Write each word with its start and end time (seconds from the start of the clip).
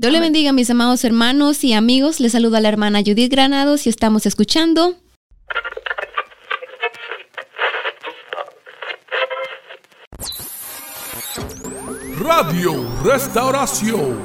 Dios 0.00 0.14
le 0.14 0.20
bendiga, 0.20 0.54
mis 0.54 0.70
amados 0.70 1.04
hermanos 1.04 1.62
y 1.62 1.74
amigos. 1.74 2.20
Les 2.20 2.32
saluda 2.32 2.58
la 2.62 2.70
hermana 2.70 3.00
Judith 3.00 3.30
Granados 3.30 3.86
y 3.86 3.90
estamos 3.90 4.24
escuchando. 4.24 4.96
Radio 12.18 12.90
Restauración. 13.04 14.18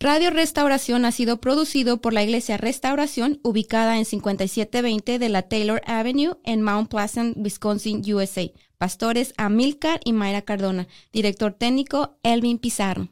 Radio 0.00 0.30
Restauración 0.30 1.04
ha 1.04 1.12
sido 1.12 1.40
producido 1.40 2.00
por 2.00 2.12
la 2.12 2.24
Iglesia 2.24 2.56
Restauración, 2.56 3.38
ubicada 3.44 3.96
en 3.96 4.04
5720 4.04 5.20
de 5.20 5.28
la 5.28 5.42
Taylor 5.42 5.82
Avenue 5.86 6.38
en 6.42 6.62
Mount 6.62 6.90
Pleasant, 6.90 7.36
Wisconsin, 7.36 8.02
USA. 8.12 8.50
Pastores 8.76 9.34
Amilcar 9.36 10.00
y 10.04 10.12
Mayra 10.12 10.42
Cardona. 10.42 10.88
Director 11.12 11.52
técnico 11.52 12.18
Elvin 12.24 12.58
Pizarro. 12.58 13.08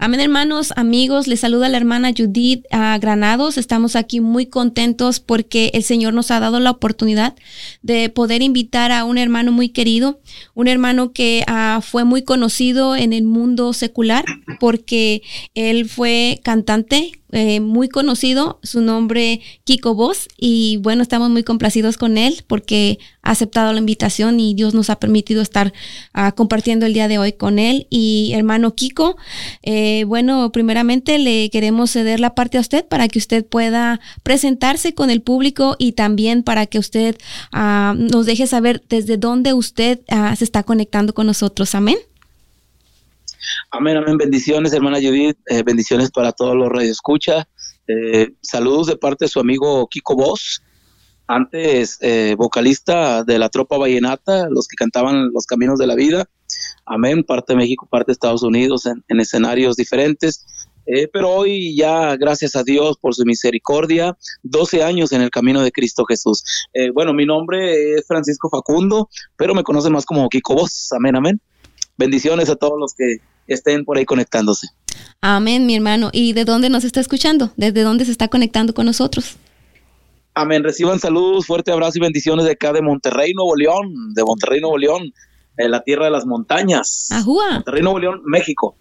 Amén, 0.00 0.20
hermanos, 0.20 0.72
amigos. 0.76 1.26
Les 1.26 1.40
saluda 1.40 1.68
la 1.68 1.76
hermana 1.76 2.12
Judith 2.16 2.64
ah, 2.70 2.96
Granados. 3.00 3.58
Estamos 3.58 3.96
aquí 3.96 4.20
muy 4.20 4.46
contentos 4.46 5.18
porque 5.18 5.72
el 5.74 5.82
Señor 5.82 6.14
nos 6.14 6.30
ha 6.30 6.38
dado 6.38 6.60
la 6.60 6.70
oportunidad 6.70 7.34
de 7.82 8.08
poder 8.08 8.40
invitar 8.42 8.92
a 8.92 9.02
un 9.02 9.18
hermano 9.18 9.50
muy 9.50 9.70
querido, 9.70 10.20
un 10.54 10.68
hermano 10.68 11.12
que 11.12 11.42
ah, 11.48 11.80
fue 11.82 12.04
muy 12.04 12.22
conocido 12.22 12.94
en 12.94 13.12
el 13.12 13.24
mundo 13.24 13.72
secular 13.72 14.24
porque 14.60 15.22
él 15.56 15.88
fue 15.88 16.40
cantante, 16.44 17.10
eh, 17.32 17.58
muy 17.58 17.88
conocido, 17.88 18.60
su 18.62 18.80
nombre 18.80 19.40
Kiko 19.64 19.94
Voz, 19.94 20.28
y 20.38 20.78
bueno, 20.78 21.02
estamos 21.02 21.28
muy 21.28 21.42
complacidos 21.42 21.98
con 21.98 22.16
él 22.16 22.42
porque 22.46 22.98
ha 23.22 23.32
aceptado 23.32 23.72
la 23.74 23.80
invitación 23.80 24.40
y 24.40 24.54
Dios 24.54 24.72
nos 24.72 24.88
ha 24.88 24.98
permitido 24.98 25.42
estar 25.42 25.74
ah, 26.14 26.32
compartiendo 26.32 26.86
el 26.86 26.94
día 26.94 27.08
de 27.08 27.18
hoy 27.18 27.32
con 27.32 27.58
él. 27.58 27.86
Y 27.90 28.32
hermano 28.34 28.74
Kiko, 28.74 29.16
eh, 29.62 29.87
bueno, 30.06 30.50
primeramente 30.52 31.18
le 31.18 31.50
queremos 31.50 31.90
ceder 31.90 32.20
la 32.20 32.34
parte 32.34 32.58
a 32.58 32.60
usted 32.60 32.86
para 32.86 33.08
que 33.08 33.18
usted 33.18 33.44
pueda 33.44 34.00
presentarse 34.22 34.94
con 34.94 35.10
el 35.10 35.22
público 35.22 35.76
y 35.78 35.92
también 35.92 36.42
para 36.42 36.66
que 36.66 36.78
usted 36.78 37.16
ah, 37.52 37.94
nos 37.96 38.26
deje 38.26 38.46
saber 38.46 38.82
desde 38.88 39.16
dónde 39.16 39.52
usted 39.52 40.00
ah, 40.08 40.34
se 40.36 40.44
está 40.44 40.62
conectando 40.62 41.14
con 41.14 41.26
nosotros. 41.26 41.74
Amén. 41.74 41.98
Amén, 43.70 43.96
amén. 43.96 44.16
Bendiciones, 44.16 44.72
hermana 44.72 44.98
Judith. 44.98 45.38
Eh, 45.46 45.62
bendiciones 45.62 46.10
para 46.10 46.32
todos 46.32 46.56
los 46.56 46.68
radioescucha. 46.68 47.48
Eh, 47.86 48.32
saludos 48.42 48.86
de 48.86 48.96
parte 48.96 49.24
de 49.24 49.28
su 49.28 49.40
amigo 49.40 49.86
Kiko 49.88 50.14
Voz, 50.14 50.62
antes 51.26 51.98
eh, 52.00 52.34
vocalista 52.36 53.24
de 53.24 53.38
la 53.38 53.48
tropa 53.48 53.78
vallenata, 53.78 54.48
los 54.50 54.68
que 54.68 54.76
cantaban 54.76 55.32
Los 55.32 55.46
Caminos 55.46 55.78
de 55.78 55.86
la 55.86 55.94
Vida. 55.94 56.28
Amén, 56.88 57.22
parte 57.22 57.52
de 57.52 57.58
México, 57.58 57.86
parte 57.90 58.06
de 58.08 58.12
Estados 58.14 58.42
Unidos, 58.42 58.86
en, 58.86 59.20
escenarios 59.20 59.76
diferentes. 59.76 60.46
Eh, 60.86 61.08
pero 61.12 61.28
hoy 61.28 61.76
ya, 61.76 62.16
gracias 62.16 62.56
a 62.56 62.62
Dios 62.62 62.96
por 62.98 63.14
su 63.14 63.24
misericordia, 63.24 64.16
12 64.42 64.82
años 64.82 65.12
en 65.12 65.20
el 65.20 65.30
camino 65.30 65.60
de 65.60 65.70
Cristo 65.70 66.06
Jesús. 66.06 66.42
bueno, 66.94 67.12
mi 67.12 67.26
nombre 67.26 67.94
es 67.94 68.06
Francisco 68.06 68.48
Facundo, 68.48 69.10
pero 69.36 69.54
me 69.54 69.62
conocen 69.62 69.92
más 69.92 70.06
como 70.06 70.28
Kiko 70.30 70.54
Voz. 70.54 70.90
Amén, 70.92 71.14
amén. 71.14 71.40
Bendiciones 71.98 72.48
a 72.48 72.56
todos 72.56 72.78
los 72.78 72.94
que 72.94 73.18
estén 73.48 73.84
por 73.84 73.98
ahí 73.98 74.04
conectándose. 74.04 74.68
Amén, 75.20 75.66
mi 75.66 75.74
hermano. 75.74 76.10
¿Y 76.12 76.32
de 76.32 76.44
dónde 76.44 76.70
nos 76.70 76.84
está 76.84 77.00
escuchando? 77.00 77.52
¿Desde 77.56 77.82
dónde 77.82 78.04
se 78.04 78.12
está 78.12 78.28
conectando 78.28 78.72
con 78.72 78.86
nosotros? 78.86 79.36
Amén. 80.34 80.62
Reciban 80.62 81.00
saludos, 81.00 81.46
fuerte 81.46 81.72
abrazo 81.72 81.98
y 81.98 82.02
bendiciones 82.02 82.44
de 82.44 82.52
acá 82.52 82.72
de 82.72 82.82
Monterrey, 82.82 83.32
Nuevo 83.34 83.56
León, 83.56 84.14
de 84.14 84.22
Monterrey, 84.22 84.60
Nuevo 84.60 84.78
León, 84.78 85.12
en 85.58 85.70
la 85.70 85.82
tierra 85.82 86.06
de 86.06 86.10
las 86.10 86.24
montañas. 86.26 87.10
Ajúa. 87.12 87.54
Monterrey, 87.54 87.82
Nuevo 87.82 87.98
León, 87.98 88.22
México. 88.24 88.76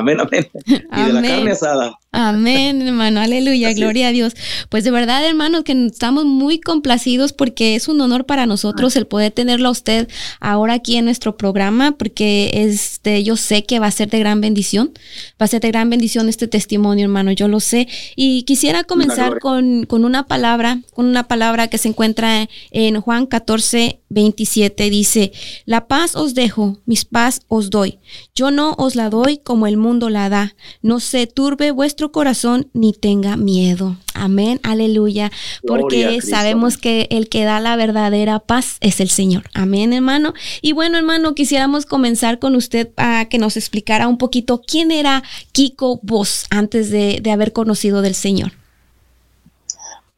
Amén, 0.00 0.18
amén. 0.20 0.48
Y 0.66 1.02
de 1.04 1.12
la 1.12 1.22
carne 1.22 1.50
asada. 1.50 1.92
Amén, 2.12 2.82
hermano, 2.82 3.20
aleluya, 3.20 3.72
gloria 3.72 4.08
a 4.08 4.10
Dios. 4.10 4.34
Pues 4.68 4.82
de 4.82 4.90
verdad, 4.90 5.24
hermanos, 5.24 5.62
que 5.62 5.72
estamos 5.86 6.24
muy 6.24 6.58
complacidos 6.58 7.32
porque 7.32 7.76
es 7.76 7.86
un 7.86 8.00
honor 8.00 8.26
para 8.26 8.46
nosotros 8.46 8.96
el 8.96 9.06
poder 9.06 9.30
tenerlo 9.30 9.68
a 9.68 9.70
usted 9.70 10.08
ahora 10.40 10.74
aquí 10.74 10.96
en 10.96 11.04
nuestro 11.04 11.36
programa, 11.36 11.92
porque 11.92 12.50
este, 12.54 13.22
yo 13.22 13.36
sé 13.36 13.64
que 13.64 13.78
va 13.78 13.86
a 13.86 13.92
ser 13.92 14.10
de 14.10 14.18
gran 14.18 14.40
bendición, 14.40 14.92
va 15.40 15.44
a 15.44 15.46
ser 15.46 15.60
de 15.60 15.68
gran 15.68 15.88
bendición 15.88 16.28
este 16.28 16.48
testimonio, 16.48 17.04
hermano, 17.04 17.30
yo 17.30 17.46
lo 17.46 17.60
sé. 17.60 17.86
Y 18.16 18.42
quisiera 18.42 18.82
comenzar 18.82 19.38
con, 19.38 19.84
con 19.84 20.04
una 20.04 20.26
palabra, 20.26 20.80
con 20.92 21.06
una 21.06 21.28
palabra 21.28 21.68
que 21.68 21.78
se 21.78 21.88
encuentra 21.88 22.48
en 22.72 23.00
Juan 23.00 23.26
14, 23.26 24.00
27, 24.08 24.90
dice, 24.90 25.32
la 25.64 25.86
paz 25.86 26.16
os 26.16 26.34
dejo, 26.34 26.78
mis 26.86 27.04
paz 27.04 27.42
os 27.46 27.70
doy. 27.70 27.98
Yo 28.34 28.50
no 28.50 28.74
os 28.78 28.96
la 28.96 29.10
doy 29.10 29.38
como 29.38 29.68
el 29.68 29.76
mundo 29.76 29.89
la 29.98 30.28
da. 30.28 30.54
No 30.82 31.00
se 31.00 31.26
turbe 31.26 31.70
vuestro 31.72 32.12
corazón 32.12 32.68
ni 32.72 32.92
tenga 32.92 33.36
miedo. 33.36 33.96
Amén, 34.14 34.60
aleluya. 34.62 35.30
Porque 35.66 36.20
sabemos 36.22 36.78
que 36.78 37.08
el 37.10 37.28
que 37.28 37.44
da 37.44 37.60
la 37.60 37.76
verdadera 37.76 38.38
paz 38.38 38.76
es 38.80 39.00
el 39.00 39.08
Señor. 39.08 39.44
Amén, 39.54 39.92
hermano. 39.92 40.34
Y 40.62 40.72
bueno, 40.72 40.98
hermano, 40.98 41.34
quisiéramos 41.34 41.86
comenzar 41.86 42.38
con 42.38 42.54
usted 42.54 42.88
para 42.88 43.24
que 43.26 43.38
nos 43.38 43.56
explicara 43.56 44.08
un 44.08 44.18
poquito 44.18 44.62
quién 44.64 44.90
era 44.90 45.22
Kiko 45.52 46.00
Vos 46.02 46.46
antes 46.50 46.90
de, 46.90 47.22
haber 47.30 47.52
conocido 47.52 48.02
del 48.02 48.14
Señor. 48.14 48.52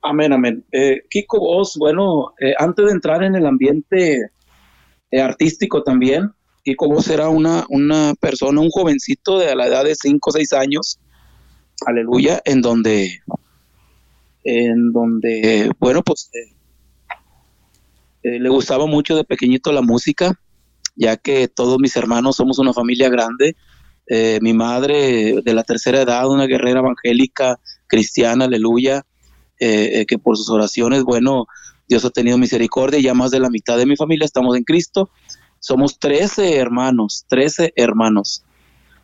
Amén, 0.03 0.33
amén. 0.33 0.65
Eh, 0.73 1.03
Kiko 1.09 1.39
Vos, 1.39 1.77
bueno, 1.79 2.35
eh, 2.41 2.55
antes 2.59 2.85
de 2.87 2.93
entrar 2.93 3.23
en 3.23 3.35
el 3.37 3.47
ambiente 3.47 4.31
eh, 5.11 5.21
artístico 5.21 5.83
también, 5.83 6.33
Kiko 6.65 6.89
Vos 6.89 7.09
era 7.09 7.29
una, 7.29 7.67
una 7.69 8.15
persona, 8.21 8.61
un 8.61 8.71
jovencito 8.71 9.39
de 9.39 9.55
la 9.57 9.67
edad 9.67 9.85
de 9.85 9.95
5 9.97 10.31
o 10.31 10.33
6 10.33 10.53
años, 10.53 11.01
aleluya, 11.85 12.41
en 12.45 12.63
donde, 12.63 13.21
en 14.45 14.93
donde, 14.93 15.73
bueno, 15.81 16.03
pues 16.03 16.31
eh, 16.33 16.55
eh, 18.23 18.39
le 18.39 18.49
gustaba 18.49 18.87
mucho 18.87 19.17
de 19.17 19.25
pequeñito 19.25 19.73
la 19.73 19.83
música, 19.83 20.39
ya 20.95 21.17
que 21.17 21.49
todos 21.49 21.79
mis 21.81 21.97
hermanos 21.97 22.37
somos 22.37 22.59
una 22.61 22.73
familia 22.73 23.09
grande. 23.09 23.57
Eh, 24.07 24.39
mi 24.41 24.53
madre 24.53 25.41
de 25.43 25.55
la 25.55 25.65
tercera 25.65 26.03
edad, 26.03 26.29
una 26.29 26.47
guerrera 26.47 26.81
evangélica, 26.81 27.59
cristiana, 27.89 28.45
aleluya, 28.45 29.05
que 29.59 30.19
por 30.21 30.37
sus 30.37 30.51
oraciones, 30.51 31.05
bueno, 31.05 31.47
Dios 31.89 32.05
ha 32.05 32.11
tenido 32.11 32.37
misericordia 32.37 32.99
y 32.99 33.05
ya 33.05 33.15
más 33.15 33.31
de 33.31 33.39
la 33.39 33.49
mitad 33.49 33.79
de 33.79 33.87
mi 33.87 33.95
familia 33.95 34.25
estamos 34.25 34.57
en 34.57 34.65
Cristo. 34.65 35.09
Somos 35.63 36.01
13 36.01 36.57
hermanos, 36.57 37.25
13 37.29 37.73
hermanos. 37.77 38.45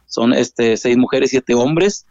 Son 0.06 0.32
este, 0.32 0.76
seis 0.76 0.96
mujeres, 0.96 1.30
siete 1.30 1.54
hombres. 1.54 2.04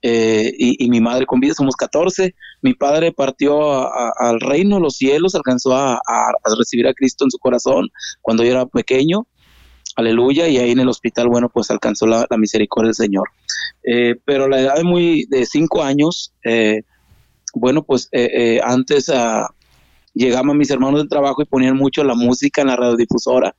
Eh, 0.00 0.50
y, 0.56 0.88
mi 0.88 1.02
madre 1.02 1.26
con 1.26 1.40
vida, 1.40 1.52
somos 1.52 1.76
14. 1.76 2.34
Mi 2.62 2.72
padre 2.72 3.12
partió 3.12 3.86
al 4.18 4.40
reino 4.40 4.76
de 4.76 4.82
los 4.82 4.96
cielos, 4.96 5.34
alcanzó 5.34 5.76
a, 5.76 6.00
recibir 6.56 6.88
a 6.88 6.94
Cristo 6.94 7.24
en 7.24 7.30
su 7.30 7.38
corazón 7.38 7.90
cuando 8.22 8.42
yo 8.44 8.52
era 8.52 8.64
pequeño. 8.64 9.26
Aleluya, 9.94 10.48
y 10.48 10.56
ahí 10.56 10.70
en 10.70 10.80
el 10.80 10.88
hospital, 10.88 11.28
bueno, 11.28 11.50
pues 11.50 11.70
alcanzó 11.70 12.06
la, 12.06 12.26
misericordia 12.38 12.88
del 12.88 12.94
Señor. 12.94 13.28
Eh, 13.84 14.14
pero 14.24 14.48
la 14.48 14.58
edad 14.58 14.76
de 14.76 14.84
muy 14.84 15.26
de 15.28 15.44
cinco 15.44 15.82
años, 15.82 16.32
eh, 16.44 16.80
bueno, 17.52 17.82
pues 17.82 18.08
antes 18.64 19.10
uh, 19.10 19.44
llegaban 20.14 20.56
mis 20.56 20.70
hermanos 20.70 21.00
del 21.00 21.10
trabajo 21.10 21.42
y 21.42 21.44
ponían 21.44 21.76
mucho 21.76 22.02
la 22.02 22.14
música 22.14 22.62
en 22.62 22.68
la 22.68 22.76
radiodifusora 22.76 23.54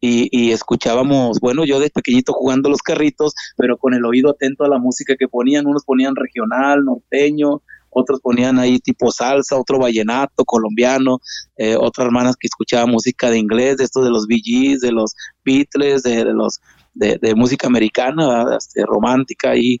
y, 0.00 0.52
escuchábamos, 0.52 1.40
bueno, 1.40 1.64
yo 1.64 1.80
de 1.80 1.90
pequeñito 1.90 2.32
jugando 2.32 2.68
los 2.68 2.82
carritos, 2.82 3.34
pero 3.56 3.76
con 3.76 3.94
el 3.94 4.04
oído 4.04 4.30
atento 4.30 4.64
a 4.64 4.68
la 4.68 4.78
música 4.78 5.16
que 5.18 5.26
ponían, 5.26 5.66
unos 5.66 5.84
ponían 5.84 6.14
regional, 6.14 6.84
norteño, 6.84 7.62
otros 7.90 8.20
ponían 8.20 8.58
ahí 8.58 8.78
tipo 8.78 9.10
salsa, 9.10 9.56
otro 9.56 9.78
vallenato, 9.78 10.44
colombiano, 10.44 11.18
eh, 11.56 11.76
otras 11.76 12.06
hermanas 12.06 12.36
que 12.36 12.46
escuchaban 12.46 12.90
música 12.90 13.30
de 13.30 13.38
inglés, 13.38 13.78
de 13.78 13.84
estos 13.84 14.04
de 14.04 14.10
los 14.10 14.26
Bee 14.26 14.76
de 14.78 14.92
los 14.92 15.14
Beatles, 15.44 16.02
de, 16.02 16.24
los 16.24 16.60
de, 16.92 17.34
música 17.34 17.66
americana, 17.66 18.56
este, 18.56 18.84
romántica 18.84 19.56
y 19.56 19.80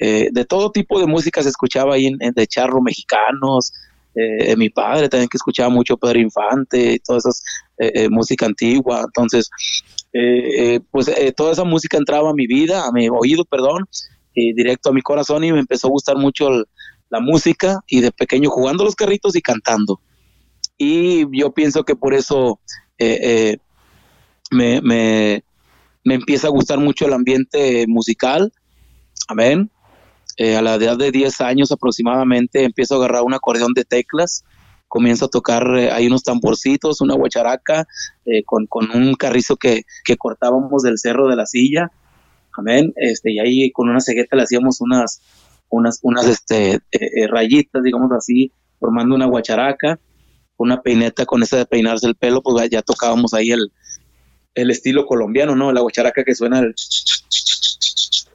eh, 0.00 0.28
de 0.30 0.44
todo 0.44 0.70
tipo 0.70 1.00
de 1.00 1.06
música 1.06 1.42
se 1.42 1.48
escuchaba 1.48 1.94
ahí 1.94 2.06
en, 2.06 2.32
de 2.32 2.46
charro 2.46 2.80
mexicanos, 2.80 3.72
eh, 4.20 4.56
mi 4.56 4.68
padre 4.70 5.08
también 5.08 5.28
que 5.28 5.36
escuchaba 5.36 5.68
mucho 5.68 5.96
Pedro 5.96 6.18
Infante 6.18 6.94
y 6.94 6.98
toda 6.98 7.18
esa 7.18 7.30
eh, 7.78 7.92
eh, 7.94 8.08
música 8.08 8.46
antigua, 8.46 9.02
entonces 9.04 9.50
pues 10.90 11.12
toda 11.36 11.52
esa 11.52 11.64
música 11.64 11.98
entraba 11.98 12.30
a 12.30 12.34
mi 12.34 12.46
vida, 12.46 12.84
a 12.84 12.90
mi 12.90 13.08
oído, 13.08 13.44
perdón, 13.44 13.84
y 14.34 14.52
directo 14.54 14.88
a 14.88 14.92
mi 14.92 15.02
corazón 15.02 15.44
y 15.44 15.52
me 15.52 15.60
empezó 15.60 15.86
a 15.86 15.90
gustar 15.90 16.16
mucho 16.16 16.48
la 17.10 17.20
música 17.20 17.80
y 17.86 18.00
de 18.00 18.10
pequeño 18.10 18.50
jugando 18.50 18.84
los 18.84 18.96
carritos 18.96 19.36
y 19.36 19.42
cantando. 19.42 20.00
Y 20.78 21.26
yo 21.38 21.52
pienso 21.52 21.84
que 21.84 21.94
por 21.94 22.14
eso 22.14 22.58
me, 22.98 24.80
me, 24.80 25.44
me 26.02 26.14
empieza 26.14 26.48
a 26.48 26.50
gustar 26.50 26.80
mucho 26.80 27.06
el 27.06 27.12
ambiente 27.12 27.84
musical, 27.86 28.50
amén, 29.28 29.70
eh, 30.38 30.56
a 30.56 30.62
la 30.62 30.76
edad 30.76 30.96
de 30.96 31.10
10 31.10 31.40
años 31.40 31.72
aproximadamente 31.72 32.62
empiezo 32.62 32.94
a 32.94 32.98
agarrar 32.98 33.22
un 33.22 33.34
acordeón 33.34 33.74
de 33.74 33.84
teclas, 33.84 34.44
comienzo 34.86 35.26
a 35.26 35.28
tocar 35.28 35.68
eh, 35.76 35.90
ahí 35.90 36.06
unos 36.06 36.22
tamborcitos, 36.22 37.00
una 37.00 37.14
guacharaca, 37.14 37.86
eh, 38.24 38.42
con, 38.44 38.66
un 38.94 39.14
carrizo 39.14 39.56
que, 39.56 39.84
cortábamos 40.16 40.82
del 40.82 40.98
cerro 40.98 41.28
de 41.28 41.36
la 41.36 41.46
silla. 41.46 41.90
Amén. 42.56 42.92
Este, 42.96 43.32
y 43.32 43.38
ahí 43.38 43.70
con 43.72 43.88
una 43.88 44.00
cegueta 44.00 44.36
le 44.36 44.42
hacíamos 44.42 44.80
unas, 44.80 45.20
unas, 45.70 45.98
unas 46.02 46.26
este, 46.26 46.74
eh, 46.74 46.80
eh, 46.92 47.26
rayitas, 47.28 47.82
digamos 47.82 48.10
así, 48.12 48.52
formando 48.80 49.14
una 49.14 49.26
guacharaca, 49.26 50.00
una 50.56 50.82
peineta 50.82 51.26
con 51.26 51.42
esa 51.42 51.56
de 51.56 51.66
peinarse 51.66 52.06
el 52.06 52.14
pelo, 52.14 52.42
pues 52.42 52.68
ya 52.70 52.82
tocábamos 52.82 53.34
ahí 53.34 53.50
el, 53.50 53.70
el 54.54 54.70
estilo 54.70 55.06
colombiano, 55.06 55.54
¿no? 55.54 55.72
La 55.72 55.80
guacharaca 55.80 56.24
que 56.24 56.34
suena 56.34 56.60
el... 56.60 56.74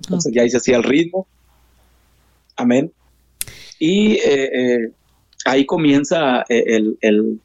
Entonces 0.04 0.34
ya 0.34 0.42
ahí 0.42 0.50
se 0.50 0.58
hacía 0.58 0.78
el 0.78 0.84
ritmo. 0.84 1.28
Amén. 2.56 2.92
Y 3.80 4.14
eh, 4.24 4.92
ahí 5.46 5.66
comienza 5.66 6.44
el, 6.48 6.98
el, 7.02 7.42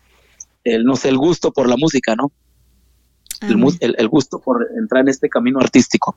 el, 0.65 0.85
no 0.85 0.97
sé, 0.97 1.09
el 1.09 1.19
gusto 1.19 1.53
por 1.53 1.69
la 1.69 1.77
música, 1.77 2.15
¿no? 2.15 2.31
El, 3.41 3.95
el, 3.99 4.09
gusto 4.09 4.41
por 4.41 4.69
entrar 4.77 5.03
en 5.03 5.09
este 5.09 5.29
camino 5.29 5.61
artístico. 5.61 6.17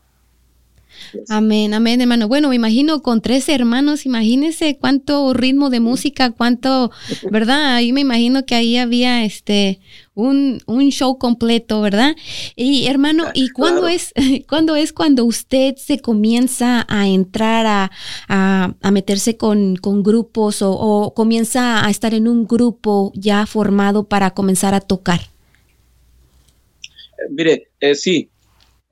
Amén, 1.29 1.73
amén, 1.73 2.01
hermano. 2.01 2.27
Bueno, 2.27 2.49
me 2.49 2.55
imagino 2.55 3.01
con 3.01 3.21
tres 3.21 3.49
hermanos, 3.49 4.05
imagínese 4.05 4.77
cuánto 4.77 5.33
ritmo 5.33 5.69
de 5.69 5.79
música, 5.79 6.31
cuánto, 6.31 6.91
¿verdad? 7.29 7.75
Ahí 7.75 7.93
me 7.93 8.01
imagino 8.01 8.45
que 8.45 8.55
ahí 8.55 8.77
había 8.77 9.23
este 9.23 9.79
un, 10.13 10.61
un 10.65 10.89
show 10.89 11.17
completo, 11.17 11.81
¿verdad? 11.81 12.15
Y 12.55 12.87
hermano, 12.87 13.25
¿y 13.33 13.49
cuándo 13.49 13.87
es, 13.87 14.13
cuándo 14.49 14.75
es 14.75 14.93
cuando 14.93 15.25
usted 15.25 15.75
se 15.75 15.99
comienza 15.99 16.85
a 16.89 17.07
entrar 17.07 17.65
a, 17.65 17.91
a, 18.27 18.91
meterse 18.91 19.37
con, 19.37 19.75
con 19.77 20.03
grupos 20.03 20.61
o, 20.61 20.71
o 20.71 21.13
comienza 21.13 21.85
a 21.85 21.89
estar 21.89 22.13
en 22.13 22.27
un 22.27 22.45
grupo 22.45 23.11
ya 23.15 23.45
formado 23.45 24.05
para 24.05 24.31
comenzar 24.31 24.73
a 24.73 24.81
tocar? 24.81 25.21
Mire, 27.29 27.69
eh, 27.79 27.95
sí, 27.95 28.30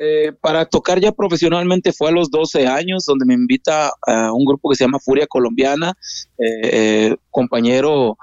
eh, 0.01 0.31
para 0.39 0.65
tocar 0.65 1.01
ya 1.01 1.11
profesionalmente 1.11 1.91
fue 1.91 2.07
a 2.07 2.13
los 2.13 2.31
12 2.31 2.67
años, 2.67 3.03
donde 3.05 3.25
me 3.25 3.33
invita 3.33 3.91
a 4.07 4.31
un 4.31 4.45
grupo 4.45 4.69
que 4.69 4.77
se 4.77 4.85
llama 4.85 4.97
Furia 4.97 5.27
Colombiana, 5.27 5.93
eh, 6.37 7.17
compañero 7.29 8.17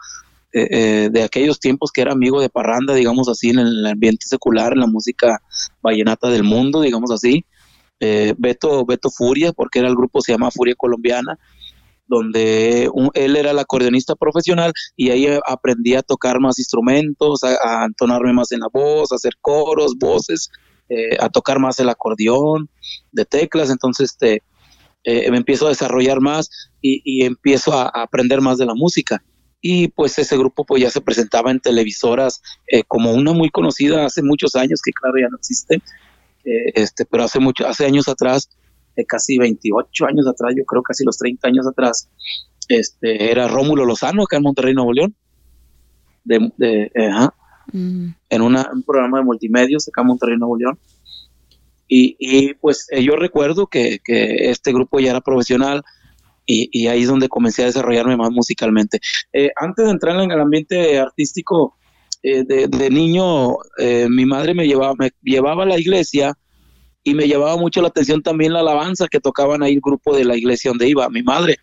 eh, 0.55 1.11
de 1.13 1.23
aquellos 1.23 1.61
tiempos 1.61 1.93
que 1.93 2.01
era 2.01 2.13
amigo 2.13 2.41
de 2.41 2.49
Parranda, 2.49 2.95
digamos 2.95 3.29
así, 3.29 3.51
en 3.51 3.59
el 3.59 3.87
ambiente 3.87 4.27
secular, 4.27 4.73
en 4.73 4.81
la 4.81 4.87
música 4.87 5.43
vallenata 5.83 6.31
del 6.31 6.45
mundo, 6.45 6.81
digamos 6.81 7.11
así. 7.11 7.45
Beto, 7.99 8.87
Beto 8.87 9.11
Furia, 9.11 9.53
porque 9.53 9.79
era 9.79 9.89
el 9.89 9.97
grupo 9.97 10.23
se 10.23 10.33
llama 10.33 10.51
Furia 10.51 10.75
Colombiana, 10.77 11.39
donde 12.07 12.91
él 13.15 13.37
era 13.37 13.51
el 13.51 13.59
acordeonista 13.59 14.15
profesional 14.15 14.73
y 14.97 15.11
ahí 15.11 15.29
aprendí 15.47 15.95
a 15.95 16.03
tocar 16.03 16.41
más 16.41 16.59
instrumentos, 16.59 17.43
a, 17.45 17.83
a 17.83 17.85
entonarme 17.85 18.33
más 18.33 18.53
en 18.53 18.61
la 18.61 18.69
voz, 18.73 19.13
a 19.13 19.17
hacer 19.17 19.35
coros, 19.43 19.95
voces, 19.99 20.51
eh, 20.89 21.17
a 21.19 21.29
tocar 21.29 21.59
más 21.59 21.81
el 21.81 21.89
acordeón, 21.89 22.69
de 23.13 23.25
teclas, 23.25 23.71
entonces 23.71 24.13
este, 24.13 24.43
eh, 25.05 25.31
me 25.31 25.39
empiezo 25.39 25.67
a 25.67 25.71
desarrollar 25.71 26.21
más 26.21 26.51
y, 26.81 27.25
empiezo 27.25 27.73
a, 27.73 27.89
aprender 27.89 28.41
más 28.41 28.59
de 28.59 28.67
la 28.67 28.75
música. 28.75 29.23
Y 29.61 29.89
pues 29.89 30.19
ese 30.19 30.37
grupo 30.37 30.65
pues 30.65 30.83
ya 30.83 30.91
se 30.91 31.01
presentaba 31.01 31.51
en 31.51 31.59
televisoras 31.59 32.41
eh, 32.69 32.85
como 32.85 33.13
una 33.13 33.33
muy 33.33 33.51
conocida 33.51 34.05
hace 34.05 34.23
muchos 34.23 34.55
años, 34.55 34.81
que 34.81 34.93
claro 34.93 35.17
ya 35.21 35.29
no 35.29 35.37
existe, 35.37 35.83
este, 36.45 37.05
pero 37.05 37.25
hace, 37.25 37.41
mucho, 37.41 37.67
hace 37.67 37.85
años 37.85 38.07
atrás, 38.07 38.49
casi 39.09 39.37
28 39.37 40.07
años 40.07 40.29
atrás, 40.29 40.55
yo 40.57 40.65
creo 40.65 40.83
casi 40.83 41.05
los 41.05 41.19
30 41.19 41.49
años 41.49 41.67
atrás, 41.67 42.09
este, 42.69 43.33
era 43.33 43.49
Rómulo 43.49 43.85
Lozano 43.85 44.23
acá 44.23 44.37
en 44.37 44.45
Monterrey, 44.45 44.75
Nuevo 44.75 44.93
León. 44.93 45.17
De, 46.25 46.53
de, 46.57 46.91
en 47.73 48.43
un 48.43 48.83
programa 48.87 49.19
de 49.19 49.25
multimedios 49.25 49.89
acá 49.89 50.03
en 50.03 50.07
Monterrey, 50.09 50.37
Nuevo 50.39 50.57
León. 50.57 50.79
Y, 51.89 52.17
y 52.19 52.55
pues 52.55 52.89
eh, 52.91 53.03
yo 53.03 53.17
recuerdo 53.17 53.69
que, 53.69 54.01
que, 54.05 54.51
este 54.51 54.73
grupo 54.73 54.99
ya 54.99 55.11
era 55.11 55.21
profesional 55.21 55.85
y, 56.45 56.69
y, 56.73 56.89
ahí 56.89 57.03
es 57.03 57.09
donde 57.09 57.29
comencé 57.29 57.63
a 57.63 57.67
desarrollarme 57.67 58.17
más 58.17 58.31
musicalmente. 58.31 59.01
Eh, 59.33 59.51
antes 59.57 59.85
de 59.85 59.91
entrar 59.91 60.21
en 60.21 60.31
el 60.31 60.41
ambiente 60.41 60.99
artístico, 60.99 61.77
eh, 62.23 62.45
de, 62.45 62.67
de, 62.67 62.91
niño, 62.91 63.57
mi 64.09 64.27
madre 64.27 64.55
me 64.55 64.67
llevaba, 64.67 64.95
me 64.99 65.13
llevaba 65.23 65.63
a 65.63 65.67
la 65.67 65.79
iglesia 65.79 66.37
y 67.05 67.15
me 67.15 67.29
llevaba 67.29 67.57
mucho 67.57 67.83
la 67.83 67.89
atención 67.89 68.23
también 68.23 68.53
la 68.53 68.61
alabanza 68.61 69.07
que 69.07 69.21
tocaban 69.21 69.63
ahí 69.63 69.75
el 69.75 69.81
grupo 69.81 70.17
de 70.17 70.25
la 70.25 70.37
iglesia 70.37 70.71
donde 70.71 70.89
iba 70.89 71.09
mi 71.09 71.23
madre 71.23 71.59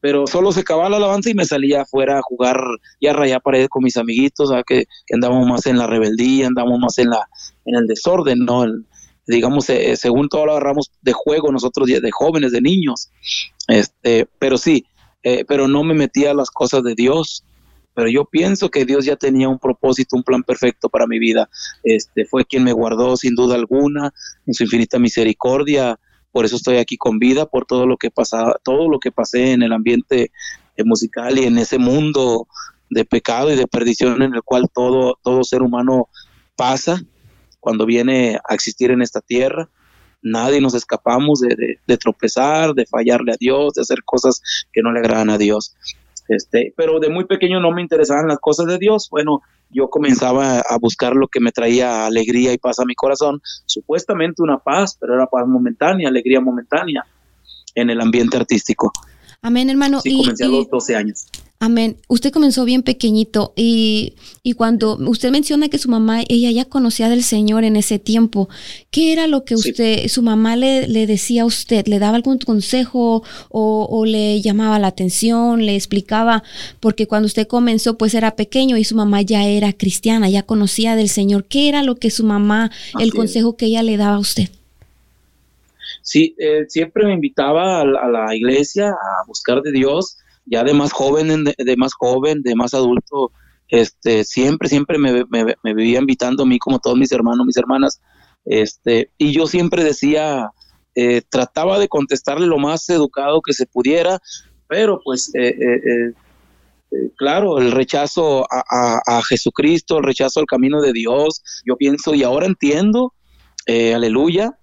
pero 0.00 0.26
solo 0.26 0.52
se 0.52 0.60
acababa 0.60 0.88
la 0.88 0.96
alabanza 0.98 1.30
y 1.30 1.34
me 1.34 1.44
salía 1.44 1.82
afuera 1.82 2.18
a 2.18 2.22
jugar 2.22 2.60
y 3.00 3.06
a 3.06 3.12
rayar 3.12 3.42
paredes 3.42 3.68
con 3.68 3.82
mis 3.82 3.96
amiguitos, 3.96 4.50
que, 4.66 4.84
que, 5.06 5.14
andábamos 5.14 5.48
más 5.48 5.66
en 5.66 5.78
la 5.78 5.86
rebeldía, 5.86 6.46
andábamos 6.46 6.78
más 6.78 6.98
en 6.98 7.10
la 7.10 7.26
en 7.64 7.74
el 7.74 7.86
desorden, 7.86 8.40
¿no? 8.40 8.64
digamos, 9.26 9.68
eh, 9.70 9.96
según 9.96 10.28
todo 10.28 10.46
lo 10.46 10.52
agarramos 10.52 10.92
de 11.02 11.12
juego 11.12 11.50
nosotros 11.50 11.88
de 11.88 12.10
jóvenes, 12.12 12.52
de 12.52 12.60
niños, 12.60 13.10
este, 13.66 14.28
pero 14.38 14.56
sí, 14.56 14.86
eh, 15.22 15.44
pero 15.46 15.66
no 15.66 15.82
me 15.82 15.94
metía 15.94 16.30
a 16.30 16.34
las 16.34 16.50
cosas 16.50 16.84
de 16.84 16.94
Dios, 16.94 17.44
pero 17.94 18.08
yo 18.08 18.26
pienso 18.26 18.70
que 18.70 18.84
Dios 18.84 19.04
ya 19.04 19.16
tenía 19.16 19.48
un 19.48 19.58
propósito, 19.58 20.16
un 20.16 20.22
plan 20.22 20.42
perfecto 20.42 20.88
para 20.88 21.06
mi 21.06 21.18
vida. 21.18 21.48
Este 21.82 22.26
fue 22.26 22.44
quien 22.44 22.62
me 22.62 22.72
guardó 22.72 23.16
sin 23.16 23.34
duda 23.34 23.54
alguna 23.54 24.12
en 24.46 24.54
su 24.54 24.64
infinita 24.64 24.98
misericordia 24.98 25.98
por 26.36 26.44
eso 26.44 26.56
estoy 26.56 26.76
aquí 26.76 26.98
con 26.98 27.18
vida, 27.18 27.46
por 27.46 27.64
todo 27.64 27.86
lo 27.86 27.96
que 27.96 28.10
pasaba, 28.10 28.60
todo 28.62 28.90
lo 28.90 28.98
que 28.98 29.10
pasé 29.10 29.52
en 29.52 29.62
el 29.62 29.72
ambiente 29.72 30.32
eh, 30.76 30.84
musical 30.84 31.38
y 31.38 31.44
en 31.44 31.56
ese 31.56 31.78
mundo 31.78 32.46
de 32.90 33.06
pecado 33.06 33.50
y 33.50 33.56
de 33.56 33.66
perdición 33.66 34.20
en 34.20 34.34
el 34.34 34.42
cual 34.42 34.68
todo, 34.70 35.18
todo 35.22 35.44
ser 35.44 35.62
humano 35.62 36.10
pasa 36.54 37.02
cuando 37.58 37.86
viene 37.86 38.38
a 38.46 38.52
existir 38.52 38.90
en 38.90 39.00
esta 39.00 39.22
tierra. 39.22 39.70
Nadie 40.20 40.60
nos 40.60 40.74
escapamos 40.74 41.40
de, 41.40 41.78
de 41.86 41.96
tropezar, 41.96 42.74
de 42.74 42.84
fallarle 42.84 43.32
a 43.32 43.36
Dios, 43.40 43.72
de 43.72 43.80
hacer 43.80 44.04
cosas 44.04 44.42
que 44.74 44.82
no 44.82 44.92
le 44.92 44.98
agradan 44.98 45.30
a 45.30 45.38
Dios. 45.38 45.74
Este, 46.28 46.74
pero 46.76 47.00
de 47.00 47.08
muy 47.08 47.24
pequeño 47.24 47.60
no 47.60 47.70
me 47.70 47.80
interesaban 47.80 48.28
las 48.28 48.40
cosas 48.40 48.66
de 48.66 48.76
Dios. 48.76 49.08
Bueno, 49.10 49.40
yo 49.70 49.88
comenzaba 49.88 50.60
a 50.60 50.78
buscar 50.78 51.14
lo 51.14 51.28
que 51.28 51.40
me 51.40 51.52
traía 51.52 52.06
alegría 52.06 52.52
y 52.52 52.58
paz 52.58 52.78
a 52.78 52.84
mi 52.84 52.94
corazón, 52.94 53.40
supuestamente 53.66 54.42
una 54.42 54.58
paz, 54.58 54.96
pero 54.98 55.14
era 55.14 55.26
paz 55.26 55.46
momentánea, 55.46 56.08
alegría 56.08 56.40
momentánea 56.40 57.04
en 57.74 57.90
el 57.90 58.00
ambiente 58.00 58.36
artístico. 58.36 58.92
Amén, 59.42 59.70
hermano. 59.70 60.00
y, 60.04 60.16
comencé 60.16 60.44
a 60.44 60.48
los 60.48 60.68
12 60.68 60.96
años. 60.96 61.26
Amén. 61.58 61.96
Usted 62.08 62.32
comenzó 62.32 62.66
bien 62.66 62.82
pequeñito 62.82 63.54
y, 63.56 64.12
y, 64.42 64.52
cuando 64.52 64.98
usted 64.98 65.30
menciona 65.30 65.70
que 65.70 65.78
su 65.78 65.88
mamá, 65.88 66.22
ella 66.28 66.50
ya 66.50 66.66
conocía 66.66 67.08
del 67.08 67.22
Señor 67.22 67.64
en 67.64 67.76
ese 67.76 67.98
tiempo, 67.98 68.50
¿qué 68.90 69.10
era 69.12 69.26
lo 69.26 69.44
que 69.44 69.54
usted, 69.54 70.06
su 70.08 70.20
mamá 70.22 70.54
le, 70.56 70.86
le, 70.86 71.06
decía 71.06 71.42
a 71.42 71.46
usted? 71.46 71.86
¿Le 71.86 71.98
daba 71.98 72.16
algún 72.16 72.36
consejo 72.38 73.22
o, 73.48 73.86
o, 73.90 74.04
le 74.04 74.42
llamaba 74.42 74.78
la 74.78 74.88
atención, 74.88 75.64
le 75.64 75.76
explicaba? 75.76 76.42
Porque 76.78 77.06
cuando 77.06 77.24
usted 77.26 77.46
comenzó, 77.46 77.96
pues 77.96 78.12
era 78.12 78.36
pequeño 78.36 78.76
y 78.76 78.84
su 78.84 78.94
mamá 78.94 79.22
ya 79.22 79.46
era 79.46 79.72
cristiana, 79.72 80.28
ya 80.28 80.42
conocía 80.42 80.94
del 80.94 81.08
Señor. 81.08 81.46
¿Qué 81.46 81.70
era 81.70 81.82
lo 81.82 81.96
que 81.96 82.10
su 82.10 82.24
mamá, 82.24 82.70
el 83.00 83.14
consejo 83.14 83.56
que 83.56 83.66
ella 83.66 83.82
le 83.82 83.96
daba 83.96 84.16
a 84.16 84.20
usted? 84.20 84.50
Sí, 86.02 86.34
eh, 86.38 86.64
siempre 86.68 87.04
me 87.04 87.14
invitaba 87.14 87.80
a, 87.80 87.82
a 87.82 88.08
la 88.08 88.34
iglesia 88.34 88.88
a 88.90 89.26
buscar 89.26 89.62
de 89.62 89.72
Dios 89.72 90.18
ya 90.46 90.64
de 90.64 90.72
más 90.72 90.92
joven, 90.92 91.44
de, 91.44 91.76
más 91.76 91.92
joven, 91.92 92.42
de 92.42 92.54
más 92.54 92.72
adulto, 92.72 93.32
este, 93.68 94.24
siempre, 94.24 94.68
siempre 94.68 94.96
me, 94.96 95.24
me, 95.28 95.74
vivía 95.74 95.98
invitando 95.98 96.44
a 96.44 96.46
mí 96.46 96.58
como 96.58 96.78
todos 96.78 96.96
mis 96.96 97.12
hermanos, 97.12 97.44
mis 97.44 97.56
hermanas, 97.56 98.00
este, 98.44 99.10
y 99.18 99.32
yo 99.32 99.48
siempre 99.48 99.82
decía, 99.82 100.50
eh, 100.94 101.22
trataba 101.28 101.78
de 101.80 101.88
contestarle 101.88 102.46
lo 102.46 102.58
más 102.58 102.88
educado 102.88 103.42
que 103.42 103.52
se 103.52 103.66
pudiera, 103.66 104.20
pero 104.68 105.00
pues, 105.04 105.34
eh, 105.34 105.56
eh, 105.58 106.12
claro, 107.16 107.58
el 107.58 107.72
rechazo 107.72 108.46
a, 108.48 109.00
a, 109.04 109.22
Jesucristo, 109.22 109.98
el 109.98 110.04
rechazo 110.04 110.38
al 110.38 110.46
camino 110.46 110.80
de 110.80 110.92
Dios, 110.92 111.42
yo 111.66 111.76
pienso, 111.76 112.14
y 112.14 112.22
ahora 112.22 112.46
entiendo, 112.46 113.14
aleluya, 113.66 114.56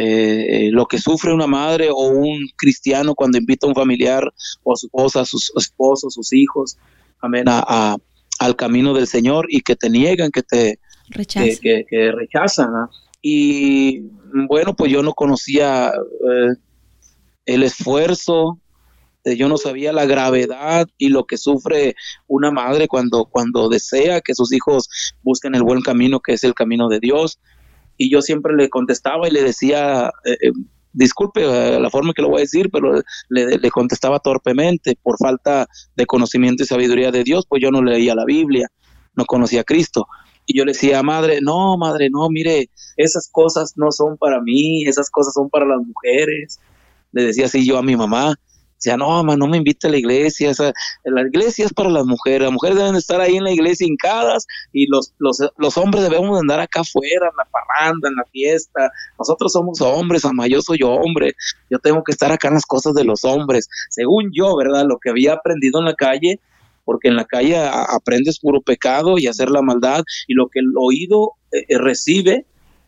eh, 0.00 0.68
lo 0.70 0.86
que 0.86 0.98
sufre 0.98 1.34
una 1.34 1.48
madre 1.48 1.88
o 1.90 2.06
un 2.06 2.48
cristiano 2.56 3.16
cuando 3.16 3.36
invita 3.36 3.66
a 3.66 3.68
un 3.68 3.74
familiar 3.74 4.22
o 4.62 4.72
a 4.72 4.76
su 4.76 4.86
esposa, 4.86 5.22
a 5.22 5.24
sus 5.24 5.52
esposos, 5.56 6.14
sus 6.14 6.32
hijos, 6.32 6.78
amén, 7.20 7.46
a, 7.48 7.96
al 8.38 8.54
camino 8.54 8.94
del 8.94 9.08
Señor 9.08 9.46
y 9.48 9.60
que 9.60 9.74
te 9.74 9.90
niegan, 9.90 10.30
que 10.30 10.44
te 10.44 10.78
Que, 11.90 12.12
rechazan. 12.12 12.70
Y 13.20 14.02
bueno, 14.48 14.76
pues 14.76 14.92
yo 14.92 15.02
no 15.02 15.14
conocía 15.14 15.88
eh, 15.88 16.54
el 17.46 17.64
esfuerzo, 17.64 18.60
eh, 19.24 19.36
yo 19.36 19.48
no 19.48 19.56
sabía 19.56 19.92
la 19.92 20.06
gravedad 20.06 20.86
y 20.96 21.08
lo 21.08 21.24
que 21.24 21.38
sufre 21.38 21.96
una 22.28 22.52
madre 22.52 22.86
cuando, 22.86 23.24
cuando 23.24 23.68
desea 23.68 24.20
que 24.20 24.36
sus 24.36 24.52
hijos 24.52 24.88
busquen 25.24 25.56
el 25.56 25.64
buen 25.64 25.80
camino, 25.80 26.20
que 26.20 26.34
es 26.34 26.44
el 26.44 26.54
camino 26.54 26.88
de 26.88 27.00
Dios 27.00 27.40
y 27.98 28.10
yo 28.10 28.22
siempre 28.22 28.54
le 28.56 28.70
contestaba 28.70 29.28
y 29.28 29.32
le 29.32 29.42
decía, 29.42 30.10
eh, 30.24 30.36
eh, 30.40 30.52
disculpe 30.92 31.42
eh, 31.42 31.80
la 31.80 31.90
forma 31.90 32.14
que 32.14 32.22
lo 32.22 32.28
voy 32.28 32.38
a 32.38 32.40
decir, 32.42 32.70
pero 32.72 33.02
le, 33.28 33.70
contestaba 33.70 34.20
torpemente 34.20 34.96
por 35.02 35.18
falta 35.18 35.66
de 35.96 36.06
conocimiento 36.06 36.62
y 36.62 36.66
sabiduría 36.66 37.10
de 37.10 37.24
Dios, 37.24 37.44
pues 37.46 37.60
yo 37.60 37.70
no 37.70 37.82
leía 37.82 38.14
la 38.14 38.24
Biblia, 38.24 38.68
no 39.14 39.24
conocía 39.26 39.62
a 39.62 39.64
Cristo. 39.64 40.06
Y 40.46 40.56
yo 40.56 40.64
le 40.64 40.72
decía, 40.72 41.02
madre, 41.02 41.40
no, 41.42 41.76
madre, 41.76 42.08
no, 42.08 42.30
mire, 42.30 42.70
esas 42.96 43.28
cosas 43.30 43.74
no 43.76 43.90
son 43.90 44.16
para 44.16 44.40
mí, 44.40 44.86
esas 44.86 45.10
cosas 45.10 45.34
son 45.34 45.50
para 45.50 45.66
las 45.66 45.80
mujeres. 45.84 46.58
Le 47.12 47.24
decía 47.24 47.46
así 47.46 47.66
yo 47.66 47.76
a 47.76 47.82
mi 47.82 47.96
mamá. 47.96 48.36
Decía, 48.78 48.96
no, 48.96 49.08
mamá, 49.08 49.36
no 49.36 49.48
me 49.48 49.56
invite 49.56 49.88
a 49.88 49.90
la 49.90 49.96
iglesia. 49.96 50.52
La 51.04 51.22
iglesia 51.22 51.66
es 51.66 51.72
para 51.72 51.90
las 51.90 52.06
mujeres. 52.06 52.42
Las 52.42 52.52
mujeres 52.52 52.78
deben 52.78 52.94
estar 52.94 53.20
ahí 53.20 53.36
en 53.36 53.42
la 53.42 53.50
iglesia 53.50 53.86
hincadas 53.86 54.46
y 54.72 54.86
los, 54.86 55.12
los, 55.18 55.38
los 55.56 55.76
hombres 55.76 56.04
debemos 56.04 56.40
andar 56.40 56.60
acá 56.60 56.82
afuera, 56.82 57.28
en 57.28 57.36
la 57.36 57.44
parranda, 57.50 58.08
en 58.08 58.14
la 58.14 58.24
fiesta. 58.30 58.90
Nosotros 59.18 59.52
somos 59.52 59.80
hombres, 59.80 60.24
mamá, 60.24 60.46
yo 60.46 60.62
soy 60.62 60.78
hombre. 60.84 61.34
Yo 61.70 61.80
tengo 61.80 62.04
que 62.04 62.12
estar 62.12 62.30
acá 62.30 62.48
en 62.48 62.54
las 62.54 62.66
cosas 62.66 62.94
de 62.94 63.02
los 63.02 63.24
hombres. 63.24 63.68
Según 63.90 64.30
yo, 64.32 64.56
¿verdad? 64.56 64.84
Lo 64.86 64.98
que 64.98 65.10
había 65.10 65.32
aprendido 65.32 65.80
en 65.80 65.86
la 65.86 65.94
calle, 65.94 66.38
porque 66.84 67.08
en 67.08 67.16
la 67.16 67.24
calle 67.24 67.58
aprendes 67.58 68.38
puro 68.38 68.60
pecado 68.60 69.18
y 69.18 69.26
hacer 69.26 69.50
la 69.50 69.60
maldad, 69.60 70.04
y 70.28 70.34
lo 70.34 70.48
que 70.48 70.60
el 70.60 70.72
oído 70.76 71.32
eh, 71.50 71.64
eh, 71.68 71.78
recibe, 71.78 72.46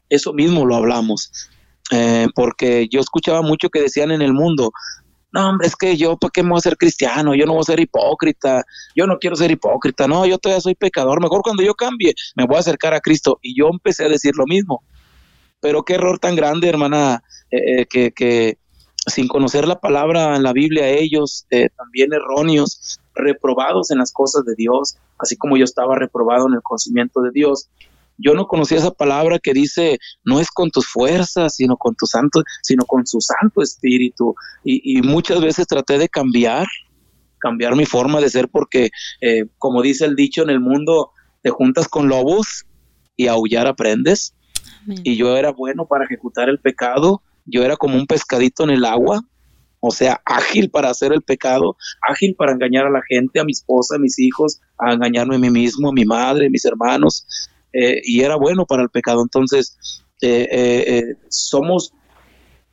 eso 0.08 0.32
mismo 0.32 0.64
lo 0.64 0.76
hablamos. 0.76 1.50
Eh, 1.92 2.28
porque 2.36 2.86
yo 2.88 3.00
escuchaba 3.00 3.42
mucho 3.42 3.68
que 3.68 3.82
decían 3.82 4.12
en 4.12 4.22
el 4.22 4.32
mundo, 4.32 4.70
no, 5.32 5.48
hombre, 5.48 5.68
es 5.68 5.76
que 5.76 5.96
yo, 5.96 6.16
¿para 6.16 6.30
qué 6.30 6.42
me 6.42 6.50
voy 6.50 6.58
a 6.58 6.62
ser 6.62 6.76
cristiano? 6.76 7.34
Yo 7.34 7.46
no 7.46 7.52
voy 7.52 7.60
a 7.60 7.64
ser 7.64 7.80
hipócrita, 7.80 8.64
yo 8.96 9.06
no 9.06 9.18
quiero 9.18 9.36
ser 9.36 9.50
hipócrita, 9.50 10.08
no, 10.08 10.26
yo 10.26 10.38
todavía 10.38 10.60
soy 10.60 10.74
pecador, 10.74 11.20
mejor 11.20 11.42
cuando 11.42 11.62
yo 11.62 11.74
cambie, 11.74 12.14
me 12.34 12.46
voy 12.46 12.56
a 12.56 12.60
acercar 12.60 12.94
a 12.94 13.00
Cristo. 13.00 13.38
Y 13.42 13.56
yo 13.56 13.68
empecé 13.68 14.04
a 14.04 14.08
decir 14.08 14.34
lo 14.36 14.46
mismo. 14.46 14.82
Pero 15.60 15.84
qué 15.84 15.94
error 15.94 16.18
tan 16.18 16.36
grande, 16.36 16.68
hermana, 16.68 17.22
que, 17.50 18.12
que, 18.12 18.58
sin 19.06 19.28
conocer 19.28 19.68
la 19.68 19.78
palabra 19.78 20.36
en 20.36 20.42
la 20.42 20.52
Biblia, 20.52 20.88
ellos 20.88 21.46
también 21.76 22.12
erróneos, 22.12 22.98
reprobados 23.14 23.90
en 23.90 23.98
las 23.98 24.12
cosas 24.12 24.44
de 24.44 24.54
Dios, 24.56 24.96
así 25.18 25.36
como 25.36 25.56
yo 25.56 25.64
estaba 25.64 25.96
reprobado 25.96 26.48
en 26.48 26.54
el 26.54 26.62
conocimiento 26.62 27.20
de 27.20 27.30
Dios. 27.32 27.68
Yo 28.22 28.34
no 28.34 28.46
conocía 28.46 28.78
esa 28.78 28.90
palabra 28.90 29.38
que 29.38 29.52
dice, 29.52 29.98
no 30.24 30.40
es 30.40 30.50
con 30.50 30.70
tus 30.70 30.86
fuerzas, 30.86 31.56
sino 31.56 31.76
con 31.76 31.94
tu 31.94 32.06
santo, 32.06 32.42
sino 32.62 32.84
con 32.84 33.06
su 33.06 33.20
santo 33.20 33.62
espíritu. 33.62 34.34
Y, 34.64 35.00
muchas 35.02 35.40
veces 35.40 35.66
traté 35.66 35.98
de 35.98 36.08
cambiar, 36.08 36.66
cambiar 37.38 37.74
mi 37.76 37.86
forma 37.86 38.20
de 38.20 38.28
ser, 38.28 38.48
porque 38.48 38.90
eh, 39.20 39.44
como 39.58 39.82
dice 39.82 40.04
el 40.04 40.16
dicho 40.16 40.42
en 40.42 40.50
el 40.50 40.60
mundo, 40.60 41.12
te 41.42 41.50
juntas 41.50 41.88
con 41.88 42.08
lobos 42.08 42.66
y 43.16 43.26
aullar 43.26 43.66
aprendes. 43.66 44.34
Y 45.04 45.16
yo 45.16 45.36
era 45.36 45.52
bueno 45.52 45.86
para 45.86 46.04
ejecutar 46.04 46.48
el 46.48 46.58
pecado, 46.58 47.22
yo 47.44 47.62
era 47.62 47.76
como 47.76 47.96
un 47.96 48.06
pescadito 48.06 48.64
en 48.64 48.70
el 48.70 48.84
agua, 48.84 49.22
o 49.80 49.90
sea, 49.90 50.20
ágil 50.24 50.70
para 50.70 50.90
hacer 50.90 51.12
el 51.12 51.22
pecado, 51.22 51.76
ágil 52.08 52.34
para 52.34 52.52
engañar 52.52 52.86
a 52.86 52.90
la 52.90 53.02
gente, 53.08 53.40
a 53.40 53.44
mi 53.44 53.52
esposa, 53.52 53.96
a 53.96 53.98
mis 53.98 54.18
hijos, 54.18 54.60
a 54.78 54.92
engañarme 54.92 55.36
a 55.36 55.38
mí 55.38 55.50
mismo, 55.50 55.88
a 55.88 55.92
mi 55.92 56.04
madre, 56.04 56.46
a 56.46 56.50
mis 56.50 56.64
hermanos, 56.64 57.26
eh, 57.72 58.00
y 58.04 58.20
era 58.20 58.36
bueno 58.36 58.66
para 58.66 58.82
el 58.82 58.90
pecado. 58.90 59.22
Entonces, 59.22 59.76
eh, 60.22 60.48
eh, 60.50 61.02
somos, 61.28 61.92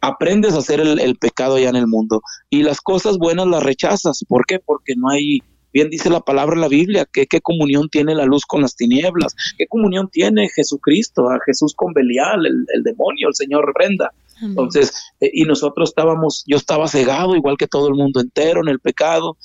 aprendes 0.01 0.53
a 0.53 0.59
hacer 0.59 0.79
el, 0.79 1.17
pecado 1.17 1.55
allá 1.55 1.69
en 1.69 1.75
el 1.75 1.87
mundo, 1.87 2.21
y 2.49 2.63
las 2.63 2.81
cosas 2.81 3.17
buenas 3.17 3.47
las 3.47 3.63
rechazas. 3.63 4.23
¿Por 4.27 4.45
qué? 4.45 4.59
Porque 4.59 4.95
no 4.95 5.09
hay, 5.09 5.39
bien 5.73 5.89
dice 5.89 6.09
la 6.09 6.21
palabra 6.21 6.55
en 6.55 6.61
la 6.61 6.67
Biblia, 6.67 7.05
que 7.11 7.27
qué 7.27 7.41
comunión 7.41 7.89
tiene 7.89 8.15
la 8.15 8.25
luz 8.25 8.45
con 8.45 8.61
las 8.61 8.75
tinieblas, 8.75 9.35
qué 9.57 9.67
comunión 9.67 10.09
tiene 10.11 10.49
Jesucristo, 10.49 11.29
a 11.29 11.39
Jesús 11.45 11.73
con 11.75 11.93
Belial, 11.93 12.45
el, 12.45 12.65
el 12.73 12.83
demonio, 12.83 13.29
el 13.29 13.35
Señor 13.35 13.65
reprenda. 13.65 14.11
Entonces, 14.41 14.93
eh, 15.19 15.29
y 15.33 15.43
nosotros 15.43 15.89
estábamos, 15.89 16.43
yo 16.47 16.57
estaba 16.57 16.87
cegado 16.87 17.35
igual 17.35 17.57
que 17.57 17.67
todo 17.67 17.87
el 17.87 17.95
mundo 17.95 18.19
entero 18.19 18.61
en 18.61 18.69
el 18.69 18.79
pecado. 18.79 19.37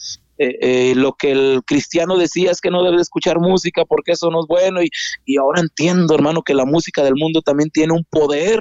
Eh, 0.43 0.59
eh, 0.61 0.95
lo 0.97 1.13
que 1.13 1.31
el 1.31 1.61
cristiano 1.65 2.17
decía 2.17 2.51
es 2.51 2.61
que 2.61 2.73
no 2.73 2.83
debe 2.83 3.01
escuchar 3.01 3.39
música 3.39 3.85
porque 3.85 4.11
eso 4.11 4.29
no 4.29 4.41
es 4.41 4.47
bueno 4.49 4.83
y, 4.83 4.91
y 5.25 5.37
ahora 5.37 5.61
entiendo, 5.61 6.17
hermano, 6.17 6.43
que 6.43 6.53
la 6.53 6.65
música 6.65 7.05
del 7.05 7.15
mundo 7.15 7.43
también 7.43 7.71
tiene 7.71 7.93
un 7.93 8.05
poder, 8.11 8.59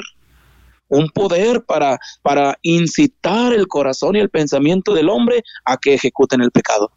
un 0.89 1.09
poder 1.09 1.63
para, 1.63 1.97
para 2.21 2.59
incitar 2.61 3.53
el 3.53 3.67
corazón 3.67 4.15
y 4.15 4.19
el 4.19 4.29
pensamiento 4.29 4.93
del 4.93 5.09
hombre 5.09 5.41
a 5.65 5.77
que 5.77 5.95
ejecuten 5.95 6.41
el 6.41 6.51
pecado. 6.51 6.91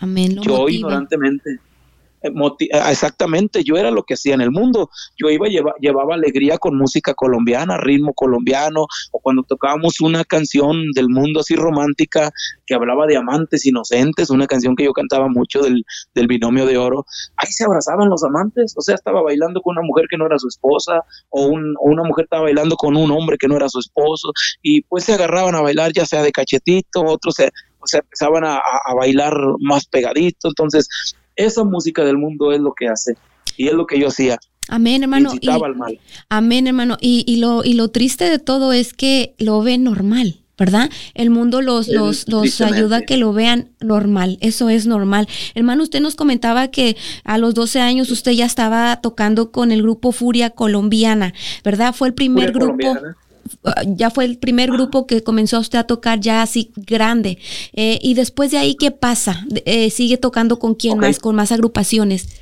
Amén. 0.00 0.40
Yo 0.40 0.66
ignorantemente 0.66 1.58
exactamente, 2.22 3.64
yo 3.64 3.76
era 3.76 3.90
lo 3.90 4.02
que 4.04 4.14
hacía 4.14 4.34
en 4.34 4.40
el 4.40 4.50
mundo. 4.50 4.90
Yo 5.16 5.30
iba 5.30 5.48
lleva, 5.48 5.74
llevaba 5.80 6.14
alegría 6.14 6.58
con 6.58 6.76
música 6.76 7.14
colombiana, 7.14 7.78
ritmo 7.78 8.12
colombiano, 8.14 8.86
o 9.10 9.20
cuando 9.20 9.42
tocábamos 9.42 10.00
una 10.00 10.24
canción 10.24 10.92
del 10.94 11.08
mundo 11.08 11.40
así 11.40 11.56
romántica 11.56 12.30
que 12.66 12.74
hablaba 12.74 13.06
de 13.06 13.16
amantes 13.16 13.66
inocentes, 13.66 14.30
una 14.30 14.46
canción 14.46 14.76
que 14.76 14.84
yo 14.84 14.92
cantaba 14.92 15.28
mucho 15.28 15.62
del, 15.62 15.84
del 16.14 16.26
binomio 16.26 16.66
de 16.66 16.78
oro, 16.78 17.06
ahí 17.36 17.50
se 17.50 17.64
abrazaban 17.64 18.08
los 18.08 18.24
amantes, 18.24 18.74
o 18.76 18.82
sea, 18.82 18.94
estaba 18.94 19.22
bailando 19.22 19.60
con 19.60 19.76
una 19.76 19.86
mujer 19.86 20.06
que 20.08 20.16
no 20.16 20.26
era 20.26 20.38
su 20.38 20.48
esposa, 20.48 21.04
o, 21.30 21.46
un, 21.46 21.74
una 21.80 22.04
mujer 22.04 22.24
estaba 22.24 22.44
bailando 22.44 22.76
con 22.76 22.96
un 22.96 23.10
hombre 23.10 23.36
que 23.38 23.48
no 23.48 23.56
era 23.56 23.68
su 23.68 23.78
esposo, 23.80 24.32
y 24.62 24.82
pues 24.82 25.04
se 25.04 25.14
agarraban 25.14 25.54
a 25.54 25.60
bailar 25.60 25.92
ya 25.92 26.06
sea 26.06 26.22
de 26.22 26.32
cachetito, 26.32 27.02
otros 27.04 27.34
se, 27.34 27.50
o 27.82 27.96
empezaban 27.96 28.44
a, 28.44 28.56
a 28.56 28.94
bailar 28.94 29.34
más 29.60 29.86
pegadito, 29.86 30.48
entonces 30.48 30.88
esa 31.36 31.64
música 31.64 32.04
del 32.04 32.18
mundo 32.18 32.52
es 32.52 32.60
lo 32.60 32.72
que 32.72 32.88
hace 32.88 33.16
y 33.56 33.68
es 33.68 33.74
lo 33.74 33.86
que 33.86 33.98
yo 33.98 34.08
hacía. 34.08 34.38
Amén, 34.68 35.02
hermano. 35.02 35.32
Y, 35.40 35.48
al 35.50 35.76
mal. 35.76 35.98
Amén, 36.28 36.66
hermano. 36.66 36.96
Y, 37.00 37.24
y, 37.26 37.36
lo, 37.36 37.64
y 37.64 37.74
lo 37.74 37.88
triste 37.88 38.24
de 38.24 38.38
todo 38.38 38.72
es 38.72 38.94
que 38.94 39.34
lo 39.38 39.62
ven 39.62 39.84
normal. 39.84 40.42
¿verdad? 40.58 40.90
El 41.14 41.30
mundo 41.30 41.60
los, 41.60 41.88
los, 41.88 42.28
los 42.28 42.60
ayuda 42.60 42.98
a 42.98 43.00
que 43.02 43.16
lo 43.16 43.32
vean 43.32 43.70
normal, 43.80 44.38
eso 44.40 44.68
es 44.68 44.86
normal. 44.86 45.26
Hermano, 45.54 45.82
usted 45.82 46.00
nos 46.00 46.14
comentaba 46.14 46.68
que 46.68 46.96
a 47.24 47.38
los 47.38 47.54
12 47.54 47.80
años 47.80 48.10
usted 48.10 48.32
ya 48.32 48.46
estaba 48.46 49.00
tocando 49.00 49.50
con 49.50 49.72
el 49.72 49.82
grupo 49.82 50.12
Furia 50.12 50.50
Colombiana, 50.50 51.34
¿verdad? 51.64 51.92
Fue 51.94 52.06
el 52.06 52.14
primer 52.14 52.52
grupo. 52.52 52.94
Ah, 52.94 53.16
ya 53.86 54.10
fue 54.10 54.24
el 54.24 54.38
primer 54.38 54.70
grupo 54.70 55.06
que 55.06 55.22
comenzó 55.22 55.58
usted 55.58 55.78
a 55.78 55.86
tocar 55.86 56.20
ya 56.20 56.42
así 56.42 56.72
grande. 56.76 57.38
Eh, 57.72 57.98
y 58.02 58.14
después 58.14 58.50
de 58.50 58.58
ahí, 58.58 58.76
¿qué 58.76 58.90
pasa? 58.90 59.44
Eh, 59.64 59.90
¿Sigue 59.90 60.16
tocando 60.16 60.58
con 60.58 60.74
quién 60.74 60.98
más, 60.98 61.18
con 61.18 61.34
más 61.34 61.52
agrupaciones? 61.52 62.40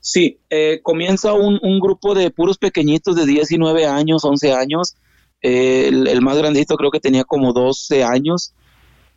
Sí, 0.00 0.38
eh, 0.50 0.80
comienza 0.82 1.32
un, 1.32 1.80
grupo 1.80 2.14
de 2.14 2.30
puros 2.30 2.58
pequeñitos 2.58 3.16
de 3.16 3.26
19 3.26 3.86
años, 3.86 4.24
11 4.24 4.52
años. 4.52 4.94
El, 5.40 6.20
más 6.22 6.38
grandito 6.38 6.76
creo 6.76 6.90
que 6.90 7.00
tenía 7.00 7.24
como 7.24 7.52
12 7.52 8.04
años. 8.04 8.54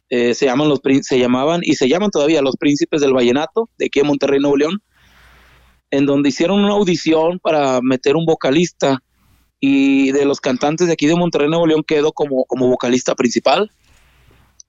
se, 0.09 0.45
llaman 0.45 0.69
los, 0.69 0.79
se 1.01 1.19
llamaban 1.19 1.61
y 1.63 1.75
se 1.75 1.89
llaman 1.89 2.11
todavía 2.11 2.41
los 2.41 2.55
Príncipes 2.55 3.01
del 3.01 3.13
Vallenato, 3.13 3.69
de 3.77 3.87
aquí 3.87 3.99
en 3.99 4.07
Monterrey, 4.07 4.39
Nuevo 4.39 4.57
León, 4.57 4.81
en 5.91 6.05
donde 6.05 6.29
hicieron 6.29 6.63
una 6.63 6.73
audición 6.73 7.39
para 7.39 7.81
meter 7.81 8.15
un 8.15 8.25
vocalista 8.25 9.01
y 9.59 10.11
de 10.11 10.25
los 10.25 10.39
cantantes 10.39 10.87
de 10.87 10.93
aquí 10.93 11.07
de 11.07 11.15
Monterrey, 11.15 11.49
Nuevo 11.49 11.67
León, 11.67 11.83
quedo 11.85 12.11
como, 12.11 12.45
como 12.45 12.67
vocalista 12.67 13.15
principal, 13.15 13.71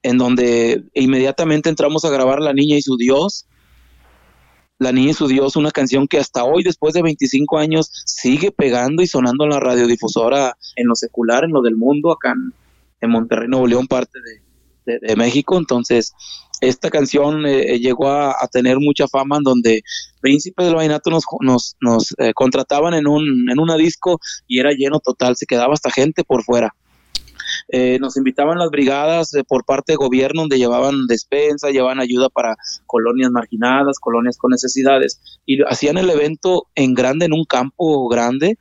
en 0.01 0.17
donde 0.17 0.83
inmediatamente 0.93 1.69
entramos 1.69 2.05
a 2.05 2.09
grabar 2.09 2.41
La 2.41 2.53
Niña 2.53 2.77
y 2.77 2.81
su 2.81 2.97
Dios. 2.97 3.45
La 4.79 4.91
Niña 4.93 5.11
y 5.11 5.13
su 5.13 5.27
Dios, 5.27 5.57
una 5.57 5.71
canción 5.71 6.07
que 6.07 6.17
hasta 6.17 6.45
hoy, 6.45 6.63
después 6.63 6.93
de 6.93 7.01
25 7.01 7.57
años, 7.57 7.91
sigue 8.05 8.51
pegando 8.51 9.03
y 9.03 9.07
sonando 9.07 9.43
en 9.43 9.49
la 9.49 9.59
radiodifusora, 9.59 10.57
en 10.77 10.87
lo 10.87 10.95
secular, 10.95 11.43
en 11.43 11.51
lo 11.51 11.61
del 11.61 11.75
mundo, 11.75 12.11
acá 12.11 12.33
en, 13.01 13.09
Monterrey, 13.09 13.49
Nuevo 13.49 13.67
León, 13.67 13.87
parte 13.87 14.19
de 14.85 15.15
México. 15.17 15.57
Entonces, 15.57 16.13
esta 16.61 16.89
canción 16.89 17.45
eh, 17.45 17.73
eh, 17.73 17.79
llegó 17.79 18.09
a, 18.09 18.35
tener 18.51 18.77
mucha 18.79 19.07
fama 19.07 19.37
en 19.37 19.43
donde 19.43 19.81
Príncipes 20.21 20.65
del 20.65 20.75
Vallenato 20.75 21.09
nos, 21.09 21.23
nos, 21.39 21.75
nos 21.81 22.13
eh, 22.17 22.33
contrataban 22.33 22.93
en, 22.93 23.07
un, 23.07 23.47
una 23.57 23.77
disco 23.77 24.19
y 24.47 24.59
era 24.59 24.71
lleno 24.71 24.99
total, 24.99 25.35
se 25.35 25.45
quedaba 25.45 25.73
hasta 25.73 25.91
gente 25.91 26.23
por 26.23 26.43
fuera. 26.43 26.75
nos 27.99 28.17
invitaban 28.17 28.57
las 28.57 28.69
brigadas 28.69 29.31
por 29.47 29.63
parte 29.63 29.93
de 29.93 29.97
gobierno 29.97 30.41
donde 30.41 30.57
llevaban 30.57 31.07
despensa, 31.07 31.69
llevaban 31.69 31.99
ayuda 31.99 32.29
para 32.29 32.57
colonias 32.85 33.31
marginadas, 33.31 33.99
colonias 33.99 34.37
con 34.37 34.51
necesidades 34.51 35.19
y 35.45 35.61
hacían 35.63 35.97
el 35.97 36.09
evento 36.09 36.67
en 36.75 36.93
grande, 36.93 37.25
en 37.25 37.33
un 37.33 37.45
campo 37.45 38.07
grande, 38.09 38.57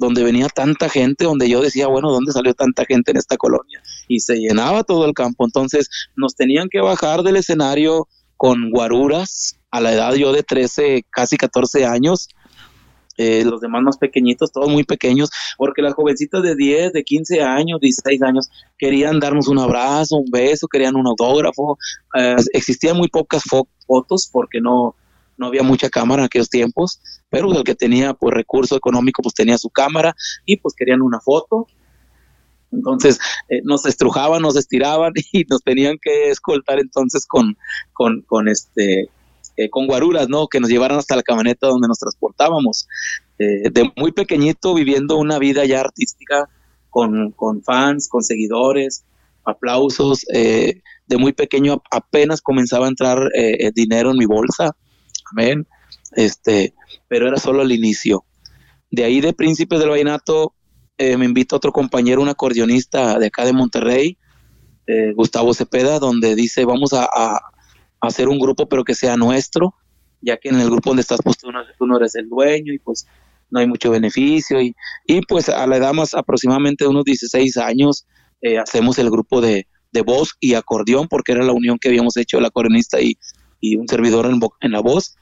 donde 0.00 0.24
venía 0.24 0.48
tanta 0.48 0.88
gente, 0.88 1.26
donde 1.26 1.48
yo 1.48 1.60
decía, 1.60 1.86
bueno, 1.86 2.10
¿dónde 2.10 2.32
salió 2.32 2.54
tanta 2.54 2.86
gente 2.86 3.10
en 3.10 3.18
esta 3.18 3.36
colonia? 3.36 3.82
Y 4.08 4.20
se 4.20 4.36
llenaba 4.36 4.82
todo 4.82 5.04
el 5.04 5.12
campo. 5.12 5.44
Entonces 5.44 5.90
nos 6.16 6.34
tenían 6.34 6.68
que 6.70 6.80
bajar 6.80 7.22
del 7.22 7.36
escenario 7.36 8.08
con 8.38 8.70
guaruras 8.70 9.58
a 9.70 9.80
la 9.82 9.92
edad 9.92 10.14
yo 10.14 10.32
de 10.32 10.42
13, 10.42 11.04
casi 11.10 11.36
14 11.36 11.84
años. 11.84 12.28
Eh, 13.18 13.44
los 13.44 13.60
demás 13.60 13.82
más 13.82 13.98
pequeñitos, 13.98 14.50
todos 14.50 14.70
muy 14.70 14.84
pequeños, 14.84 15.28
porque 15.58 15.82
las 15.82 15.92
jovencitas 15.92 16.42
de 16.42 16.56
10, 16.56 16.94
de 16.94 17.04
15 17.04 17.42
años, 17.42 17.78
16 17.78 18.22
años, 18.22 18.48
querían 18.78 19.20
darnos 19.20 19.48
un 19.48 19.58
abrazo, 19.58 20.16
un 20.16 20.30
beso, 20.30 20.66
querían 20.66 20.96
un 20.96 21.06
autógrafo. 21.06 21.76
Eh, 22.14 22.36
existían 22.54 22.96
muy 22.96 23.08
pocas 23.08 23.42
fotos 23.86 24.30
porque 24.32 24.62
no, 24.62 24.94
no 25.40 25.46
había 25.46 25.62
mucha 25.62 25.88
cámara 25.88 26.22
en 26.22 26.26
aquellos 26.26 26.50
tiempos, 26.50 27.00
pero 27.30 27.50
el 27.50 27.64
que 27.64 27.74
tenía 27.74 28.12
pues 28.12 28.34
recurso 28.34 28.76
económico 28.76 29.22
pues 29.22 29.34
tenía 29.34 29.56
su 29.56 29.70
cámara 29.70 30.14
y 30.44 30.58
pues 30.58 30.74
querían 30.74 31.00
una 31.00 31.18
foto. 31.18 31.66
Entonces 32.70 33.18
eh, 33.48 33.62
nos 33.64 33.86
estrujaban, 33.86 34.42
nos 34.42 34.56
estiraban 34.56 35.14
y 35.32 35.44
nos 35.48 35.62
tenían 35.62 35.96
que 36.00 36.30
escoltar 36.30 36.78
entonces 36.78 37.26
con, 37.26 37.56
con, 37.94 38.20
con 38.22 38.48
este 38.48 39.10
con 39.70 39.86
guaruras, 39.86 40.26
¿no? 40.30 40.46
Que 40.46 40.58
nos 40.58 40.70
llevaran 40.70 40.98
hasta 40.98 41.16
la 41.16 41.22
camioneta 41.22 41.66
donde 41.66 41.86
nos 41.86 41.98
transportábamos. 41.98 42.88
de 43.38 43.92
muy 43.94 44.10
pequeñito 44.12 44.72
viviendo 44.72 45.18
una 45.18 45.38
vida 45.38 45.66
ya 45.66 45.80
artística 45.80 46.48
con, 46.88 47.32
con 47.32 47.62
fans, 47.62 48.08
con 48.08 48.22
seguidores, 48.22 49.04
aplausos. 49.44 50.20
de 50.30 51.16
muy 51.18 51.32
pequeño 51.34 51.82
apenas 51.90 52.40
comenzaba 52.40 52.86
a 52.86 52.88
entrar 52.88 53.18
dinero 53.74 54.12
en 54.12 54.16
mi 54.16 54.24
bolsa. 54.24 54.74
Amén. 55.32 55.66
Este, 56.12 56.74
pero 57.08 57.28
era 57.28 57.36
solo 57.36 57.62
el 57.62 57.72
inicio. 57.72 58.24
De 58.90 59.04
ahí 59.04 59.20
de 59.20 59.32
Príncipes 59.32 59.78
del 59.78 59.90
Vallenato 59.90 60.54
eh, 60.98 61.16
me 61.16 61.24
invita 61.24 61.56
otro 61.56 61.72
compañero, 61.72 62.20
un 62.20 62.28
acordeonista 62.28 63.18
de 63.18 63.28
acá 63.28 63.44
de 63.44 63.52
Monterrey, 63.52 64.18
eh, 64.86 65.12
Gustavo 65.14 65.54
Cepeda, 65.54 65.98
donde 65.98 66.34
dice, 66.34 66.64
vamos 66.64 66.92
a, 66.92 67.08
hacer 68.02 68.28
un 68.28 68.38
grupo, 68.38 68.68
pero 68.68 68.82
que 68.84 68.94
sea 68.94 69.16
nuestro, 69.16 69.74
ya 70.20 70.36
que 70.36 70.48
en 70.48 70.60
el 70.60 70.68
grupo 70.68 70.90
donde 70.90 71.02
estás, 71.02 71.20
pues 71.22 71.38
tú 71.38 71.50
no, 71.50 71.96
eres 71.96 72.14
el 72.16 72.28
dueño 72.28 72.72
y 72.72 72.78
pues 72.78 73.06
no 73.50 73.60
hay 73.60 73.66
mucho 73.66 73.90
beneficio. 73.90 74.60
Y, 74.60 74.74
y 75.06 75.20
pues 75.22 75.48
a 75.48 75.66
la 75.66 75.76
edad 75.76 75.92
más 75.92 76.14
aproximadamente 76.14 76.84
de 76.84 76.90
unos 76.90 77.04
16 77.04 77.56
años, 77.58 78.06
eh, 78.42 78.58
hacemos 78.58 78.98
el 78.98 79.10
grupo 79.10 79.40
de, 79.40 79.66
voz 80.04 80.34
y 80.38 80.54
acordeón, 80.54 81.08
porque 81.08 81.32
era 81.32 81.44
la 81.44 81.52
unión 81.52 81.78
que 81.78 81.88
habíamos 81.88 82.16
hecho 82.16 82.38
el 82.38 82.44
acordeonista 82.44 83.00
y, 83.00 83.18
y 83.60 83.76
un 83.76 83.88
servidor 83.88 84.26
en, 84.26 84.38
en 84.60 84.72
la 84.72 84.80
voz. 84.80 85.16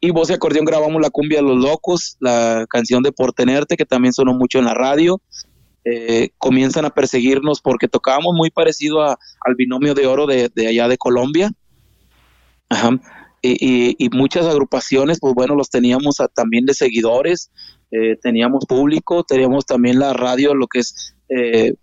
Y 0.00 0.10
voz 0.10 0.28
y 0.30 0.34
acordeón 0.34 0.66
grabamos 0.66 1.00
la 1.00 1.10
cumbia 1.10 1.38
de 1.38 1.44
los 1.44 1.56
locos, 1.56 2.16
la 2.20 2.66
canción 2.68 3.02
de 3.02 3.12
Por 3.12 3.32
Tenerte, 3.32 3.76
que 3.76 3.86
también 3.86 4.12
sonó 4.12 4.34
mucho 4.34 4.58
en 4.58 4.66
la 4.66 4.74
radio. 4.74 5.20
Eh, 5.88 6.30
comienzan 6.38 6.84
a 6.84 6.90
perseguirnos 6.90 7.60
porque 7.60 7.86
tocábamos 7.86 8.34
muy 8.34 8.50
parecido 8.50 9.02
al 9.02 9.54
binomio 9.56 9.94
de 9.94 10.06
oro 10.06 10.26
de, 10.26 10.50
allá 10.68 10.88
de 10.88 10.98
Colombia. 10.98 11.52
Y, 13.40 14.08
muchas 14.12 14.46
agrupaciones, 14.46 15.18
pues 15.20 15.32
bueno, 15.34 15.54
los 15.54 15.70
teníamos 15.70 16.16
también 16.34 16.66
de 16.66 16.74
seguidores, 16.74 17.52
eh, 17.92 18.16
teníamos 18.20 18.66
público, 18.66 19.22
teníamos 19.22 19.64
también 19.64 20.00
la 20.00 20.12
radio, 20.12 20.54
lo 20.54 20.66
que 20.66 20.80
es 20.80 21.14
eh, 21.28 21.74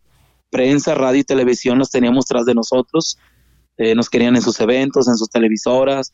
prensa, 0.51 0.95
radio 0.95 1.21
y 1.21 1.23
televisión, 1.23 1.79
los 1.79 1.89
teníamos 1.89 2.25
tras 2.25 2.45
de 2.45 2.53
nosotros. 2.53 3.17
nos 3.77 4.09
querían 4.09 4.35
en 4.35 4.41
sus 4.41 4.59
eventos, 4.59 5.07
en 5.07 5.15
sus 5.15 5.29
televisoras, 5.29 6.13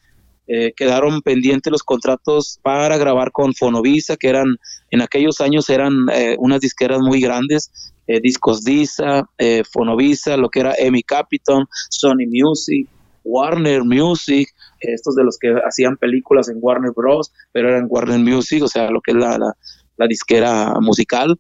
eh, 0.51 0.73
quedaron 0.75 1.21
pendientes 1.21 1.71
los 1.71 1.83
contratos 1.83 2.59
para 2.63 2.97
grabar 2.97 3.31
con 3.31 3.53
Fonovisa, 3.53 4.17
que 4.17 4.29
eran 4.29 4.57
en 4.89 5.01
aquellos 5.03 5.41
años 5.41 5.69
eran 5.69 6.07
eh, 6.11 6.37
unas 6.39 6.59
disqueras 6.59 7.01
muy 7.01 7.21
grandes, 7.21 7.93
eh, 8.07 8.19
Discos 8.19 8.63
Disa, 8.63 9.29
Fonovisa, 9.71 10.37
lo 10.37 10.49
que 10.49 10.61
era 10.61 10.73
Emmy 10.79 11.03
Capital, 11.03 11.67
Sony 11.91 12.25
Music, 12.27 12.89
Warner 13.23 13.83
Music, 13.83 14.49
estos 14.79 15.13
de 15.13 15.23
los 15.23 15.37
que 15.37 15.53
hacían 15.67 15.97
películas 15.97 16.49
en 16.49 16.57
Warner 16.59 16.93
Bros., 16.95 17.31
pero 17.51 17.69
eran 17.69 17.85
Warner 17.87 18.17
Music, 18.17 18.63
o 18.63 18.67
sea, 18.67 18.89
lo 18.89 19.01
que 19.01 19.11
es 19.11 19.17
la, 19.17 19.37
la, 19.37 20.07
disquera 20.07 20.73
musical. 20.81 21.39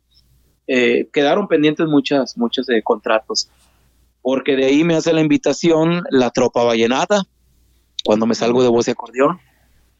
quedaron 0.67 1.47
pendientes 1.47 1.87
muchas, 1.87 2.37
muchos 2.37 2.67
contratos, 2.83 3.49
porque 4.21 4.55
de 4.55 4.65
ahí 4.65 4.83
me 4.83 4.93
hace 4.93 5.13
la 5.13 5.21
invitación 5.21 6.03
la 6.11 6.29
Tropa 6.29 6.63
Vallenata, 6.63 7.23
cuando 8.03 8.25
me 8.25 8.35
salgo 8.35 8.63
de 8.63 8.69
voz 8.69 8.87
y 8.87 8.91
acordeón. 8.91 9.39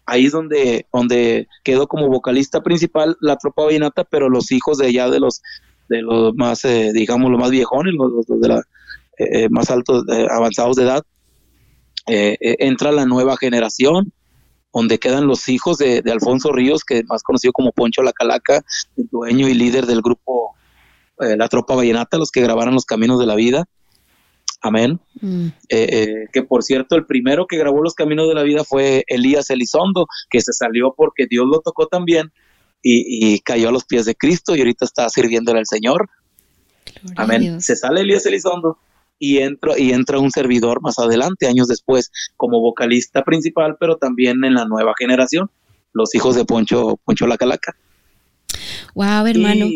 Ahí 0.06 0.26
es 0.26 0.32
donde, 0.32 0.88
donde 0.92 1.48
quedó 1.64 1.88
como 1.88 2.08
vocalista 2.08 2.62
principal 2.62 3.16
la 3.22 3.38
tropa 3.38 3.64
vallenata, 3.64 4.04
pero 4.04 4.30
los 4.30 4.52
hijos 4.52 4.80
de 4.80 4.88
allá 4.88 5.10
de 5.10 5.20
los, 5.20 5.42
de 5.88 6.02
los 6.02 6.34
más, 6.36 6.66
eh, 6.66 6.92
digamos, 6.94 7.30
los 7.30 7.40
más 7.40 7.52
viejones, 7.52 7.94
los, 7.94 8.26
de 8.28 8.48
la, 8.48 8.58
eh, 9.18 9.44
eh, 9.44 9.50
más 9.50 9.70
altos, 9.70 10.06
avanzados 10.30 10.76
de 10.78 10.84
edad, 10.84 11.04
entra 12.08 12.92
la 12.92 13.06
nueva 13.06 13.38
generación, 13.38 14.12
donde 14.74 14.98
quedan 14.98 15.28
los 15.28 15.48
hijos 15.48 15.78
de, 15.78 16.02
de, 16.02 16.12
Alfonso 16.12 16.52
Ríos, 16.52 16.84
que 16.84 17.04
más 17.04 17.22
conocido 17.22 17.54
como 17.54 17.72
Poncho 17.72 18.02
La 18.02 18.14
Calaca, 18.14 18.64
el 18.98 19.08
dueño 19.12 19.48
y 19.48 19.54
líder 19.54 19.86
del 19.86 20.02
grupo 20.02 20.56
La 21.20 21.48
Tropa 21.50 21.76
Vallenata, 21.76 22.18
los 22.18 22.32
que 22.32 22.42
grabaron 22.42 22.74
Los 22.74 22.86
Caminos 22.86 23.20
de 23.20 23.28
la 23.28 23.36
Vida. 23.36 23.66
Amén. 24.62 25.00
Mm. 25.22 25.48
Eh, 25.48 25.52
eh, 25.70 26.28
que 26.34 26.44
por 26.44 26.64
cierto, 26.64 26.96
el 26.96 27.06
primero 27.06 27.48
que 27.48 27.58
grabó 27.58 27.82
Los 27.82 27.94
Caminos 27.94 28.28
de 28.28 28.36
la 28.36 28.44
Vida 28.44 28.64
fue 28.64 29.04
Elías 29.08 29.50
Elizondo, 29.50 30.08
que 30.30 30.42
se 30.42 30.54
salió 30.54 30.94
porque 30.96 31.28
Dios 31.30 31.46
lo 31.48 31.62
tocó 31.62 31.88
también 31.88 32.32
y, 32.82 33.40
cayó 33.42 33.70
a 33.70 33.72
los 33.72 33.86
pies 33.86 34.06
de 34.06 34.16
Cristo 34.16 34.56
y 34.56 34.60
ahorita 34.60 34.86
está 34.86 35.10
sirviéndole 35.10 35.60
al 35.60 35.66
Señor. 35.66 36.10
Amén. 37.16 37.62
Se 37.62 37.76
sale 37.76 38.02
Elías 38.02 38.26
Elizondo 38.26 38.78
y 39.18 39.40
entra, 39.40 39.78
y 39.78 39.92
entra 39.92 40.20
un 40.20 40.32
servidor 40.32 40.82
más 40.82 40.98
adelante, 40.98 41.48
años 41.48 41.68
después, 41.68 42.12
como 42.38 42.62
vocalista 42.62 43.24
principal, 43.24 43.78
pero 43.80 43.98
también 43.98 44.44
en 44.44 44.54
la 44.54 44.66
nueva 44.66 44.94
generación, 44.98 45.52
los 45.94 46.16
hijos 46.16 46.36
de 46.36 46.46
Poncho, 46.46 47.00
Poncho 47.04 47.28
La 47.28 47.38
Calaca. 47.38 47.76
Wow, 48.96 49.26
hermano. 49.28 49.68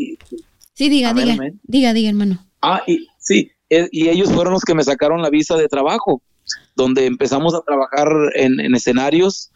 sí, 0.73 0.89
diga, 0.89 1.13
diga, 1.13 1.37
diga, 1.63 1.93
diga, 1.93 2.09
hermano. 2.09 2.45
Ah, 2.61 2.81
y 2.87 3.07
sí, 3.19 3.51
eh, 3.75 3.89
y 3.91 4.09
ellos 4.09 4.31
fueron 4.31 4.53
los 4.53 4.63
que 4.63 4.75
me 4.75 4.83
sacaron 4.83 5.21
la 5.21 5.29
visa 5.29 5.55
de 5.57 5.67
trabajo, 5.67 6.21
donde 6.75 7.05
empezamos 7.05 7.53
a 7.53 7.61
trabajar 7.61 8.07
en, 8.35 8.75
escenarios, 8.75 9.51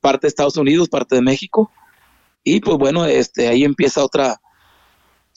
parte 0.00 0.26
de 0.26 0.28
Estados 0.28 0.56
Unidos, 0.56 0.88
parte 0.88 1.16
de 1.16 1.22
México, 1.22 1.70
y 2.44 2.60
pues 2.60 2.76
bueno, 2.76 3.04
este, 3.04 3.48
ahí 3.48 3.64
empieza 3.64 4.04
otra, 4.04 4.40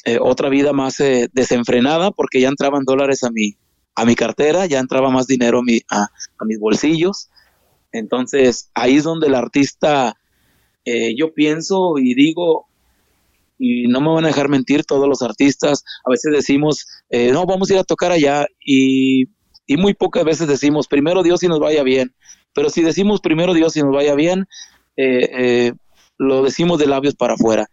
eh, 0.05 0.17
otra 0.19 0.49
vida 0.49 0.73
más 0.73 0.99
eh, 0.99 1.29
desenfrenada, 1.33 2.11
porque 2.11 2.41
ya 2.41 2.49
entraban 2.49 2.83
dólares 2.83 3.23
a 3.23 3.29
mi, 3.29 3.55
a 3.93 4.05
mi 4.05 4.15
cartera, 4.15 4.65
ya 4.65 4.79
entraba 4.79 5.09
más 5.11 5.27
dinero 5.27 5.59
a, 5.59 5.63
mi, 5.63 5.81
a, 5.91 6.07
mis 6.45 6.59
bolsillos, 6.59 7.29
entonces 7.91 8.71
ahí 8.73 8.97
es 8.97 9.03
donde 9.03 9.27
el 9.27 9.35
artista, 9.35 10.17
yo 11.15 11.33
pienso 11.33 11.97
y 11.97 12.13
digo, 12.13 12.67
y 13.57 13.87
no 13.87 14.01
me 14.01 14.09
van 14.09 14.25
a 14.25 14.29
dejar 14.29 14.49
mentir 14.49 14.83
todos 14.85 15.07
los 15.07 15.21
artistas, 15.21 15.83
a 16.05 16.09
veces 16.09 16.31
decimos, 16.31 16.85
eh, 17.09 17.31
no, 17.31 17.45
vamos 17.45 17.69
a 17.69 17.73
ir 17.73 17.79
a 17.79 17.83
tocar 17.83 18.11
allá 18.11 18.45
y, 18.65 19.25
muy 19.77 19.93
pocas 19.93 20.23
veces 20.23 20.47
decimos, 20.47 20.87
primero 20.87 21.23
Dios 21.23 21.41
y 21.43 21.47
nos 21.47 21.59
vaya 21.59 21.83
bien, 21.83 22.13
pero 22.53 22.69
si 22.69 22.83
decimos 22.83 23.19
primero 23.19 23.53
Dios 23.53 23.75
y 23.75 23.81
nos 23.81 23.91
vaya 23.91 24.13
bien, 24.13 24.45
eh, 24.97 25.29
eh, 25.33 25.73
lo 26.17 26.43
decimos 26.43 26.79
de 26.79 26.87
labios 26.87 27.15
para 27.15 27.33
afuera. 27.33 27.67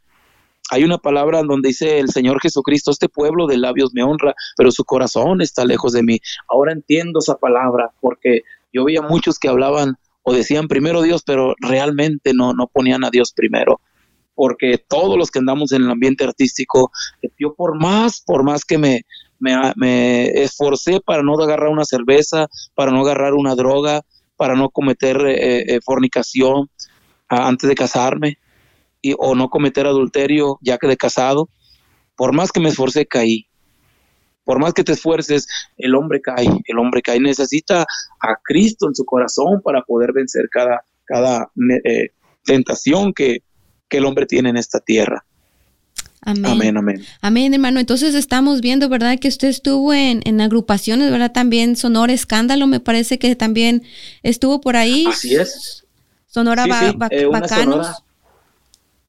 Hay 0.71 0.85
una 0.85 0.97
palabra 0.97 1.43
donde 1.43 1.69
dice 1.69 1.99
el 1.99 2.09
Señor 2.09 2.41
Jesucristo, 2.41 2.91
este 2.91 3.09
pueblo 3.09 3.47
de 3.47 3.59
labios 3.59 3.91
me 3.93 4.03
honra, 4.03 4.35
pero 4.57 4.71
su 4.71 4.85
corazón 4.85 5.43
está 5.43 5.67
lejos 5.67 5.93
de 5.93 6.03
mí. 6.03 6.19
Ahora 6.49 6.73
entiendo 6.73 7.19
esa 7.19 7.37
palabra 7.37 7.91
porque 8.01 8.41
yo 8.73 8.85
veía 8.85 9.03
muchos 9.03 9.39
que 9.39 9.49
hablaban 9.49 9.97
o 10.23 10.33
decían 10.33 10.69
primero 10.69 11.03
Dios, 11.03 11.25
pero 11.27 11.55
realmente 11.61 12.33
no, 12.33 12.55
no 12.55 12.69
ponían 12.69 13.05
a 13.05 13.11
Dios 13.11 13.33
primero 13.33 13.81
porque 14.35 14.79
todos 14.89 15.17
los 15.17 15.31
que 15.31 15.39
andamos 15.39 15.73
en 15.73 15.83
el 15.83 15.91
ambiente 15.91 16.25
artístico, 16.25 16.91
yo 17.39 17.55
por 17.55 17.79
más, 17.79 18.23
por 18.25 18.45
más 18.45 18.65
que 18.65 18.79
me, 18.79 19.03
esforcé 20.43 21.01
para 21.01 21.23
no 21.23 21.35
agarrar 21.35 21.69
una 21.69 21.85
cerveza, 21.85 22.49
para 22.75 22.93
no 22.93 23.01
agarrar 23.01 23.35
una 23.35 23.55
droga, 23.55 24.03
para 24.37 24.55
no 24.55 24.71
cometer 24.71 25.21
eh, 25.27 25.75
eh, 25.75 25.81
fornicación 25.85 26.71
antes 27.29 27.69
de 27.69 27.75
casarme, 27.75 28.39
y, 29.01 29.15
o 29.19 29.35
no 29.35 29.49
cometer 29.49 29.87
adulterio 29.87 30.59
ya 30.63 30.79
que 30.79 30.87
de 30.87 30.97
casado, 30.97 31.49
por 32.17 32.33
más 32.33 32.53
que 32.53 32.61
me 32.61 32.69
esforcé, 32.69 33.07
caí. 33.07 33.47
Por 34.45 34.59
más 34.59 34.75
que 34.75 34.85
te 34.85 34.93
esfuerces, 34.93 35.47
el 35.77 35.95
hombre 35.95 36.21
cae, 36.21 36.49
el 36.65 36.79
hombre 36.79 37.01
cae. 37.01 37.21
Necesita 37.21 37.83
a 38.21 38.37
Cristo 38.43 38.89
en 38.89 38.95
su 38.95 39.05
corazón 39.05 39.61
para 39.63 39.83
poder 39.83 40.13
vencer 40.13 40.49
cada, 40.51 40.85
cada 41.05 41.51
eh, 41.85 42.11
tentación 42.45 43.13
que, 43.13 43.43
que 43.93 43.99
el 43.99 44.07
hombre 44.07 44.25
tiene 44.25 44.49
en 44.49 44.57
esta 44.57 44.81
tierra. 44.81 45.23
Amén. 46.23 46.79
amén. 46.79 47.05
Amén, 47.21 47.53
hermano. 47.53 47.79
Entonces 47.79 48.15
estamos 48.15 48.63
viendo, 48.63 48.89
¿verdad? 48.89 49.19
Que 49.19 49.29
usted 49.29 49.49
estuvo 49.49 49.93
en, 49.93 50.23
en, 50.25 50.41
agrupaciones, 50.41 51.11
¿verdad? 51.11 51.33
También 51.33 51.77
Sonora 51.77 52.15
Escándalo, 52.15 52.67
me 52.67 52.81
parece 52.81 53.19
que 53.19 53.37
también 53.37 53.83
estuvo 54.23 54.63
por 54.63 54.77
ahí. 54.77 55.05
Así 55.07 55.35
es. 55.35 55.85
Sonora 56.27 56.65
eh, 57.11 57.27
Bacanos. 57.27 58.03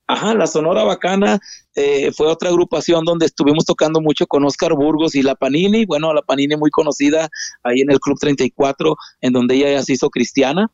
ajá, 0.05 0.33
la 0.33 0.47
Sonora 0.47 0.83
Bacana 0.83 1.39
eh, 1.75 2.11
fue 2.11 2.27
otra 2.27 2.49
agrupación 2.49 3.05
donde 3.05 3.27
estuvimos 3.27 3.63
tocando 3.63 4.01
mucho 4.01 4.27
con 4.27 4.43
Oscar 4.43 4.73
Burgos 4.73 5.15
y 5.15 5.21
la 5.21 5.35
Panini. 5.35 5.85
Bueno, 5.85 6.13
la 6.13 6.23
Panini 6.23 6.57
muy 6.57 6.71
conocida 6.71 7.29
ahí 7.63 7.79
en 7.79 7.89
el 7.89 8.01
Club 8.01 8.19
34, 8.19 8.97
en 9.21 9.31
donde 9.31 9.55
ella 9.55 9.71
ya 9.71 9.81
se 9.81 9.93
hizo 9.93 10.09
cristiana. 10.09 10.69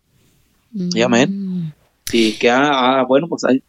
amén. 1.05 1.75
Y 2.11 2.33
que, 2.39 2.49
ah, 2.49 2.71
ah, 2.71 3.05
bueno, 3.07 3.27
pues 3.27 3.43
ahí 3.43 3.61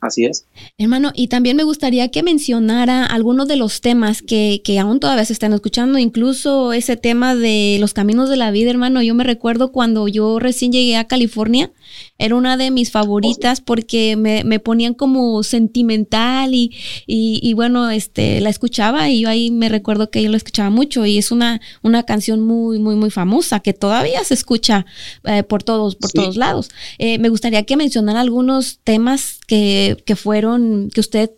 Así 0.00 0.24
es. 0.24 0.46
Hermano, 0.78 1.12
y 1.14 1.28
también 1.28 1.56
me 1.56 1.62
gustaría 1.62 2.08
que 2.10 2.22
mencionara 2.22 3.04
algunos 3.04 3.48
de 3.48 3.56
los 3.56 3.82
temas 3.82 4.22
que, 4.22 4.62
que, 4.64 4.78
aún 4.78 4.98
todavía 4.98 5.26
se 5.26 5.34
están 5.34 5.52
escuchando, 5.52 5.98
incluso 5.98 6.72
ese 6.72 6.96
tema 6.96 7.34
de 7.34 7.76
los 7.80 7.92
caminos 7.92 8.30
de 8.30 8.38
la 8.38 8.50
vida, 8.50 8.70
hermano. 8.70 9.02
Yo 9.02 9.14
me 9.14 9.24
recuerdo 9.24 9.72
cuando 9.72 10.08
yo 10.08 10.38
recién 10.38 10.72
llegué 10.72 10.96
a 10.96 11.06
California, 11.06 11.70
Era 12.18 12.34
una 12.34 12.56
de 12.56 12.70
mis 12.70 12.90
favoritas 12.90 13.60
porque 13.60 14.16
me, 14.16 14.44
me 14.44 14.58
ponían 14.58 14.94
como 14.94 15.42
sentimental 15.42 16.54
y, 16.54 16.72
y, 17.06 17.52
bueno, 17.54 17.90
este, 17.90 18.40
la 18.40 18.50
escuchaba 18.50 19.08
y 19.08 19.20
yo 19.20 19.28
ahí 19.28 19.50
me 19.50 19.68
recuerdo 19.68 20.10
que 20.10 20.22
yo 20.22 20.30
la 20.30 20.36
escuchaba 20.36 20.70
mucho 20.70 21.06
y 21.06 21.18
es 21.18 21.30
una, 21.30 21.60
una 21.82 22.04
canción 22.04 22.40
muy, 22.40 22.78
muy, 22.78 22.96
muy 22.96 23.10
famosa 23.10 23.60
que 23.60 23.72
todavía 23.72 24.22
se 24.24 24.34
escucha 24.34 24.86
eh, 25.24 25.42
por 25.42 25.62
todos, 25.62 25.96
por 25.96 26.10
todos 26.10 26.36
lados. 26.36 26.70
Eh, 26.98 27.18
me 27.18 27.28
gustaría 27.28 27.64
que 27.64 27.76
mencionara 27.76 28.20
algunos 28.20 28.78
temas 28.84 29.40
que, 29.46 30.02
que 30.04 30.16
fueron, 30.16 30.90
que 30.92 31.00
usted 31.00 31.30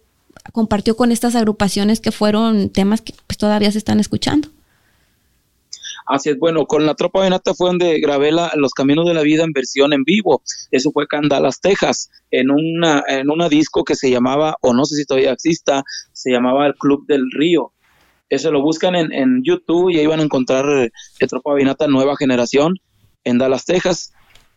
compartió 0.52 0.96
con 0.96 1.12
estas 1.12 1.34
agrupaciones 1.34 2.00
que 2.00 2.10
fueron 2.10 2.70
temas 2.70 3.00
que 3.00 3.14
pues, 3.26 3.38
todavía 3.38 3.70
se 3.70 3.78
están 3.78 4.00
escuchando. 4.00 4.48
Así 6.12 6.28
es, 6.28 6.38
bueno, 6.38 6.66
con 6.66 6.84
la 6.84 6.94
Tropa 6.94 7.22
Venata 7.22 7.54
fue 7.54 7.68
donde 7.68 7.98
grabé 7.98 8.32
Los 8.32 8.74
Caminos 8.74 9.06
de 9.06 9.14
la 9.14 9.22
Vida 9.22 9.44
en 9.44 9.52
versión 9.52 9.94
en 9.94 10.04
vivo. 10.04 10.42
Eso 10.70 10.90
fue 10.92 11.06
Dallas, 11.10 11.58
Texas, 11.62 12.10
en 12.30 12.50
una, 12.50 13.02
en 13.08 13.30
una 13.30 13.48
disco 13.48 13.82
que 13.82 13.94
se 13.94 14.10
llamaba, 14.10 14.56
o 14.60 14.74
no 14.74 14.84
sé 14.84 14.96
si 14.96 15.06
todavía 15.06 15.32
exista, 15.32 15.82
se 16.12 16.30
llamaba 16.30 16.66
El 16.66 16.74
Club 16.74 17.06
del 17.06 17.30
Río. 17.30 17.72
Eso 18.28 18.50
lo 18.50 18.60
buscan 18.60 18.94
en, 18.94 19.10
en 19.10 19.42
YouTube 19.42 19.88
y 19.88 20.00
ahí 20.00 20.06
van 20.06 20.20
a 20.20 20.24
encontrar 20.24 20.66
eh, 20.84 20.90
Tropa 21.26 21.54
Venata 21.54 21.88
Nueva 21.88 22.14
Generación 22.14 22.74
en 23.24 23.38
Dallas, 23.38 23.64
Texas, 23.64 24.12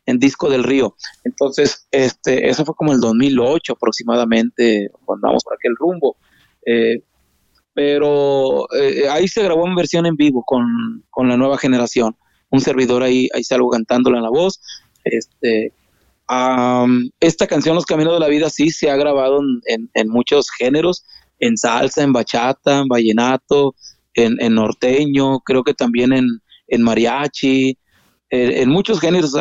en 0.06 0.20
Disco 0.20 0.50
del 0.50 0.66
Río. 0.66 0.98
Entonces, 1.24 1.88
este, 1.90 2.50
eso 2.50 2.66
fue 2.66 2.76
como 2.76 2.92
el 2.92 3.00
2008 3.00 3.74
aproximadamente, 3.74 4.90
cuando 5.06 5.28
vamos 5.28 5.46
por 5.46 5.54
aquel 5.54 5.78
rumbo. 5.78 6.18
Eh, 6.66 7.02
pero 7.76 8.68
eh, 8.74 9.10
ahí 9.10 9.28
se 9.28 9.44
grabó 9.44 9.68
en 9.68 9.76
versión 9.76 10.06
en 10.06 10.16
vivo 10.16 10.44
con, 10.44 11.04
la 11.28 11.38
nueva 11.38 11.58
generación. 11.58 12.16
Un 12.50 12.62
servidor 12.62 13.04
ahí, 13.04 13.28
ahí 13.36 13.44
salgo 13.44 13.70
cantándole 13.70 14.18
en 14.18 14.24
la 14.24 14.30
voz. 14.30 14.62
Este, 15.04 15.74
esta 17.20 17.48
canción 17.48 17.76
Los 17.76 17.86
Caminos 17.86 18.14
de 18.14 18.22
la 18.22 18.30
Vida 18.30 18.50
sí 18.50 18.72
se 18.72 18.90
ha 18.90 18.96
grabado 18.96 19.42
en, 19.66 20.10
muchos 20.10 20.48
géneros, 20.58 21.06
en 21.40 21.58
salsa, 21.58 22.02
en 22.02 22.14
bachata, 22.14 22.80
en 22.80 22.88
vallenato, 22.88 23.76
en, 24.14 24.56
norteño, 24.56 25.42
creo 25.42 25.64
que 25.64 25.74
también 25.74 26.14
en, 26.14 26.28
en 26.68 26.82
mariachi, 26.82 27.78
en 28.30 28.70
muchos 28.70 29.02
géneros 29.02 29.36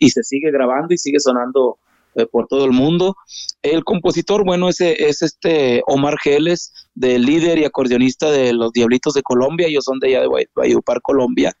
y 0.00 0.10
se 0.10 0.22
sigue 0.24 0.50
grabando 0.50 0.92
y 0.92 0.98
sigue 0.98 1.20
sonando 1.20 1.78
eh, 2.16 2.26
por 2.26 2.48
todo 2.48 2.64
el 2.64 2.72
mundo. 2.72 3.14
El 3.60 3.84
compositor, 3.84 4.42
bueno, 4.42 4.70
ese 4.70 5.06
es 5.06 5.20
este 5.20 5.82
Omar 5.86 6.16
Geles, 6.18 6.72
del 6.96 7.22
líder 7.22 7.58
y 7.58 7.64
acordeonista 7.64 8.30
de 8.30 8.54
los 8.54 8.72
Diablitos 8.72 9.12
de 9.14 9.22
Colombia, 9.22 9.68
ellos 9.68 9.84
son 9.84 10.00
de 10.00 10.08
allá 10.08 10.22
de 10.22 10.48
Valledupar, 10.54 11.02
Colombia, 11.02 11.52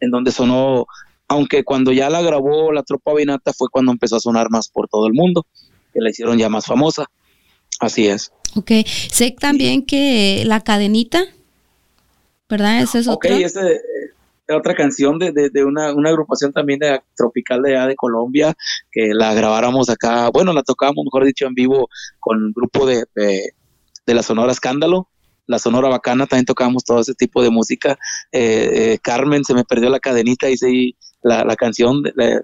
en 0.00 0.10
donde 0.10 0.32
sonó, 0.32 0.86
aunque 1.28 1.62
cuando 1.64 1.92
ya 1.92 2.08
la 2.08 2.22
grabó 2.22 2.72
la 2.72 2.82
Tropa 2.82 3.14
Vinata 3.14 3.52
fue 3.52 3.68
cuando 3.70 3.92
empezó 3.92 4.16
a 4.16 4.20
sonar 4.20 4.50
más 4.50 4.68
por 4.68 4.88
todo 4.88 5.06
el 5.06 5.12
mundo, 5.12 5.46
que 5.92 6.00
la 6.00 6.10
hicieron 6.10 6.38
ya 6.38 6.48
más 6.48 6.64
famosa. 6.64 7.06
Así 7.78 8.08
es. 8.08 8.32
Ok, 8.56 8.70
sé 9.10 9.36
también 9.38 9.84
que 9.84 10.44
La 10.46 10.62
Cadenita, 10.62 11.24
¿verdad? 12.48 12.80
Ese 12.80 13.00
es 13.00 13.06
otro. 13.06 13.34
Ok, 13.34 13.40
ese, 13.42 13.80
otra 14.48 14.74
canción 14.74 15.18
de, 15.18 15.32
de, 15.32 15.64
una, 15.64 15.88
agrupación 15.88 16.52
también 16.52 16.78
de 16.78 17.00
tropical 17.16 17.62
de 17.62 17.76
allá 17.76 17.86
de 17.86 17.96
Colombia, 17.96 18.54
que 18.90 19.10
la 19.12 19.34
grabáramos 19.34 19.90
acá, 19.90 20.30
bueno, 20.30 20.54
la 20.54 20.62
tocábamos, 20.62 21.04
mejor 21.04 21.26
dicho, 21.26 21.46
en 21.46 21.54
vivo 21.54 21.88
con 22.18 22.42
un 22.42 22.52
grupo 22.52 22.86
de, 22.86 23.04
de, 23.14 23.52
la 24.14 24.22
Sonora 24.22 24.52
Escándalo, 24.52 25.08
la 25.46 25.58
Sonora 25.58 25.88
Bacana, 25.88 26.26
también 26.26 26.46
tocábamos 26.46 26.84
todo 26.84 27.00
ese 27.00 27.14
tipo 27.14 27.42
de 27.42 27.50
música. 27.50 27.98
Eh, 28.32 28.92
eh, 28.92 28.98
Carmen, 29.02 29.44
se 29.44 29.54
me 29.54 29.64
perdió 29.64 29.90
la 29.90 30.00
cadenita, 30.00 30.48
hice 30.48 30.94
la, 31.22 31.44
la 31.44 31.56
canción, 31.56 32.02
la, 32.14 32.42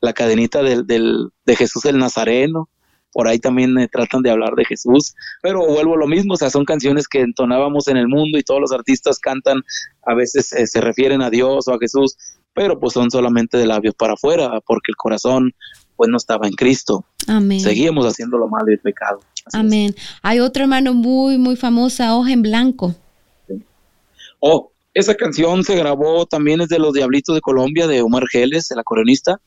la 0.00 0.12
cadenita 0.12 0.62
de 0.62 1.56
Jesús 1.56 1.84
el 1.86 1.98
Nazareno 1.98 2.68
por 3.16 3.28
ahí 3.28 3.38
también 3.38 3.78
eh, 3.78 3.88
tratan 3.90 4.20
de 4.20 4.30
hablar 4.30 4.54
de 4.56 4.66
Jesús, 4.66 5.14
pero 5.40 5.66
vuelvo 5.66 5.94
a 5.94 5.96
lo 5.96 6.06
mismo, 6.06 6.34
o 6.34 6.36
sea, 6.36 6.50
son 6.50 6.66
canciones 6.66 7.08
que 7.08 7.22
entonábamos 7.22 7.88
en 7.88 7.96
el 7.96 8.08
mundo 8.08 8.36
y 8.36 8.42
todos 8.42 8.60
los 8.60 8.72
artistas 8.72 9.18
cantan, 9.18 9.62
a 10.04 10.12
veces 10.12 10.52
eh, 10.52 10.66
se 10.66 10.82
refieren 10.82 11.22
a 11.22 11.30
Dios 11.30 11.66
o 11.66 11.72
a 11.72 11.78
Jesús, 11.78 12.18
pero 12.52 12.78
pues 12.78 12.92
son 12.92 13.10
solamente 13.10 13.56
de 13.56 13.64
labios 13.64 13.94
para 13.94 14.12
afuera, 14.12 14.60
porque 14.66 14.92
el 14.92 14.96
corazón 14.96 15.54
pues 15.96 16.10
no 16.10 16.18
estaba 16.18 16.46
en 16.46 16.52
Cristo. 16.52 17.06
Amén. 17.26 17.60
Seguíamos 17.60 18.06
haciendo 18.06 18.38
lo 18.38 18.48
malo 18.48 18.70
y 18.70 18.74
el 18.74 18.80
pecado. 18.80 19.20
Amén. 19.52 19.94
Hay 20.22 20.40
otro 20.40 20.62
hermano 20.62 20.94
muy, 20.94 21.38
muy 21.38 21.56
famosa, 21.56 22.16
Hoja 22.16 22.32
en 22.32 22.42
Blanco. 22.42 22.94
Oh, 24.40 24.72
esa 24.94 25.14
canción 25.14 25.64
se 25.64 25.76
grabó 25.76 26.26
también 26.26 26.60
es 26.60 26.68
de 26.68 26.78
los 26.78 26.92
Diablitos 26.92 27.34
de 27.34 27.40
Colombia, 27.40 27.86
de 27.86 28.02
Omar 28.02 28.24
Geles, 28.30 28.70
el 28.70 28.78
acordeonista, 28.78 29.40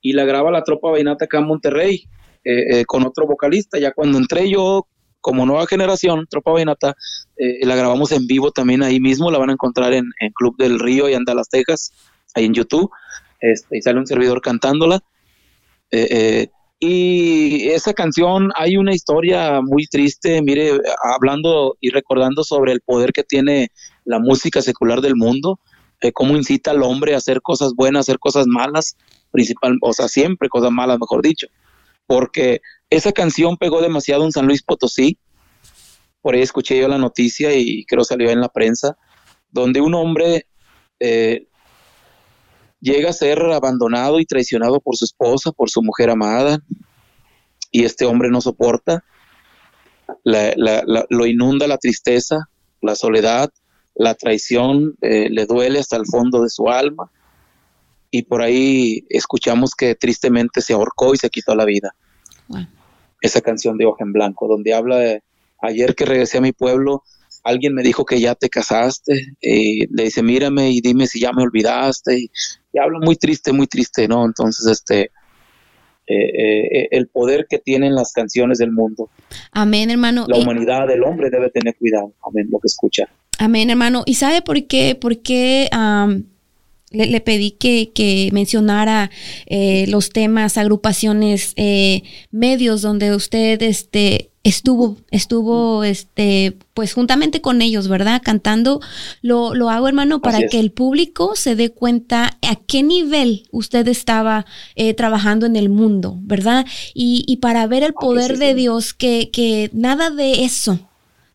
y 0.00 0.12
la 0.12 0.24
graba 0.24 0.50
la 0.50 0.64
tropa 0.64 0.90
Vainata 0.90 1.24
acá 1.26 1.38
en 1.38 1.46
Monterrey. 1.46 2.08
Eh, 2.44 2.80
eh, 2.80 2.84
con 2.84 3.06
otro 3.06 3.26
vocalista. 3.26 3.78
Ya 3.78 3.92
cuando 3.92 4.18
entré 4.18 4.50
yo 4.50 4.86
como 5.22 5.46
nueva 5.46 5.66
generación, 5.66 6.26
Tropa 6.28 6.52
Venata, 6.52 6.94
eh, 7.38 7.64
la 7.64 7.74
grabamos 7.74 8.12
en 8.12 8.26
vivo 8.26 8.50
también 8.50 8.82
ahí 8.82 9.00
mismo, 9.00 9.30
la 9.30 9.38
van 9.38 9.48
a 9.48 9.54
encontrar 9.54 9.94
en, 9.94 10.12
Club 10.34 10.54
del 10.58 10.78
Río 10.78 11.08
y 11.08 11.14
Andalas, 11.14 11.48
Texas, 11.48 11.92
ahí 12.34 12.44
en 12.44 12.52
YouTube, 12.52 12.90
este, 13.40 13.78
y 13.78 13.80
sale 13.80 13.98
un 13.98 14.06
servidor 14.06 14.42
cantándola. 14.42 15.02
Y 16.80 17.68
esa 17.68 17.94
canción, 17.94 18.50
hay 18.56 18.76
una 18.76 18.94
historia 18.94 19.60
muy 19.62 19.86
triste, 19.86 20.42
mire, 20.42 20.72
hablando 21.02 21.76
y 21.80 21.90
recordando 21.90 22.44
sobre 22.44 22.72
el 22.72 22.80
poder 22.80 23.12
que 23.12 23.22
tiene 23.22 23.68
la 24.04 24.18
música 24.18 24.60
secular 24.60 25.00
del 25.00 25.16
mundo, 25.16 25.60
cómo 26.12 26.36
incita 26.36 26.72
al 26.72 26.82
hombre 26.82 27.14
a 27.14 27.18
hacer 27.18 27.40
cosas 27.40 27.72
buenas, 27.74 28.00
a 28.00 28.02
hacer 28.02 28.18
cosas 28.18 28.46
malas, 28.46 28.96
principal, 29.30 29.78
o 29.80 29.92
sea, 29.92 30.08
siempre 30.08 30.48
cosas 30.48 30.70
malas, 30.70 30.98
mejor 30.98 31.22
dicho 31.22 31.46
porque 32.06 32.60
esa 32.90 33.12
canción 33.12 33.56
pegó 33.56 33.80
demasiado 33.80 34.24
en 34.24 34.32
San 34.32 34.46
Luis 34.46 34.62
Potosí. 34.62 35.18
Por 36.20 36.34
ahí 36.34 36.42
escuché 36.42 36.78
yo 36.78 36.88
la 36.88 36.98
noticia 36.98 37.54
y 37.54 37.84
creo 37.84 38.04
salió 38.04 38.30
en 38.30 38.40
la 38.40 38.48
prensa, 38.48 38.96
donde 39.50 39.80
un 39.80 39.94
hombre 39.94 40.46
eh, 41.00 41.48
llega 42.84 43.10
a 43.10 43.14
ser 43.14 43.40
abandonado 43.40 44.20
y 44.20 44.26
traicionado 44.26 44.78
por 44.78 44.96
su 44.96 45.06
esposa, 45.06 45.52
por 45.52 45.70
su 45.70 45.82
mujer 45.82 46.10
amada, 46.10 46.58
y 47.72 47.84
este 47.84 48.04
hombre 48.04 48.28
no 48.30 48.40
soporta, 48.42 49.02
lo 50.22 51.26
inunda 51.26 51.66
la 51.66 51.78
tristeza, 51.78 52.48
la 52.82 52.94
soledad, 52.94 53.50
la 53.94 54.14
traición, 54.14 54.96
eh, 55.00 55.28
le 55.30 55.46
duele 55.46 55.78
hasta 55.78 55.96
el 55.96 56.04
fondo 56.06 56.42
de 56.42 56.50
su 56.50 56.68
alma. 56.68 57.10
Y 58.10 58.22
por 58.22 58.42
ahí 58.42 59.04
escuchamos 59.08 59.74
que 59.74 59.94
tristemente 59.94 60.60
se 60.60 60.74
ahorcó 60.74 61.14
y 61.14 61.16
se 61.16 61.30
quitó 61.30 61.54
la 61.54 61.64
vida. 61.64 61.96
Esa 63.22 63.40
canción 63.40 63.78
de 63.78 63.86
Hoja 63.86 64.04
en 64.04 64.12
Blanco, 64.12 64.46
donde 64.46 64.74
habla 64.74 64.98
de 64.98 65.22
ayer 65.62 65.94
que 65.94 66.04
regresé 66.04 66.38
a 66.38 66.42
mi 66.42 66.52
pueblo, 66.52 67.02
alguien 67.44 67.74
me 67.74 67.82
dijo 67.82 68.04
que 68.04 68.20
ya 68.20 68.34
te 68.34 68.48
casaste, 68.48 69.36
y 69.40 69.86
le 69.94 70.04
dice, 70.04 70.22
mírame 70.22 70.70
y 70.70 70.80
dime 70.80 71.06
si 71.06 71.20
ya 71.20 71.32
me 71.32 71.42
olvidaste, 71.42 72.18
y, 72.18 72.30
habla 72.78 72.98
muy 73.00 73.16
triste, 73.16 73.52
muy 73.52 73.66
triste, 73.66 74.08
¿no? 74.08 74.24
Entonces, 74.24 74.66
este, 74.66 75.10
eh, 76.06 76.70
eh, 76.76 76.88
el 76.90 77.06
poder 77.06 77.46
que 77.48 77.58
tienen 77.58 77.94
las 77.94 78.12
canciones 78.12 78.58
del 78.58 78.72
mundo. 78.72 79.10
Amén, 79.52 79.90
hermano. 79.90 80.26
La 80.28 80.38
humanidad 80.38 80.88
del 80.88 81.04
hombre 81.04 81.30
debe 81.30 81.50
tener 81.50 81.76
cuidado, 81.76 82.12
amén, 82.26 82.48
lo 82.50 82.58
que 82.58 82.66
escucha. 82.66 83.08
Amén, 83.38 83.70
hermano. 83.70 84.02
¿Y 84.06 84.14
sabe 84.14 84.42
por 84.42 84.66
qué? 84.66 84.96
Por 85.00 85.18
qué 85.22 85.68
le, 86.94 87.20
pedí 87.20 87.52
que, 87.52 87.92
que 87.94 88.30
mencionara 88.32 89.10
eh, 89.46 89.86
los 89.88 90.10
temas, 90.10 90.56
agrupaciones, 90.56 91.52
eh, 91.56 92.02
medios 92.30 92.82
donde 92.82 93.14
usted 93.14 93.60
este, 93.62 94.30
estuvo, 94.44 94.98
estuvo, 95.10 95.82
este, 95.82 96.56
pues 96.74 96.92
juntamente 96.92 97.40
con 97.40 97.62
ellos, 97.62 97.88
¿verdad? 97.88 98.22
Cantando. 98.22 98.80
Lo, 99.22 99.54
lo 99.54 99.70
hago, 99.70 99.88
hermano, 99.88 100.20
para 100.20 100.46
que 100.46 100.60
el 100.60 100.70
público 100.70 101.34
se 101.34 101.56
dé 101.56 101.70
cuenta 101.70 102.38
a 102.42 102.54
qué 102.54 102.82
nivel 102.82 103.48
usted 103.50 103.88
estaba 103.88 104.46
eh, 104.76 104.94
trabajando 104.94 105.46
en 105.46 105.56
el 105.56 105.70
mundo, 105.70 106.18
¿verdad? 106.20 106.66
Y, 106.92 107.24
y 107.26 107.38
para 107.38 107.66
ver 107.66 107.82
el 107.82 107.94
poder 107.94 108.38
de 108.38 108.54
Dios, 108.54 108.94
que, 108.94 109.30
que 109.32 109.70
nada 109.72 110.10
de 110.10 110.44
eso 110.44 110.78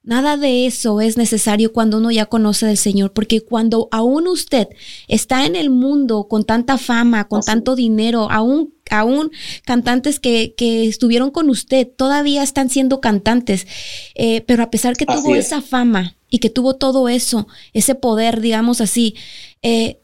Nada 0.10 0.38
de 0.38 0.65
eso 0.65 1.02
es 1.02 1.17
necesario 1.17 1.72
cuando 1.72 2.00
uno 2.00 2.10
ya 2.10 2.26
conoce 2.26 2.65
del 2.65 2.80
Señor, 2.80 3.13
porque 3.13 3.41
cuando 3.41 3.88
aún 3.91 4.28
usted 4.28 4.67
está 5.08 5.45
en 5.45 5.56
el 5.56 5.69
mundo 5.69 6.24
con 6.28 6.45
tanta 6.45 6.80
fama, 6.80 7.28
con 7.28 7.41
tanto 7.41 7.76
dinero, 7.76 8.28
aún, 8.32 8.74
aún 8.89 9.30
cantantes 9.65 10.19
que, 10.19 10.56
que, 10.58 10.88
estuvieron 10.88 11.30
con 11.30 11.52
usted, 11.52 11.88
todavía 11.95 12.41
están 12.41 12.72
siendo 12.72 13.02
cantantes, 13.02 13.67
eh, 14.15 14.41
pero 14.48 14.63
a 14.63 14.72
pesar 14.72 14.98
que 14.98 15.06
tuvo 15.06 15.36
esa 15.36 15.62
fama 15.62 16.15
y 16.28 16.39
que 16.39 16.50
tuvo 16.50 16.76
todo 16.76 17.08
eso, 17.08 17.48
ese 17.74 17.93
poder, 17.93 18.41
digamos 18.41 18.82
así, 18.82 19.13
eh, 19.62 20.00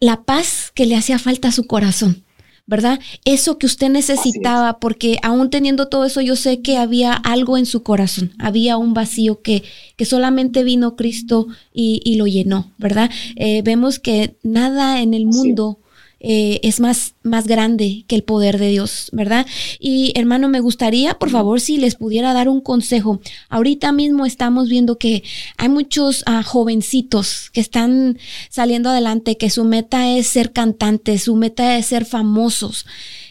la 0.00 0.24
paz 0.24 0.72
que 0.74 0.86
le 0.86 0.96
hacía 0.96 1.20
falta 1.20 1.46
a 1.46 1.52
su 1.52 1.68
corazón 1.68 2.25
¿verdad? 2.66 2.98
Eso 3.24 3.58
que 3.58 3.66
usted 3.66 3.88
necesitaba, 3.88 4.80
porque 4.80 5.18
aún 5.22 5.50
teniendo 5.50 5.88
todo 5.88 6.04
eso, 6.04 6.20
yo 6.20 6.34
sé 6.34 6.62
que 6.62 6.76
había 6.76 7.12
algo 7.12 7.56
en 7.56 7.66
su 7.66 7.82
corazón, 7.82 8.32
había 8.38 8.76
un 8.76 8.92
vacío 8.92 9.40
que, 9.40 9.62
que 9.96 10.04
solamente 10.04 10.64
vino 10.64 10.96
Cristo 10.96 11.46
y, 11.72 12.16
lo 12.16 12.26
llenó, 12.26 12.72
¿verdad? 12.78 13.10
Eh, 13.36 13.62
vemos 13.62 13.98
que 13.98 14.36
nada 14.42 15.02
en 15.02 15.12
el 15.14 15.26
mundo 15.26 15.78
eh, 16.18 16.60
es 16.62 16.80
más, 16.80 17.14
más 17.22 17.46
grande 17.46 18.04
que 18.08 18.16
el 18.16 18.22
poder 18.22 18.58
de 18.58 18.70
Dios, 18.70 19.10
¿verdad? 19.12 19.46
Y 19.78 20.12
hermano, 20.14 20.48
me 20.48 20.60
gustaría, 20.60 21.18
por 21.18 21.30
favor, 21.30 21.60
si 21.60 21.76
les 21.76 21.94
pudiera 21.94 22.32
dar 22.32 22.48
un 22.48 22.60
consejo. 22.60 23.20
Ahorita 23.48 23.92
mismo 23.92 24.24
estamos 24.24 24.68
viendo 24.68 24.98
que 24.98 25.22
hay 25.58 25.68
muchos 25.68 26.22
ah, 26.26 26.42
jovencitos 26.42 27.50
que 27.50 27.60
están 27.60 28.18
saliendo 28.48 28.90
adelante, 28.90 29.36
que 29.36 29.50
su 29.50 29.64
meta 29.64 30.08
es 30.10 30.26
ser 30.26 30.52
cantantes, 30.52 31.24
su 31.24 31.36
meta 31.36 31.76
es 31.76 31.86
ser 31.86 32.06
famosos. 32.06 32.86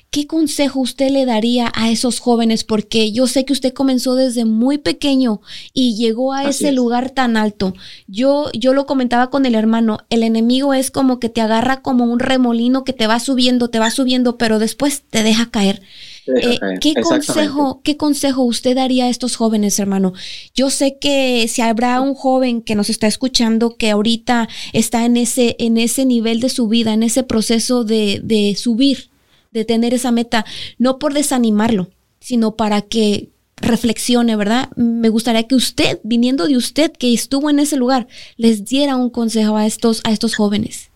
¿Qué 0.09 0.27
consejo 0.27 0.79
usted 0.79 1.09
le 1.09 1.25
daría 1.25 1.71
a 1.75 1.89
esos 1.89 2.19
jóvenes? 2.19 2.63
Porque 2.63 3.11
yo 3.11 3.27
sé 3.27 3.43
que 3.45 3.53
usted 3.53 3.73
comenzó 3.73 4.15
desde 4.15 4.45
muy 4.45 4.77
pequeño 4.77 5.41
y 5.73 5.95
llegó 5.95 6.33
a 6.33 6.49
ese 6.49 6.71
lugar 6.71 7.09
tan 7.09 7.37
alto. 7.37 7.73
Yo, 8.07 8.49
yo 8.53 8.73
lo 8.73 8.85
comentaba 8.85 9.29
con 9.29 9.45
el 9.45 9.55
hermano, 9.55 9.99
el 10.09 10.23
enemigo 10.23 10.73
es 10.73 10.89
como 10.89 11.19
que 11.19 11.29
te 11.29 11.41
agarra 11.41 11.81
como 11.81 12.05
un 12.05 12.19
remolino 12.19 12.83
que 12.83 12.93
te 12.93 13.07
va 13.07 13.19
subiendo, 13.19 13.69
te 13.69 13.79
va 13.79 13.91
subiendo, 13.91 14.37
pero 14.37 14.59
después 14.59 15.03
te 15.09 15.23
deja 15.23 15.51
caer. 15.51 15.81
Eh, 16.27 16.59
¿qué, 16.81 16.95
consejo, 16.95 17.81
¿Qué 17.83 17.97
consejo 17.97 18.43
usted 18.43 18.75
daría 18.75 19.05
a 19.05 19.09
estos 19.09 19.35
jóvenes, 19.35 19.77
hermano? 19.79 20.13
Yo 20.55 20.69
sé 20.69 20.97
que 20.99 21.47
si 21.47 21.61
habrá 21.61 22.01
un 22.01 22.15
joven 22.15 22.61
que 22.61 22.75
nos 22.75 22.89
está 22.89 23.07
escuchando 23.07 23.75
que 23.77 23.91
ahorita 23.91 24.49
está 24.73 25.05
en 25.05 25.17
ese, 25.17 25.55
en 25.59 25.77
ese 25.77 26.05
nivel 26.05 26.39
de 26.39 26.49
su 26.49 26.67
vida, 26.67 26.93
en 26.93 27.03
ese 27.03 27.23
proceso 27.23 27.83
de, 27.83 28.21
de 28.23 28.55
subir, 28.55 29.09
de 29.55 29.65
tener 29.65 29.93
esa 29.93 30.11
meta, 30.11 30.45
no 30.77 30.99
por 30.99 31.13
desanimarlo, 31.13 31.89
sino 32.19 32.55
para 32.55 32.81
que 32.81 33.29
reflexione, 33.55 34.35
¿verdad? 34.35 34.69
Me 34.75 35.09
gustaría 35.09 35.47
que 35.47 35.55
usted, 35.55 35.99
viniendo 36.03 36.45
de 36.45 36.57
usted 36.57 36.91
que 36.91 37.13
estuvo 37.13 37.49
en 37.49 37.59
ese 37.59 37.77
lugar, 37.77 38.07
les 38.35 38.65
diera 38.65 38.97
un 38.97 39.09
consejo 39.09 39.55
a 39.55 39.65
estos, 39.65 40.01
a 40.03 40.11
estos 40.11 40.35
jóvenes. 40.35 40.91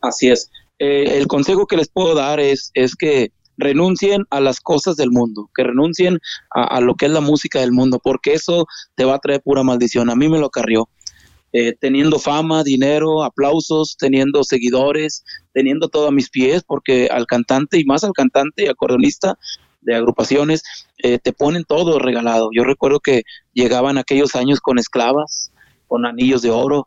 Así 0.00 0.30
es. 0.30 0.50
Eh, 0.78 1.18
el 1.18 1.26
consejo 1.26 1.66
que 1.66 1.76
les 1.76 1.88
puedo 1.88 2.14
dar 2.14 2.40
es, 2.40 2.70
es 2.74 2.96
que 2.96 3.30
renuncien 3.58 4.24
a 4.30 4.40
las 4.40 4.60
cosas 4.60 4.96
del 4.96 5.10
mundo, 5.10 5.50
que 5.54 5.62
renuncien 5.62 6.18
a, 6.50 6.64
a, 6.64 6.80
lo 6.80 6.94
que 6.96 7.06
es 7.06 7.12
la 7.12 7.20
música 7.20 7.60
del 7.60 7.70
mundo, 7.70 8.00
porque 8.02 8.32
eso 8.32 8.66
te 8.96 9.04
va 9.04 9.16
a 9.16 9.18
traer 9.18 9.42
pura 9.42 9.62
maldición. 9.62 10.08
A 10.08 10.16
mí 10.16 10.28
me 10.28 10.38
lo 10.38 10.48
carrió. 10.48 10.88
Eh, 11.54 11.74
teniendo 11.78 12.18
fama, 12.18 12.64
dinero, 12.64 13.22
aplausos, 13.22 13.96
teniendo 13.98 14.42
seguidores, 14.42 15.22
teniendo 15.52 15.90
todo 15.90 16.08
a 16.08 16.12
mis 16.12 16.30
pies, 16.30 16.62
porque 16.66 17.08
al 17.10 17.26
cantante 17.26 17.78
y 17.78 17.84
más 17.84 18.04
al 18.04 18.14
cantante 18.14 18.64
y 18.64 18.68
acordeonista 18.68 19.38
de 19.82 19.94
agrupaciones, 19.94 20.62
eh, 21.02 21.18
te 21.18 21.34
ponen 21.34 21.64
todo 21.64 21.98
regalado. 21.98 22.48
Yo 22.54 22.64
recuerdo 22.64 23.00
que 23.00 23.24
llegaban 23.52 23.98
aquellos 23.98 24.34
años 24.34 24.60
con 24.60 24.78
esclavas, 24.78 25.52
con 25.88 26.06
anillos 26.06 26.40
de 26.40 26.50
oro. 26.50 26.86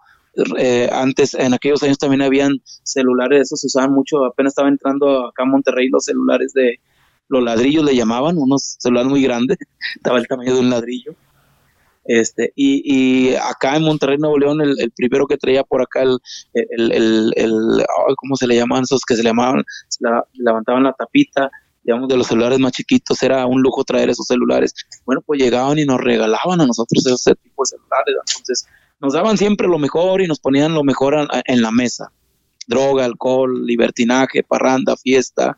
Eh, 0.57 0.89
antes, 0.91 1.35
en 1.35 1.53
aquellos 1.53 1.83
años 1.83 1.99
también 1.99 2.23
habían 2.23 2.59
celulares, 2.81 3.41
esos 3.41 3.61
se 3.61 3.67
usaban 3.67 3.93
mucho, 3.93 4.25
apenas 4.25 4.51
estaba 4.51 4.69
entrando 4.69 5.27
acá 5.27 5.43
a 5.43 5.45
Monterrey 5.45 5.89
los 5.89 6.05
celulares 6.05 6.53
de 6.53 6.79
los 7.27 7.43
ladrillos 7.43 7.83
le 7.85 7.95
llamaban, 7.95 8.37
unos 8.37 8.77
celulares 8.79 9.09
muy 9.09 9.21
grandes, 9.21 9.57
estaba 9.95 10.17
el 10.17 10.27
tamaño 10.27 10.55
de 10.55 10.59
un 10.59 10.69
ladrillo 10.71 11.15
este, 12.05 12.53
y, 12.55 13.29
y 13.31 13.35
acá 13.35 13.75
en 13.75 13.83
Monterrey, 13.83 14.17
Nuevo 14.17 14.37
León, 14.37 14.61
el, 14.61 14.91
primero 14.95 15.25
que 15.25 15.37
traía 15.37 15.63
por 15.63 15.81
acá, 15.81 16.03
el, 16.03 16.19
el, 16.53 17.33
el, 17.35 17.85
¿cómo 18.17 18.35
se 18.35 18.47
le 18.47 18.55
llaman 18.55 18.83
esos 18.83 19.01
que 19.01 19.15
se 19.15 19.23
le 19.23 19.29
llamaban? 19.29 19.63
La, 19.99 20.23
levantaban 20.33 20.83
la 20.83 20.93
tapita, 20.93 21.49
digamos, 21.83 22.07
de 22.07 22.17
los 22.17 22.27
celulares 22.27 22.59
más 22.59 22.73
chiquitos, 22.73 23.21
era 23.23 23.45
un 23.47 23.61
lujo 23.61 23.83
traer 23.83 24.09
esos 24.09 24.27
celulares. 24.27 24.73
Bueno, 25.05 25.21
pues 25.25 25.41
llegaban 25.41 25.79
y 25.79 25.85
nos 25.85 25.99
regalaban 25.99 26.61
a 26.61 26.67
nosotros 26.67 27.05
ese 27.05 27.35
tipo 27.35 27.63
de 27.63 27.69
celulares, 27.69 28.15
entonces 28.27 28.67
nos 28.99 29.13
daban 29.13 29.37
siempre 29.37 29.67
lo 29.67 29.79
mejor 29.79 30.21
y 30.21 30.27
nos 30.27 30.39
ponían 30.39 30.73
lo 30.73 30.83
mejor 30.83 31.15
en 31.45 31.61
la 31.61 31.71
mesa. 31.71 32.11
Droga, 32.67 33.05
alcohol, 33.05 33.65
libertinaje, 33.65 34.43
parranda, 34.43 34.95
fiesta, 34.95 35.57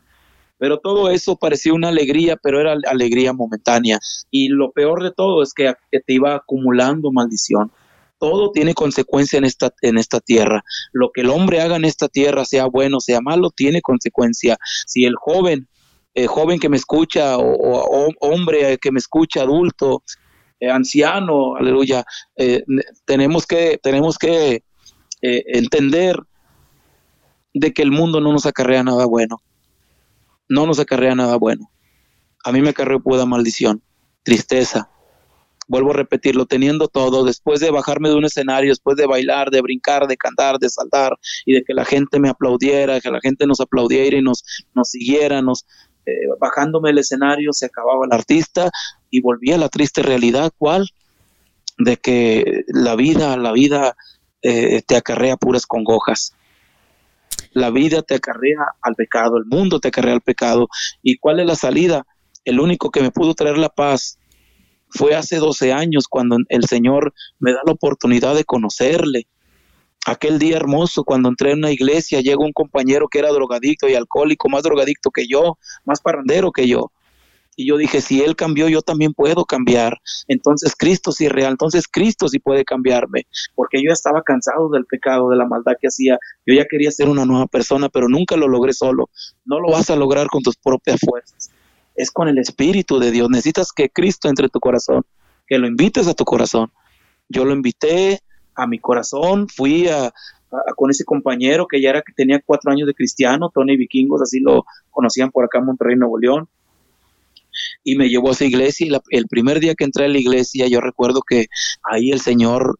pero 0.58 0.78
todo 0.78 1.08
eso 1.10 1.36
parecía 1.36 1.72
una 1.72 1.88
alegría, 1.88 2.36
pero 2.36 2.60
era 2.60 2.76
alegría 2.86 3.32
momentánea. 3.32 3.98
Y 4.30 4.48
lo 4.48 4.72
peor 4.72 5.02
de 5.02 5.12
todo 5.12 5.42
es 5.42 5.54
que, 5.54 5.72
te 5.90 6.12
iba 6.12 6.34
acumulando 6.34 7.12
maldición. 7.12 7.72
Todo 8.18 8.50
tiene 8.50 8.74
consecuencia 8.74 9.38
en 9.38 9.44
esta, 9.44 9.72
en 9.80 9.96
esta 9.96 10.20
tierra. 10.20 10.64
Lo 10.92 11.10
que 11.12 11.20
el 11.20 11.30
hombre 11.30 11.60
haga 11.60 11.76
en 11.76 11.84
esta 11.84 12.08
tierra, 12.08 12.44
sea 12.44 12.66
bueno, 12.66 13.00
sea 13.00 13.20
malo, 13.20 13.50
tiene 13.50 13.80
consecuencia. 13.80 14.58
Si 14.86 15.04
el 15.04 15.14
joven, 15.14 15.68
el 16.14 16.26
joven 16.26 16.58
que 16.58 16.68
me 16.68 16.76
escucha, 16.76 17.38
o, 17.38 18.08
hombre 18.20 18.78
que 18.78 18.90
me 18.90 18.98
escucha, 18.98 19.42
adulto, 19.42 20.02
eh, 20.58 20.68
anciano, 20.68 21.54
aleluya, 21.54 22.04
eh, 22.36 22.64
tenemos 23.04 23.46
que, 23.46 23.78
tenemos 23.80 24.18
que 24.18 24.64
eh, 25.22 25.44
entender 25.46 26.16
de 27.54 27.72
que 27.72 27.82
el 27.82 27.92
mundo 27.92 28.20
no 28.20 28.32
nos 28.32 28.46
acarrea 28.46 28.82
nada 28.82 29.06
bueno 29.06 29.40
no 30.48 30.66
nos 30.66 30.78
acarrea 30.78 31.14
nada 31.14 31.36
bueno. 31.36 31.70
A 32.44 32.52
mí 32.52 32.60
me 32.60 32.70
acarreó 32.70 33.00
pura 33.00 33.26
maldición, 33.26 33.82
tristeza. 34.22 34.88
Vuelvo 35.66 35.90
a 35.90 35.94
repetirlo, 35.94 36.46
teniendo 36.46 36.88
todo, 36.88 37.24
después 37.24 37.60
de 37.60 37.70
bajarme 37.70 38.08
de 38.08 38.14
un 38.14 38.24
escenario, 38.24 38.70
después 38.70 38.96
de 38.96 39.06
bailar, 39.06 39.50
de 39.50 39.60
brincar, 39.60 40.06
de 40.06 40.16
cantar, 40.16 40.58
de 40.58 40.70
saltar 40.70 41.18
y 41.44 41.52
de 41.52 41.62
que 41.62 41.74
la 41.74 41.84
gente 41.84 42.18
me 42.18 42.30
aplaudiera, 42.30 43.00
que 43.00 43.10
la 43.10 43.20
gente 43.20 43.46
nos 43.46 43.60
aplaudiera 43.60 44.16
y 44.16 44.22
nos, 44.22 44.44
nos 44.74 44.88
siguiera, 44.88 45.42
nos, 45.42 45.66
eh, 46.06 46.26
bajándome 46.40 46.88
del 46.88 46.98
escenario 46.98 47.52
se 47.52 47.66
acababa 47.66 48.06
el 48.06 48.12
artista 48.14 48.70
y 49.10 49.20
volvía 49.20 49.58
la 49.58 49.68
triste 49.68 50.02
realidad, 50.02 50.52
¿cuál? 50.56 50.88
De 51.76 51.98
que 51.98 52.64
la 52.68 52.96
vida, 52.96 53.36
la 53.36 53.52
vida 53.52 53.94
eh, 54.40 54.80
te 54.86 54.96
acarrea 54.96 55.36
puras 55.36 55.66
congojas 55.66 56.32
la 57.52 57.70
vida 57.70 58.02
te 58.02 58.14
acarrea 58.14 58.60
al 58.82 58.94
pecado, 58.94 59.36
el 59.36 59.46
mundo 59.46 59.80
te 59.80 59.88
acarrea 59.88 60.14
al 60.14 60.20
pecado. 60.20 60.68
¿Y 61.02 61.18
cuál 61.18 61.40
es 61.40 61.46
la 61.46 61.56
salida? 61.56 62.06
El 62.44 62.60
único 62.60 62.90
que 62.90 63.02
me 63.02 63.10
pudo 63.10 63.34
traer 63.34 63.58
la 63.58 63.68
paz 63.68 64.18
fue 64.90 65.14
hace 65.14 65.36
12 65.36 65.72
años 65.72 66.06
cuando 66.08 66.38
el 66.48 66.64
Señor 66.64 67.12
me 67.38 67.52
da 67.52 67.60
la 67.64 67.72
oportunidad 67.72 68.34
de 68.34 68.44
conocerle. 68.44 69.26
Aquel 70.06 70.38
día 70.38 70.56
hermoso 70.56 71.04
cuando 71.04 71.28
entré 71.28 71.52
en 71.52 71.58
una 71.58 71.70
iglesia, 71.70 72.20
llegó 72.20 72.44
un 72.44 72.52
compañero 72.52 73.08
que 73.08 73.18
era 73.18 73.30
drogadicto 73.30 73.88
y 73.88 73.94
alcohólico, 73.94 74.48
más 74.48 74.62
drogadicto 74.62 75.10
que 75.10 75.26
yo, 75.26 75.58
más 75.84 76.00
parrandero 76.00 76.50
que 76.52 76.66
yo. 76.66 76.90
Y 77.58 77.66
yo 77.66 77.76
dije, 77.76 78.00
si 78.00 78.22
Él 78.22 78.36
cambió, 78.36 78.68
yo 78.68 78.82
también 78.82 79.12
puedo 79.12 79.44
cambiar. 79.44 79.98
Entonces 80.28 80.76
Cristo 80.78 81.10
sí 81.10 81.26
es 81.26 81.32
real, 81.32 81.50
entonces 81.50 81.88
Cristo 81.90 82.28
sí 82.28 82.38
puede 82.38 82.64
cambiarme, 82.64 83.26
porque 83.56 83.82
yo 83.84 83.90
estaba 83.90 84.22
cansado 84.22 84.68
del 84.68 84.86
pecado, 84.86 85.28
de 85.28 85.36
la 85.36 85.44
maldad 85.44 85.72
que 85.80 85.88
hacía. 85.88 86.20
Yo 86.46 86.54
ya 86.54 86.66
quería 86.70 86.92
ser 86.92 87.08
una 87.08 87.24
nueva 87.24 87.48
persona, 87.48 87.88
pero 87.88 88.08
nunca 88.08 88.36
lo 88.36 88.46
logré 88.46 88.72
solo. 88.72 89.10
No 89.44 89.58
lo 89.58 89.72
vas 89.72 89.90
a 89.90 89.96
lograr 89.96 90.28
con 90.28 90.40
tus 90.40 90.56
propias 90.56 91.00
fuerzas. 91.00 91.50
Es 91.96 92.12
con 92.12 92.28
el 92.28 92.38
Espíritu 92.38 93.00
de 93.00 93.10
Dios. 93.10 93.28
Necesitas 93.28 93.72
que 93.72 93.90
Cristo 93.90 94.28
entre 94.28 94.48
tu 94.48 94.60
corazón, 94.60 95.02
que 95.48 95.58
lo 95.58 95.66
invites 95.66 96.06
a 96.06 96.14
tu 96.14 96.24
corazón. 96.24 96.70
Yo 97.28 97.44
lo 97.44 97.52
invité 97.52 98.20
a 98.54 98.68
mi 98.68 98.78
corazón, 98.78 99.48
fui 99.48 99.88
a, 99.88 100.12
con 100.76 100.92
ese 100.92 101.04
compañero 101.04 101.66
que 101.66 101.82
ya 101.82 101.90
era 101.90 102.02
que 102.02 102.12
tenía 102.12 102.40
cuatro 102.40 102.70
años 102.70 102.86
de 102.86 102.94
cristiano, 102.94 103.50
Tony 103.52 103.76
Vikingos, 103.76 104.22
así 104.22 104.38
lo 104.38 104.64
conocían 104.90 105.32
por 105.32 105.44
acá 105.44 105.58
en 105.58 105.64
Monterrey, 105.64 105.96
Nuevo 105.96 106.18
León 106.20 106.48
y 107.84 107.96
me 107.96 108.08
llevó 108.08 108.28
a 108.28 108.32
esa 108.32 108.44
iglesia 108.44 109.00
el 109.10 109.26
primer 109.26 109.60
día 109.60 109.74
que 109.74 109.84
entré 109.84 110.04
a 110.04 110.08
la 110.08 110.18
iglesia 110.18 110.66
yo 110.68 110.80
recuerdo 110.80 111.22
que 111.28 111.46
ahí 111.82 112.10
el 112.10 112.20
Señor 112.20 112.78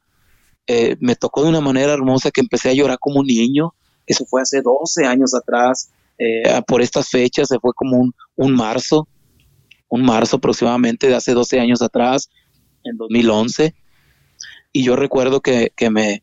eh, 0.71 0.97
me 1.01 1.17
tocó 1.17 1.43
de 1.43 1.49
una 1.49 1.63
manera 1.63 1.95
hermosa 1.95 2.31
que 2.31 2.43
empecé 2.43 2.69
a 2.69 2.75
llorar 2.75 2.99
como 3.01 3.21
un 3.21 3.27
niño. 3.27 3.75
Eso 4.07 4.27
fue 4.27 4.43
hace 4.43 4.61
12 4.61 5.07
años 5.07 5.35
atrás. 5.35 5.91
Eh, 6.19 6.61
por 6.67 6.83
estas 6.83 7.09
fechas, 7.09 7.49
se 7.49 7.59
fue 7.59 7.73
como 7.75 7.97
un, 7.97 8.13
un 8.37 8.55
marzo, 8.55 9.09
un 9.89 10.03
marzo 10.03 10.37
aproximadamente 10.37 11.09
de 11.09 11.15
hace 11.15 11.33
12 11.33 11.59
años 11.59 11.81
atrás, 11.81 12.29
en 12.85 12.99
2011. 12.99 13.75
Y 14.73 14.83
yo 14.83 14.95
recuerdo 14.95 15.41
que, 15.41 15.73
que 15.75 15.89
me, 15.89 16.23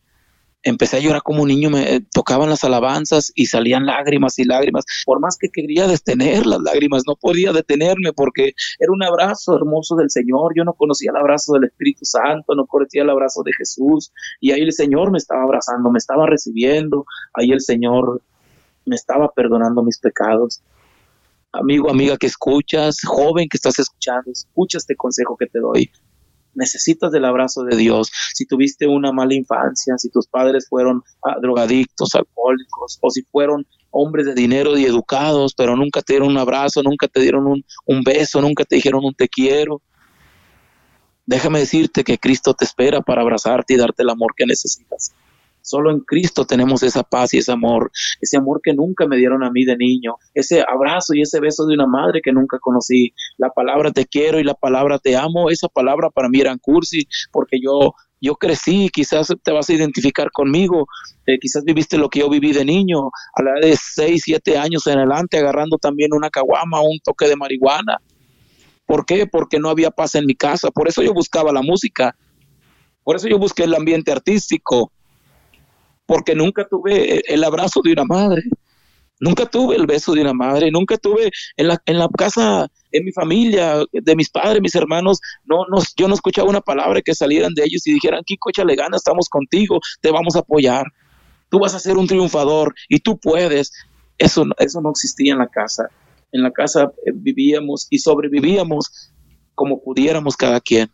empecé 0.66 0.98
a 0.98 1.00
llorar 1.00 1.22
como 1.22 1.44
un 1.44 1.48
niño, 1.48 1.70
me 1.70 2.02
tocaban 2.12 2.50
las 2.50 2.64
alabanzas 2.64 3.32
y 3.36 3.46
salían 3.46 3.86
lágrimas 3.86 4.38
y 4.40 4.44
lágrimas. 4.44 4.84
Por 5.06 5.20
más 5.22 5.38
que 5.38 5.50
quería 5.50 5.88
detener 5.88 6.46
las 6.46 6.60
lágrimas, 6.60 7.04
no 7.08 7.16
podía 7.16 7.54
detenerme 7.54 8.12
porque 8.14 8.54
era 8.80 8.92
un 8.92 9.04
abrazo 9.04 9.56
hermoso 9.56 9.96
del 9.96 10.10
Señor. 10.10 10.54
Yo 10.58 10.64
no 10.64 10.74
conocía 10.74 11.12
el 11.12 11.18
abrazo 11.18 11.54
del 11.54 11.66
Espíritu 11.66 12.04
Santo, 12.04 12.56
no 12.56 12.66
conocía 12.66 13.04
el 13.04 13.10
abrazo 13.12 13.44
de 13.44 13.54
Jesús. 13.54 14.12
Y 14.42 14.52
ahí 14.52 14.62
el 14.62 14.74
Señor 14.74 15.12
me 15.12 15.20
estaba 15.20 15.44
abrazando, 15.44 15.92
me 15.92 16.00
estaba 16.00 16.26
recibiendo. 16.26 17.06
Ahí 17.34 17.52
el 17.52 17.62
Señor 17.62 18.22
me 18.86 18.96
estaba 18.96 19.32
perdonando 19.32 19.84
mis 19.84 20.00
pecados. 20.00 20.64
Amigo, 21.52 21.90
amiga 21.90 22.18
que 22.18 22.28
escuchas, 22.28 22.98
joven 23.06 23.48
que 23.50 23.58
estás 23.58 23.80
escuchando, 23.80 24.32
escucha 24.32 24.80
este 24.80 24.96
consejo 24.96 25.38
que 25.38 25.46
te 25.46 25.60
doy 25.60 25.90
necesitas 26.56 27.12
del 27.12 27.26
abrazo 27.26 27.64
de 27.64 27.76
Dios. 27.76 28.12
Si 28.34 28.46
tuviste 28.46 28.88
una 28.88 29.12
mala 29.12 29.34
infancia, 29.34 29.98
si 29.98 30.10
tus 30.10 30.28
padres 30.28 30.68
fueron 30.68 31.04
ah, 31.24 31.36
drogadictos, 31.42 32.16
alcohólicos, 32.16 32.98
o 33.02 33.10
si 33.10 33.24
fueron 33.24 33.68
hombres 33.92 34.26
de 34.26 34.34
dinero 34.34 34.78
y 34.78 34.86
educados, 34.86 35.54
pero 35.56 35.76
nunca 35.76 36.02
te 36.02 36.14
dieron 36.14 36.30
un 36.30 36.38
abrazo, 36.38 36.84
nunca 36.84 37.08
te 37.08 37.22
dieron 37.22 37.48
un, 37.48 37.64
un 37.86 38.02
beso, 38.04 38.42
nunca 38.42 38.66
te 38.66 38.76
dijeron 38.76 39.06
un 39.06 39.14
te 39.14 39.30
quiero. 39.30 39.82
Déjame 41.26 41.60
decirte 41.60 42.04
que 42.04 42.18
Cristo 42.18 42.54
te 42.54 42.66
espera 42.66 43.02
para 43.02 43.22
abrazarte 43.22 43.74
y 43.74 43.78
darte 43.78 44.04
el 44.04 44.10
amor 44.10 44.34
que 44.36 44.46
necesitas. 44.46 45.14
Solo 45.66 45.90
en 45.90 46.02
Cristo 46.02 46.46
tenemos 46.46 46.84
esa 46.84 47.02
paz 47.02 47.34
y 47.34 47.40
ese 47.40 47.52
amor, 47.52 47.92
ese 48.22 48.38
amor 48.38 48.62
que 48.64 48.72
nunca 48.74 49.08
me 49.08 49.18
dieron 49.18 49.44
a 49.44 49.50
mí 49.50 49.66
de 49.66 49.76
niño, 49.76 50.14
ese 50.36 50.62
abrazo 50.62 51.16
y 51.16 51.22
ese 51.22 51.40
beso 51.40 51.66
de 51.66 51.74
una 51.74 51.88
madre 51.88 52.22
que 52.24 52.32
nunca 52.32 52.60
conocí, 52.60 53.14
la 53.38 53.50
palabra 53.50 53.92
te 53.92 54.06
quiero 54.06 54.40
y 54.40 54.44
la 54.44 54.54
palabra 54.54 55.00
te 55.00 55.18
amo, 55.18 55.50
esa 55.50 55.68
palabra 55.68 56.12
para 56.12 56.30
mí 56.30 56.40
era 56.40 56.56
cursi 56.58 57.08
porque 57.32 57.60
yo 57.60 57.96
yo 58.22 58.36
crecí, 58.36 58.90
quizás 58.92 59.28
te 59.44 59.52
vas 59.52 59.70
a 59.70 59.74
identificar 59.74 60.32
conmigo, 60.32 60.88
eh, 61.26 61.38
quizás 61.40 61.64
viviste 61.64 61.98
lo 61.98 62.10
que 62.10 62.20
yo 62.20 62.30
viví 62.30 62.54
de 62.54 62.64
niño, 62.64 63.10
a 63.36 63.44
la 63.44 63.52
edad 63.52 63.68
de 63.70 63.78
6, 63.78 64.22
7 64.24 64.58
años 64.58 64.88
en 64.88 64.98
adelante, 64.98 65.38
agarrando 65.38 65.78
también 65.78 66.14
una 66.14 66.30
caguama, 66.30 66.82
un 66.82 67.00
toque 67.04 67.28
de 67.28 67.36
marihuana. 67.36 67.98
¿Por 68.86 69.06
qué? 69.06 69.28
Porque 69.28 69.60
no 69.60 69.70
había 69.70 69.92
paz 69.92 70.16
en 70.16 70.26
mi 70.26 70.36
casa, 70.36 70.72
por 70.72 70.88
eso 70.88 71.02
yo 71.02 71.14
buscaba 71.14 71.52
la 71.52 71.62
música, 71.62 72.16
por 73.04 73.16
eso 73.16 73.28
yo 73.28 73.38
busqué 73.38 73.64
el 73.64 73.76
ambiente 73.76 74.12
artístico, 74.12 74.92
porque 76.06 76.36
nunca 76.36 76.68
tuve 76.68 77.22
el 77.28 77.44
abrazo 77.44 77.82
de 77.84 77.94
una 77.94 78.06
madre, 78.06 78.44
nunca 79.20 79.46
tuve 79.46 79.76
el 79.76 79.86
beso 79.86 80.14
de 80.14 80.22
una 80.22 80.34
madre, 80.34 80.70
nunca 80.72 80.98
tuve 80.98 81.32
en 81.58 81.68
la, 81.68 81.82
en 81.86 82.00
la 82.00 82.08
casa, 82.10 82.68
en 82.92 83.06
mi 83.06 83.12
familia, 83.12 83.84
de 83.92 84.16
mis 84.16 84.30
padres, 84.30 84.62
mis 84.62 84.76
hermanos, 84.76 85.20
no, 85.46 85.66
no, 85.70 85.82
yo 85.98 86.08
no 86.08 86.14
escuchaba 86.14 86.50
una 86.50 86.62
palabra 86.62 87.02
que 87.02 87.16
salieran 87.16 87.54
de 87.54 87.64
ellos 87.64 87.86
y 87.88 87.94
dijeran, 87.94 88.24
Kiko, 88.26 88.50
échale 88.50 88.76
gana, 88.76 88.98
estamos 88.98 89.30
contigo, 89.30 89.80
te 90.02 90.12
vamos 90.12 90.36
a 90.36 90.40
apoyar, 90.40 90.86
tú 91.50 91.60
vas 91.60 91.74
a 91.74 91.80
ser 91.80 91.98
un 91.98 92.08
triunfador 92.08 92.74
y 92.90 93.00
tú 93.00 93.18
puedes. 93.18 93.72
Eso, 94.18 94.46
eso 94.60 94.82
no 94.82 94.92
existía 94.92 95.34
en 95.34 95.40
la 95.40 95.48
casa. 95.48 95.90
En 96.32 96.42
la 96.42 96.52
casa 96.52 96.92
eh, 97.06 97.12
vivíamos 97.14 97.88
y 97.90 98.00
sobrevivíamos 98.00 99.12
como 99.54 99.82
pudiéramos 99.82 100.36
cada 100.36 100.60
quien. 100.60 100.90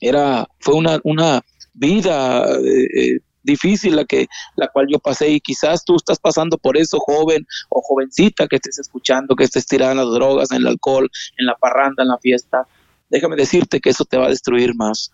Era, 0.00 0.46
fue 0.60 0.74
una, 0.74 1.00
una 1.04 1.42
vida 1.74 2.44
eh, 2.58 2.86
eh, 2.96 3.20
difícil 3.48 3.96
la 3.96 4.04
que 4.04 4.28
la 4.56 4.68
cual 4.68 4.86
yo 4.88 4.98
pasé 4.98 5.28
y 5.30 5.40
quizás 5.40 5.84
tú 5.84 5.96
estás 5.96 6.18
pasando 6.20 6.56
por 6.56 6.76
eso 6.76 6.98
joven 7.00 7.44
o 7.68 7.82
jovencita 7.82 8.46
que 8.46 8.56
estés 8.56 8.78
escuchando 8.78 9.34
que 9.34 9.44
estés 9.44 9.66
tirada 9.66 9.92
en 9.92 9.98
las 9.98 10.10
drogas 10.10 10.52
en 10.52 10.58
el 10.58 10.68
alcohol 10.68 11.10
en 11.36 11.46
la 11.46 11.56
parranda 11.56 12.02
en 12.02 12.08
la 12.08 12.18
fiesta. 12.18 12.66
Déjame 13.10 13.36
decirte 13.36 13.80
que 13.80 13.90
eso 13.90 14.04
te 14.04 14.18
va 14.18 14.26
a 14.26 14.30
destruir 14.30 14.74
más. 14.76 15.10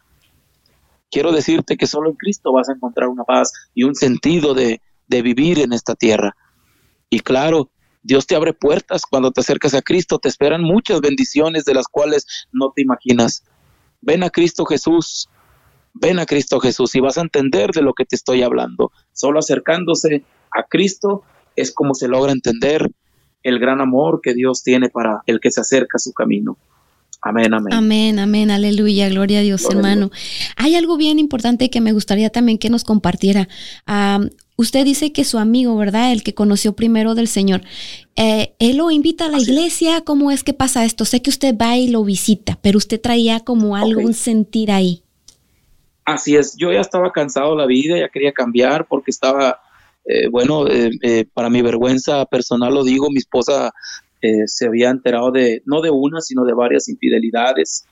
Quiero 1.10 1.32
decirte 1.32 1.76
que 1.76 1.86
solo 1.86 2.10
en 2.10 2.16
Cristo 2.16 2.52
vas 2.52 2.68
a 2.68 2.72
encontrar 2.72 3.08
una 3.08 3.24
paz 3.24 3.52
y 3.72 3.84
un 3.84 3.94
sentido 3.94 4.52
de, 4.52 4.80
de 5.06 5.22
vivir 5.22 5.60
en 5.60 5.72
esta 5.72 5.94
tierra. 5.94 6.36
Y 7.08 7.20
claro 7.20 7.70
Dios 8.04 8.26
te 8.26 8.36
abre 8.36 8.52
puertas 8.52 9.02
cuando 9.08 9.32
te 9.32 9.40
acercas 9.40 9.72
a 9.72 9.80
Cristo, 9.80 10.18
te 10.18 10.28
esperan 10.28 10.62
muchas 10.62 11.00
bendiciones 11.00 11.64
de 11.64 11.72
las 11.72 11.88
cuales 11.88 12.26
no 12.52 12.70
te 12.70 12.82
imaginas. 12.82 13.44
Ven 14.02 14.22
a 14.22 14.28
Cristo 14.28 14.66
Jesús, 14.66 15.30
ven 15.94 16.18
a 16.18 16.26
Cristo 16.26 16.60
Jesús 16.60 16.94
y 16.94 17.00
vas 17.00 17.16
a 17.16 17.22
entender 17.22 17.70
de 17.70 17.82
lo 17.82 17.94
que 17.94 18.04
te 18.04 18.16
estoy 18.16 18.42
hablando. 18.42 18.92
Solo 19.12 19.38
acercándose 19.38 20.24
a 20.50 20.64
Cristo 20.64 21.22
es 21.56 21.72
como 21.72 21.94
se 21.94 22.08
logra 22.08 22.32
entender 22.32 22.90
el 23.42 23.58
gran 23.58 23.80
amor 23.80 24.20
que 24.22 24.34
Dios 24.34 24.62
tiene 24.62 24.88
para 24.88 25.22
el 25.26 25.40
que 25.40 25.50
se 25.50 25.60
acerca 25.60 25.96
a 25.96 26.00
su 26.00 26.12
camino. 26.12 26.58
Amén, 27.22 27.54
amén. 27.54 27.72
Amén, 27.72 28.18
amén, 28.18 28.50
aleluya, 28.50 29.08
gloria 29.08 29.38
a 29.38 29.42
Dios, 29.42 29.64
hermano. 29.70 30.10
Hay 30.56 30.74
algo 30.74 30.98
bien 30.98 31.18
importante 31.18 31.70
que 31.70 31.80
me 31.80 31.92
gustaría 31.92 32.28
también 32.28 32.58
que 32.58 32.68
nos 32.68 32.84
compartiera. 32.84 33.48
usted 34.56 34.84
dice 34.84 35.12
que 35.12 35.24
su 35.24 35.38
amigo, 35.38 35.74
¿verdad? 35.76 36.12
El 36.12 36.22
que 36.22 36.34
conoció 36.34 36.74
primero 36.74 37.14
del 37.14 37.28
Señor, 37.28 37.62
eh, 38.16 38.54
él 38.58 38.76
lo 38.76 38.90
invita 38.90 39.26
a 39.26 39.28
la 39.30 39.38
iglesia. 39.38 40.02
¿Cómo 40.02 40.30
es 40.32 40.44
que 40.44 40.52
pasa 40.52 40.84
esto? 40.84 41.06
Sé 41.06 41.22
que 41.22 41.30
usted 41.30 41.56
va 41.56 41.78
y 41.78 41.88
lo 41.88 42.04
visita, 42.04 42.58
pero 42.60 42.76
usted 42.76 43.00
traía 43.00 43.40
como 43.40 43.74
algo, 43.74 44.02
un 44.02 44.12
sentir 44.12 44.70
ahí. 44.70 45.03
Así 46.04 46.36
es, 46.36 46.54
yo 46.56 46.70
ya 46.70 46.80
estaba 46.80 47.12
cansado 47.12 47.52
de 47.52 47.62
la 47.62 47.66
vida, 47.66 47.98
ya 47.98 48.10
quería 48.10 48.32
cambiar 48.32 48.86
porque 48.86 49.10
estaba, 49.10 49.60
eh, 50.04 50.28
bueno, 50.28 50.68
eh, 50.68 50.90
eh, 51.02 51.24
para 51.32 51.48
mi 51.48 51.62
vergüenza 51.62 52.26
personal 52.26 52.74
lo 52.74 52.84
digo, 52.84 53.10
mi 53.10 53.18
esposa 53.18 53.72
se 54.46 54.66
había 54.66 54.88
enterado 54.88 55.30
de, 55.30 55.60
no 55.66 55.82
de 55.82 55.90
una, 55.90 56.22
sino 56.22 56.46
de 56.46 56.54
varias 56.54 56.88
infidelidades, 56.88 57.84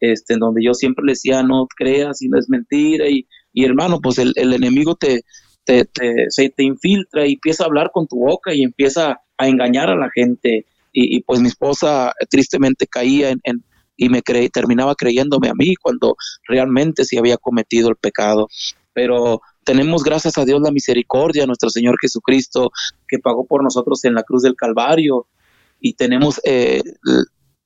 este, 0.00 0.34
en 0.34 0.40
donde 0.40 0.62
yo 0.62 0.74
siempre 0.74 1.02
le 1.02 1.12
decía, 1.12 1.42
no 1.42 1.66
creas 1.74 2.20
y 2.20 2.28
no 2.28 2.38
es 2.38 2.50
mentira, 2.50 3.08
y, 3.08 3.26
y 3.54 3.64
hermano, 3.64 3.98
pues 4.02 4.18
el, 4.18 4.34
el 4.36 4.52
enemigo 4.52 4.96
te, 4.96 5.22
te, 5.64 5.86
se 6.28 6.50
te 6.50 6.62
infiltra 6.62 7.26
y 7.26 7.34
empieza 7.34 7.64
a 7.64 7.68
hablar 7.68 7.90
con 7.90 8.06
tu 8.06 8.16
boca 8.16 8.52
y 8.52 8.62
empieza 8.62 9.22
a 9.38 9.48
engañar 9.48 9.88
a 9.88 9.96
la 9.96 10.10
gente. 10.14 10.66
Y, 10.92 11.16
y 11.16 11.22
pues 11.22 11.40
mi 11.40 11.48
esposa 11.48 12.12
tristemente 12.28 12.86
caía 12.86 13.30
en, 13.30 13.64
y 14.02 14.08
me 14.08 14.20
creí, 14.20 14.48
terminaba 14.48 14.96
creyéndome 14.96 15.48
a 15.48 15.54
mí 15.54 15.76
cuando 15.76 16.16
realmente 16.48 17.04
sí 17.04 17.16
había 17.16 17.36
cometido 17.36 17.88
el 17.88 17.94
pecado. 17.94 18.48
Pero 18.92 19.40
tenemos 19.64 20.02
gracias 20.02 20.36
a 20.38 20.44
Dios 20.44 20.60
la 20.60 20.72
misericordia, 20.72 21.46
nuestro 21.46 21.70
Señor 21.70 21.96
Jesucristo, 22.00 22.72
que 23.06 23.20
pagó 23.20 23.46
por 23.46 23.62
nosotros 23.62 24.04
en 24.04 24.14
la 24.14 24.24
cruz 24.24 24.42
del 24.42 24.56
Calvario 24.56 25.28
y 25.80 25.94
tenemos 25.94 26.40
eh, 26.44 26.82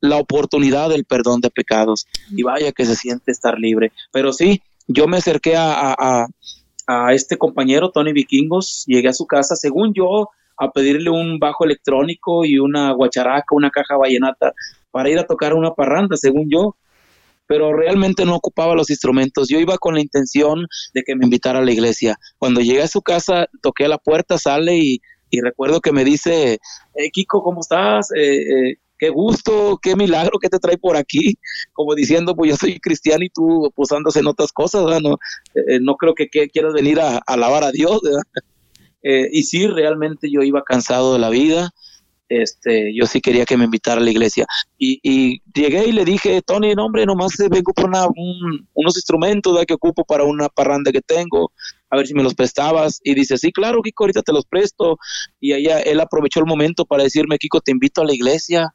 la 0.00 0.18
oportunidad 0.18 0.90
del 0.90 1.06
perdón 1.06 1.40
de 1.40 1.50
pecados. 1.50 2.06
Y 2.30 2.42
vaya 2.42 2.70
que 2.72 2.84
se 2.84 2.96
siente 2.96 3.32
estar 3.32 3.58
libre. 3.58 3.92
Pero 4.12 4.34
sí, 4.34 4.60
yo 4.86 5.08
me 5.08 5.16
acerqué 5.16 5.56
a, 5.56 5.94
a, 5.98 6.26
a 6.86 7.14
este 7.14 7.38
compañero, 7.38 7.92
Tony 7.92 8.12
Vikingos, 8.12 8.84
llegué 8.86 9.08
a 9.08 9.14
su 9.14 9.26
casa, 9.26 9.56
según 9.56 9.94
yo, 9.94 10.28
a 10.58 10.70
pedirle 10.70 11.08
un 11.08 11.38
bajo 11.38 11.64
electrónico 11.64 12.44
y 12.44 12.58
una 12.58 12.92
guacharaca, 12.92 13.54
una 13.54 13.70
caja 13.70 13.96
vallenata 13.96 14.52
para 14.96 15.10
ir 15.10 15.18
a 15.18 15.26
tocar 15.26 15.52
una 15.52 15.74
parranda, 15.74 16.16
según 16.16 16.48
yo, 16.50 16.74
pero 17.46 17.70
realmente 17.74 18.24
no 18.24 18.34
ocupaba 18.34 18.74
los 18.74 18.88
instrumentos. 18.88 19.46
Yo 19.46 19.60
iba 19.60 19.76
con 19.76 19.92
la 19.92 20.00
intención 20.00 20.66
de 20.94 21.02
que 21.02 21.14
me 21.14 21.26
invitara 21.26 21.58
a 21.58 21.62
la 21.62 21.70
iglesia. 21.70 22.18
Cuando 22.38 22.62
llegué 22.62 22.80
a 22.80 22.88
su 22.88 23.02
casa, 23.02 23.46
toqué 23.60 23.84
a 23.84 23.88
la 23.88 23.98
puerta, 23.98 24.38
sale 24.38 24.78
y, 24.78 25.02
recuerdo 25.42 25.82
que 25.82 25.92
me 25.92 26.02
dice, 26.02 26.54
eh, 26.94 27.10
Kiko, 27.12 27.42
¿cómo 27.42 27.60
estás? 27.60 28.10
Eh, 28.16 28.70
eh, 28.70 28.76
qué 28.98 29.10
gusto, 29.10 29.78
qué 29.82 29.96
milagro 29.96 30.38
que 30.38 30.48
te 30.48 30.58
trae 30.58 30.78
por 30.78 30.96
aquí, 30.96 31.36
como 31.74 31.94
diciendo, 31.94 32.34
pues 32.34 32.52
yo 32.52 32.56
soy 32.56 32.80
cristiano 32.80 33.22
y 33.22 33.28
tú 33.28 33.70
pues 33.76 33.90
en 34.16 34.26
otras 34.26 34.50
cosas, 34.50 34.82
No, 35.02 35.18
no 35.82 35.96
creo 35.96 36.14
que, 36.14 36.30
quieras 36.30 36.72
venir 36.72 37.00
a, 37.00 37.18
alabar 37.26 37.64
a 37.64 37.70
Dios, 37.70 38.00
y 39.02 39.42
sí, 39.42 39.66
realmente 39.66 40.30
yo 40.32 40.40
iba 40.40 40.64
cansado 40.64 41.12
de 41.12 41.18
la 41.18 41.28
vida, 41.28 41.74
este, 42.28 42.94
yo 42.94 43.06
sí 43.06 43.20
quería 43.20 43.44
que 43.44 43.56
me 43.56 43.64
invitara 43.64 44.00
a 44.00 44.04
la 44.04 44.10
iglesia. 44.10 44.46
Y, 44.78 45.40
llegué 45.54 45.86
y 45.86 45.92
le 45.92 46.04
dije, 46.04 46.42
Tony, 46.42 46.74
no, 46.74 46.86
hombre, 46.86 47.06
nomás 47.06 47.36
vengo 47.50 47.72
por 47.72 47.86
unos 47.86 48.96
instrumentos 48.96 49.64
que 49.66 49.74
ocupo 49.74 50.04
para 50.04 50.24
una 50.24 50.48
parranda 50.48 50.92
que 50.92 51.00
tengo, 51.00 51.52
a 51.90 51.96
ver 51.96 52.06
si 52.06 52.14
me 52.14 52.22
los 52.22 52.34
prestabas. 52.34 53.00
Y 53.04 53.14
dice, 53.14 53.38
sí, 53.38 53.52
claro, 53.52 53.82
Kiko, 53.82 54.04
ahorita 54.04 54.22
te 54.22 54.32
los 54.32 54.44
presto. 54.46 54.98
Y 55.40 55.52
ella, 55.52 55.80
él 55.80 56.00
aprovechó 56.00 56.40
el 56.40 56.46
momento 56.46 56.84
para 56.84 57.04
decirme, 57.04 57.38
Kiko, 57.38 57.60
te 57.60 57.72
invito 57.72 58.00
a 58.00 58.04
la 58.04 58.14
iglesia, 58.14 58.74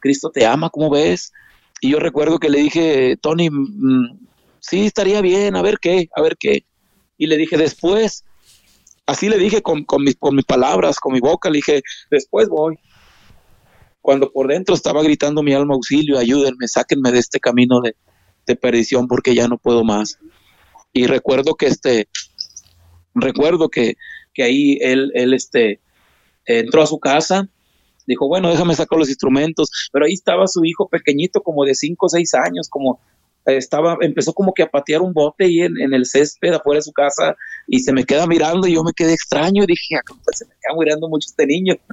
Cristo 0.00 0.30
te 0.30 0.46
ama, 0.46 0.70
¿cómo 0.70 0.90
ves? 0.90 1.32
Y 1.80 1.90
yo 1.90 1.98
recuerdo 1.98 2.38
que 2.38 2.50
le 2.50 2.58
dije, 2.58 3.16
Tony, 3.20 3.48
mm, 3.50 4.18
sí, 4.60 4.86
estaría 4.86 5.20
bien, 5.20 5.56
a 5.56 5.62
ver 5.62 5.78
qué, 5.80 6.08
a 6.14 6.22
ver 6.22 6.36
qué. 6.38 6.64
Y 7.16 7.26
le 7.26 7.36
dije, 7.36 7.56
después, 7.56 8.24
Así 9.10 9.28
le 9.28 9.38
dije 9.38 9.60
con, 9.60 9.84
mis, 9.98 10.14
con 10.14 10.36
mis 10.36 10.44
palabras, 10.44 11.00
con 11.00 11.12
mi 11.12 11.18
boca, 11.18 11.50
le 11.50 11.56
dije, 11.56 11.82
después 12.12 12.48
voy. 12.48 12.78
Cuando 14.00 14.30
por 14.30 14.46
dentro 14.46 14.72
estaba 14.72 15.02
gritando 15.02 15.42
mi 15.42 15.52
alma 15.52 15.74
auxilio, 15.74 16.16
ayúdenme, 16.16 16.68
sáquenme 16.68 17.10
de 17.10 17.18
este 17.18 17.40
camino 17.40 17.80
de, 17.80 17.96
perdición 18.56 19.08
porque 19.08 19.34
ya 19.34 19.48
no 19.48 19.58
puedo 19.58 19.82
más. 19.82 20.18
Y 20.92 21.06
recuerdo 21.06 21.56
que 21.56 21.66
este, 21.66 22.08
recuerdo 23.14 23.68
que, 23.68 23.96
que 24.32 24.44
ahí 24.44 24.78
él, 24.80 25.10
él 25.14 25.34
este, 25.34 25.80
entró 26.44 26.82
a 26.82 26.86
su 26.86 27.00
casa, 27.00 27.48
dijo, 28.06 28.28
bueno, 28.28 28.48
déjame 28.48 28.76
sacar 28.76 28.96
los 28.96 29.08
instrumentos, 29.08 29.70
pero 29.92 30.04
ahí 30.06 30.12
estaba 30.12 30.46
su 30.46 30.64
hijo 30.64 30.88
pequeñito, 30.88 31.42
como 31.42 31.64
de 31.64 31.74
5 31.74 32.06
o 32.06 32.08
6 32.08 32.34
años, 32.34 32.68
como 32.68 33.00
estaba, 33.56 33.96
empezó 34.00 34.32
como 34.32 34.52
que 34.52 34.62
a 34.62 34.70
patear 34.70 35.02
un 35.02 35.12
bote 35.12 35.44
ahí 35.44 35.60
en, 35.60 35.94
el 35.94 36.06
césped 36.06 36.52
afuera 36.52 36.78
de 36.78 36.82
su 36.82 36.92
casa 36.92 37.36
y 37.66 37.80
se 37.80 37.92
me 37.92 38.04
queda 38.04 38.26
mirando 38.26 38.66
y 38.66 38.74
yo 38.74 38.82
me 38.82 38.92
quedé 38.92 39.12
extraño 39.12 39.62
y 39.62 39.66
dije, 39.66 39.96
ah, 39.96 40.02
pues 40.24 40.38
se 40.38 40.46
me 40.46 40.52
queda 40.52 40.78
mirando 40.78 41.08
mucho 41.08 41.26
este 41.28 41.46
niño. 41.46 41.74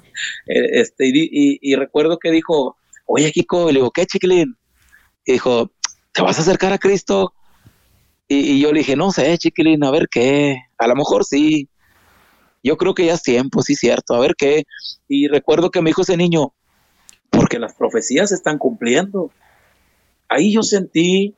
Eh, 0.50 0.80
este, 0.82 1.12
y, 1.13 1.76
recuerdo 1.76 2.17
que 2.20 2.32
dijo, 2.32 2.78
oye 3.06 3.32
Kiko, 3.32 3.67
le 3.67 3.80
digo, 3.80 3.91
¿qué 3.91 4.06
chiquilín? 4.06 4.56
Y 5.26 5.34
dijo, 5.34 5.72
¿te 6.13 6.22
vas 6.22 6.39
a 6.39 6.41
acercar 6.41 6.72
a 6.72 6.78
Cristo? 6.78 7.34
Y, 8.30 8.60
yo 8.62 8.72
le 8.72 8.80
dije, 8.80 8.96
no 8.96 9.12
sé, 9.12 9.38
chiquilín, 9.38 9.84
a 9.84 9.91
ver 9.91 10.08
qué, 10.10 10.58
a 10.78 10.88
lo 10.88 10.96
mejor 10.96 11.26
sí. 11.26 11.67
Yo 12.63 12.78
creo 12.78 12.93
que 12.93 13.06
ya 13.06 13.13
es 13.13 13.24
tiempo, 13.24 13.62
sí, 13.62 13.76
cierto, 13.76 14.15
a 14.15 14.20
ver 14.20 14.36
qué. 14.38 14.63
Y 15.08 15.28
recuerdo 15.28 15.70
que 15.70 15.82
me 15.82 15.89
dijo 15.89 16.04
ese 16.04 16.15
niño, 16.15 16.54
porque 17.30 17.60
las 17.60 17.74
profecías 17.74 18.30
se 18.30 18.36
están 18.36 18.58
cumpliendo 18.58 19.32
ahí 20.29 20.54
yo 20.54 20.63
sentí 20.63 21.36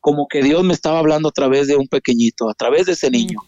como 0.00 0.26
que 0.28 0.42
Dios 0.42 0.64
me 0.64 0.72
estaba 0.72 0.98
hablando 0.98 1.28
a 1.28 1.32
través 1.32 1.68
de 1.68 1.76
un 1.76 1.86
pequeñito, 1.86 2.48
a 2.48 2.54
través 2.54 2.86
de 2.86 2.92
ese 2.92 3.10
niño. 3.10 3.40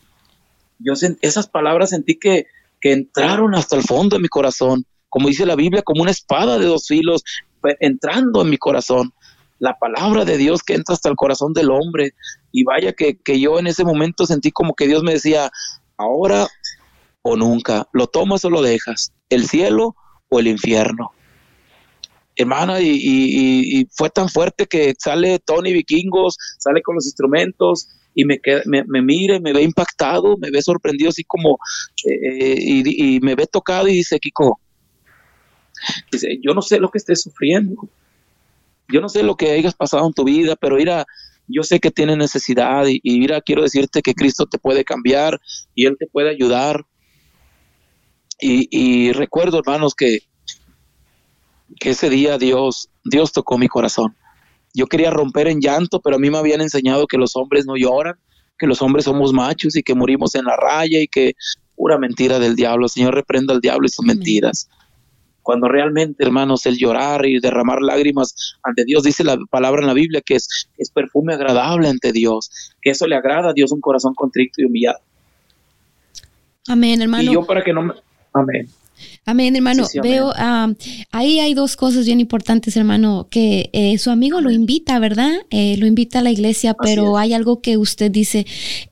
Yo 0.79 0.93
esas 1.21 1.47
palabras 1.47 1.91
sentí 1.91 2.19
que, 2.19 2.47
que 2.81 2.93
entraron 2.93 3.55
hasta 3.55 3.77
el 3.77 3.83
fondo 3.83 4.17
de 4.17 4.23
mi 4.23 4.29
corazón, 4.29 4.85
como 5.09 5.29
dice 5.29 5.47
la 5.47 5.57
Biblia, 5.57 5.83
como 5.83 6.03
una 6.03 6.11
espada 6.11 6.59
de 6.59 6.67
dos 6.67 6.87
filos, 6.87 7.23
entrando 7.81 8.43
en 8.43 8.51
mi 8.51 8.59
corazón. 8.59 9.13
la 9.59 9.79
palabra 9.79 10.25
de 10.25 10.39
Dios 10.39 10.63
que 10.63 10.75
entra 10.75 10.95
hasta 10.95 11.09
el 11.09 11.15
corazón 11.15 11.53
del 11.53 11.71
hombre. 11.71 12.15
Y 12.51 12.65
vaya 12.65 12.93
que, 12.93 13.17
que 13.17 13.39
yo 13.39 13.61
en 13.61 13.69
ese 13.69 13.85
momento 13.85 14.27
sentí 14.27 14.51
como 14.51 14.75
que 14.75 14.89
Dios 14.89 15.05
me 15.05 15.13
decía, 15.13 15.53
ahora 15.97 16.49
o 17.23 17.37
nunca, 17.37 17.89
lo 17.93 18.09
tomas 18.09 18.45
o 18.45 18.51
lo 18.51 18.61
dejas, 18.63 19.13
el 19.29 19.47
cielo 19.47 19.95
o 20.29 20.41
el 20.41 20.49
infierno. 20.49 21.13
Hermana, 22.37 22.81
y, 22.81 23.87
fue 23.93 24.11
tan 24.11 24.29
fuerte 24.29 24.67
que 24.67 24.95
sale 24.99 25.39
Tony 25.39 25.73
Vikingos, 25.73 26.37
sale 26.59 26.83
con 26.83 26.95
los 26.95 27.07
instrumentos 27.07 27.89
y 28.15 28.25
me, 28.25 28.41
me, 28.67 28.85
me 28.85 29.03
mire, 29.03 29.41
me 29.41 29.53
ve 29.53 29.63
impactado, 29.63 30.37
me 30.39 30.51
ve 30.51 30.63
sorprendido, 30.63 31.11
así 31.11 31.25
como, 31.25 31.59
eh, 32.05 32.57
y, 32.59 33.17
y, 33.17 33.21
me 33.21 33.35
ve 33.35 33.47
tocado 33.47 33.89
y 33.89 33.95
dice, 33.95 34.19
Kiko, 34.19 34.59
yo 36.43 36.55
no 36.55 36.63
sé 36.63 36.79
lo 36.79 36.91
que 36.91 36.99
estés 36.99 37.23
sufriendo, 37.23 37.89
yo 38.89 39.01
no 39.01 39.09
sé 39.09 39.23
lo 39.23 39.37
que 39.37 39.53
hayas 39.53 39.75
pasado 39.75 40.07
en 40.07 40.13
tu 40.13 40.25
vida, 40.25 40.57
pero 40.57 40.77
mira, 40.77 41.07
yo 41.49 41.63
sé 41.63 41.81
que 41.81 41.91
tienes 41.91 42.17
necesidad 42.17 42.87
y, 42.87 43.19
mira, 43.19 43.41
quiero 43.41 43.63
decirte 43.63 44.03
que 44.03 44.15
Cristo 44.15 44.47
te 44.47 44.59
puede 44.59 44.85
cambiar 44.85 45.41
y 45.75 45.87
Él 45.87 45.97
te 45.99 46.07
puede 46.07 46.31
ayudar. 46.31 46.85
Y, 48.45 49.13
recuerdo, 49.13 49.59
hermanos, 49.59 49.95
que, 49.95 50.21
que 51.79 51.91
ese 51.91 52.11
día 52.11 52.39
Dios, 52.39 52.89
Dios 53.05 53.33
tocó 53.33 53.59
mi 53.59 53.69
corazón. 53.69 54.15
Yo 54.75 54.87
quería 54.87 55.11
romper 55.11 55.49
en 55.49 55.61
llanto, 55.61 56.01
pero 56.01 56.17
a 56.17 56.19
mí 56.19 56.31
me 56.31 56.39
habían 56.39 56.61
enseñado 56.61 57.07
que 57.07 57.19
los 57.19 57.37
hombres 57.37 57.67
no 57.67 57.77
lloran, 57.77 58.15
que 58.59 58.67
los 58.67 58.81
hombres 58.81 59.05
somos 59.05 59.33
machos 59.33 59.77
y 59.77 59.83
que 59.83 59.95
morimos 59.95 60.35
en 60.35 60.45
la 60.45 60.57
raya 60.57 61.01
y 61.01 61.09
que 61.09 61.35
pura 61.77 61.99
mentira 61.99 62.39
del 62.39 62.57
diablo. 62.57 62.89
Señor, 62.89 63.15
reprenda 63.15 63.53
al 63.55 63.61
diablo 63.61 63.87
y 63.87 63.91
sus 63.91 64.05
mentiras 64.05 64.69
cuando 65.43 65.69
realmente, 65.69 66.25
hermanos, 66.25 66.65
el 66.67 66.79
llorar 66.79 67.27
y 67.27 67.41
derramar 67.41 67.83
lágrimas 67.83 68.57
ante 68.63 68.85
Dios, 68.85 69.03
dice 69.03 69.25
la 69.25 69.37
palabra 69.51 69.83
en 69.83 69.89
la 69.89 69.95
Biblia 69.95 70.23
que 70.25 70.37
es, 70.37 70.69
es 70.79 70.91
perfume 70.91 71.35
agradable 71.35 71.89
ante 71.89 72.13
Dios, 72.13 72.51
que 72.81 72.91
eso 72.91 73.07
le 73.07 73.17
agrada 73.17 73.51
a 73.51 73.53
Dios 73.53 73.73
un 73.73 73.81
corazón 73.81 74.15
contrito 74.15 74.63
y 74.63 74.65
humillado. 74.65 75.01
Amén, 76.69 77.03
hermano. 77.03 77.31
Y 77.31 77.35
yo 77.35 77.45
para 77.45 77.63
que 77.63 77.73
no 77.73 77.83
me... 77.83 77.95
Amén. 78.33 78.69
Amén, 79.25 79.55
hermano. 79.55 79.87
Veo, 80.03 80.33
ah, 80.35 80.73
ahí 81.13 81.39
hay 81.39 81.55
dos 81.55 81.77
cosas 81.77 82.07
bien 82.07 82.19
importantes, 82.19 82.77
hermano, 82.77 83.29
que 83.31 83.71
eh, 83.73 83.97
su 83.99 84.11
amigo 84.11 84.41
lo 84.41 84.51
invita, 84.51 84.99
¿verdad? 84.99 85.31
Eh, 85.51 85.77
lo 85.79 85.87
invita 85.87 86.19
a 86.19 86.23
la 86.23 86.33
iglesia, 86.33 86.75
pero 86.75 87.17
hay 87.17 87.33
algo 87.33 87.61
que 87.61 87.77
usted 87.77 88.11
dice, 88.11 88.47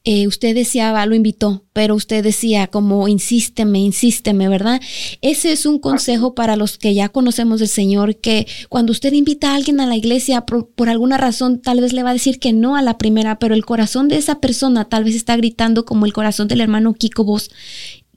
eh, 0.04 0.28
usted 0.28 0.54
deseaba, 0.54 1.04
lo 1.06 1.16
invitó, 1.16 1.64
pero 1.72 1.96
usted 1.96 2.22
decía 2.22 2.68
como, 2.68 3.08
insísteme, 3.08 3.80
insísteme, 3.80 4.48
¿verdad? 4.48 4.80
Ese 5.20 5.50
es 5.50 5.66
un 5.66 5.80
consejo 5.80 6.36
para 6.36 6.54
los 6.54 6.78
que 6.78 6.94
ya 6.94 7.08
conocemos 7.08 7.58
del 7.58 7.68
Señor, 7.68 8.14
que 8.14 8.46
cuando 8.68 8.92
usted 8.92 9.12
invita 9.12 9.50
a 9.50 9.56
alguien 9.56 9.80
a 9.80 9.86
la 9.86 9.96
iglesia, 9.96 10.42
por, 10.42 10.68
por 10.68 10.88
alguna 10.88 11.18
razón, 11.18 11.60
tal 11.60 11.80
vez 11.80 11.92
le 11.92 12.04
va 12.04 12.10
a 12.10 12.12
decir 12.12 12.38
que 12.38 12.52
no 12.52 12.76
a 12.76 12.82
la 12.82 12.98
primera, 12.98 13.40
pero 13.40 13.56
el 13.56 13.64
corazón 13.64 14.06
de 14.06 14.18
esa 14.18 14.38
persona 14.38 14.84
tal 14.84 15.02
vez 15.02 15.16
está 15.16 15.36
gritando 15.36 15.84
como 15.84 16.06
el 16.06 16.12
corazón 16.12 16.46
del 16.46 16.60
hermano 16.60 16.94
Kiko 16.94 17.24
Vos 17.24 17.50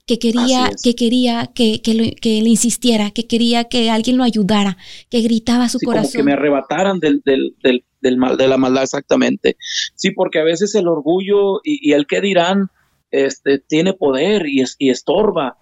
que 0.06 0.18
quería, 0.18 0.70
que 0.82 0.94
quería 0.94 1.50
que, 1.54 1.80
que, 1.80 1.94
le 1.94 2.48
insistiera, 2.48 3.10
que 3.10 3.26
quería 3.26 3.64
que 3.64 3.90
alguien 3.90 4.18
lo 4.18 4.24
ayudara, 4.24 4.76
que 5.10 5.20
gritaba 5.22 5.68
su 5.68 5.78
corazón. 5.78 6.12
Como 6.12 6.18
que 6.18 6.24
me 6.24 6.32
arrebataran 6.32 7.00
del, 7.00 7.22
del, 7.24 7.54
del, 7.62 7.84
del, 8.00 8.16
mal, 8.18 8.36
de 8.36 8.48
la 8.48 8.58
maldad 8.58 8.82
exactamente. 8.82 9.56
Sí, 9.94 10.10
porque 10.10 10.40
a 10.40 10.44
veces 10.44 10.74
el 10.74 10.88
orgullo 10.88 11.60
y, 11.64 11.92
el 11.92 12.06
que 12.06 12.20
dirán 12.20 12.68
este, 13.10 13.58
tiene 13.58 13.94
poder 13.94 14.46
y, 14.46 14.60
es, 14.60 14.76
y 14.78 14.90
estorba 14.90 15.56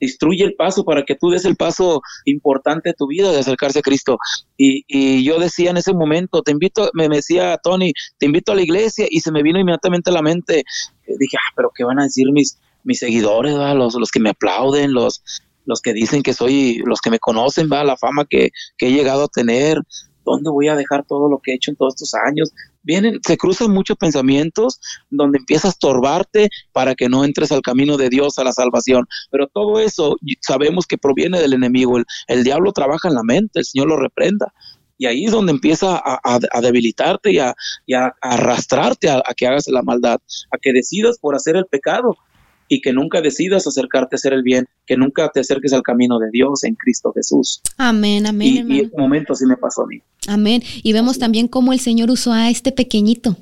destruye 0.00 0.44
el 0.44 0.54
paso 0.54 0.84
para 0.84 1.04
que 1.04 1.16
tú 1.16 1.30
des 1.30 1.44
el 1.44 1.56
paso 1.56 2.02
importante 2.24 2.90
de 2.90 2.94
tu 2.94 3.08
vida 3.08 3.32
de 3.32 3.40
acercarse 3.40 3.80
a 3.80 3.82
Cristo. 3.82 4.18
Y, 4.56 4.84
y, 4.86 5.24
yo 5.24 5.38
decía 5.38 5.70
en 5.70 5.76
ese 5.76 5.92
momento, 5.92 6.42
te 6.42 6.52
invito, 6.52 6.90
me 6.94 7.08
decía 7.08 7.58
Tony, 7.62 7.92
te 8.18 8.26
invito 8.26 8.52
a 8.52 8.54
la 8.54 8.62
iglesia 8.62 9.06
y 9.10 9.20
se 9.20 9.32
me 9.32 9.42
vino 9.42 9.58
inmediatamente 9.58 10.10
a 10.10 10.12
la 10.12 10.22
mente, 10.22 10.64
dije, 11.06 11.36
ah, 11.36 11.52
pero 11.56 11.70
¿qué 11.74 11.84
van 11.84 11.98
a 11.98 12.04
decir 12.04 12.30
mis, 12.32 12.58
mis 12.88 13.00
seguidores, 13.00 13.54
Los, 13.54 13.94
los 13.94 14.10
que 14.10 14.18
me 14.18 14.30
aplauden, 14.30 14.94
los, 14.94 15.22
los 15.66 15.82
que 15.82 15.92
dicen 15.92 16.22
que 16.22 16.32
soy, 16.32 16.82
los 16.86 17.02
que 17.02 17.10
me 17.10 17.18
conocen, 17.18 17.68
¿va? 17.70 17.84
la 17.84 17.98
fama 17.98 18.24
que, 18.24 18.50
he 18.80 18.90
llegado 18.90 19.24
a 19.24 19.28
tener, 19.28 19.78
¿dónde 20.24 20.48
voy 20.48 20.68
a 20.68 20.74
dejar 20.74 21.04
todo 21.04 21.28
lo 21.28 21.38
que 21.38 21.52
he 21.52 21.54
hecho 21.56 21.70
en 21.70 21.76
todos 21.76 21.94
estos 21.94 22.14
años? 22.14 22.50
Vienen, 22.82 23.20
se 23.26 23.36
cruzan 23.36 23.72
muchos 23.72 23.98
pensamientos 23.98 24.80
donde 25.10 25.36
empiezas 25.36 25.66
a 25.66 25.68
estorbarte 25.68 26.48
para 26.72 26.94
que 26.94 27.10
no 27.10 27.22
entres 27.26 27.52
al 27.52 27.60
camino 27.60 27.98
de 27.98 28.08
Dios, 28.08 28.38
a 28.38 28.44
la 28.44 28.52
salvación. 28.52 29.06
Pero 29.30 29.48
todo 29.48 29.78
eso 29.80 30.16
sabemos 30.40 30.86
que 30.86 30.96
proviene 30.96 31.38
del 31.38 31.52
enemigo. 31.52 31.98
El, 32.26 32.42
diablo 32.42 32.72
trabaja 32.72 33.08
en 33.08 33.16
la 33.16 33.22
mente, 33.22 33.58
el 33.58 33.66
Señor 33.66 33.88
lo 33.88 33.98
reprenda. 33.98 34.54
Y 34.96 35.04
ahí 35.04 35.26
es 35.26 35.32
donde 35.32 35.52
empieza 35.52 36.02
a, 36.02 36.60
debilitarte 36.62 37.30
y 37.30 37.38
a, 37.38 38.14
arrastrarte 38.22 39.10
a, 39.10 39.22
que 39.36 39.46
hagas 39.46 39.68
la 39.68 39.82
maldad, 39.82 40.18
a 40.50 40.56
que 40.56 40.72
decidas 40.72 41.18
por 41.18 41.36
hacer 41.36 41.56
el 41.56 41.66
pecado 41.66 42.16
y 42.68 42.80
que 42.80 42.92
nunca 42.92 43.20
decidas 43.20 43.66
acercarte 43.66 44.14
a 44.14 44.18
hacer 44.18 44.32
el 44.32 44.42
bien, 44.42 44.66
que 44.86 44.96
nunca 44.96 45.30
te 45.32 45.40
acerques 45.40 45.72
al 45.72 45.82
camino 45.82 46.18
de 46.18 46.30
Dios 46.30 46.64
en 46.64 46.74
Cristo 46.74 47.12
Jesús. 47.14 47.60
Amén, 47.76 48.26
amén. 48.26 48.48
Y, 48.48 48.54
y 48.54 48.58
en 48.58 48.84
este 48.86 48.98
momento 48.98 49.34
sí 49.34 49.46
me 49.46 49.56
pasó 49.56 49.82
a 49.82 49.86
mí. 49.86 50.02
Amén. 50.26 50.62
Y 50.82 50.92
vemos 50.92 51.18
también 51.18 51.48
cómo 51.48 51.72
el 51.72 51.80
Señor 51.80 52.10
usó 52.10 52.32
a 52.32 52.50
este 52.50 52.72
pequeñito 52.72 53.36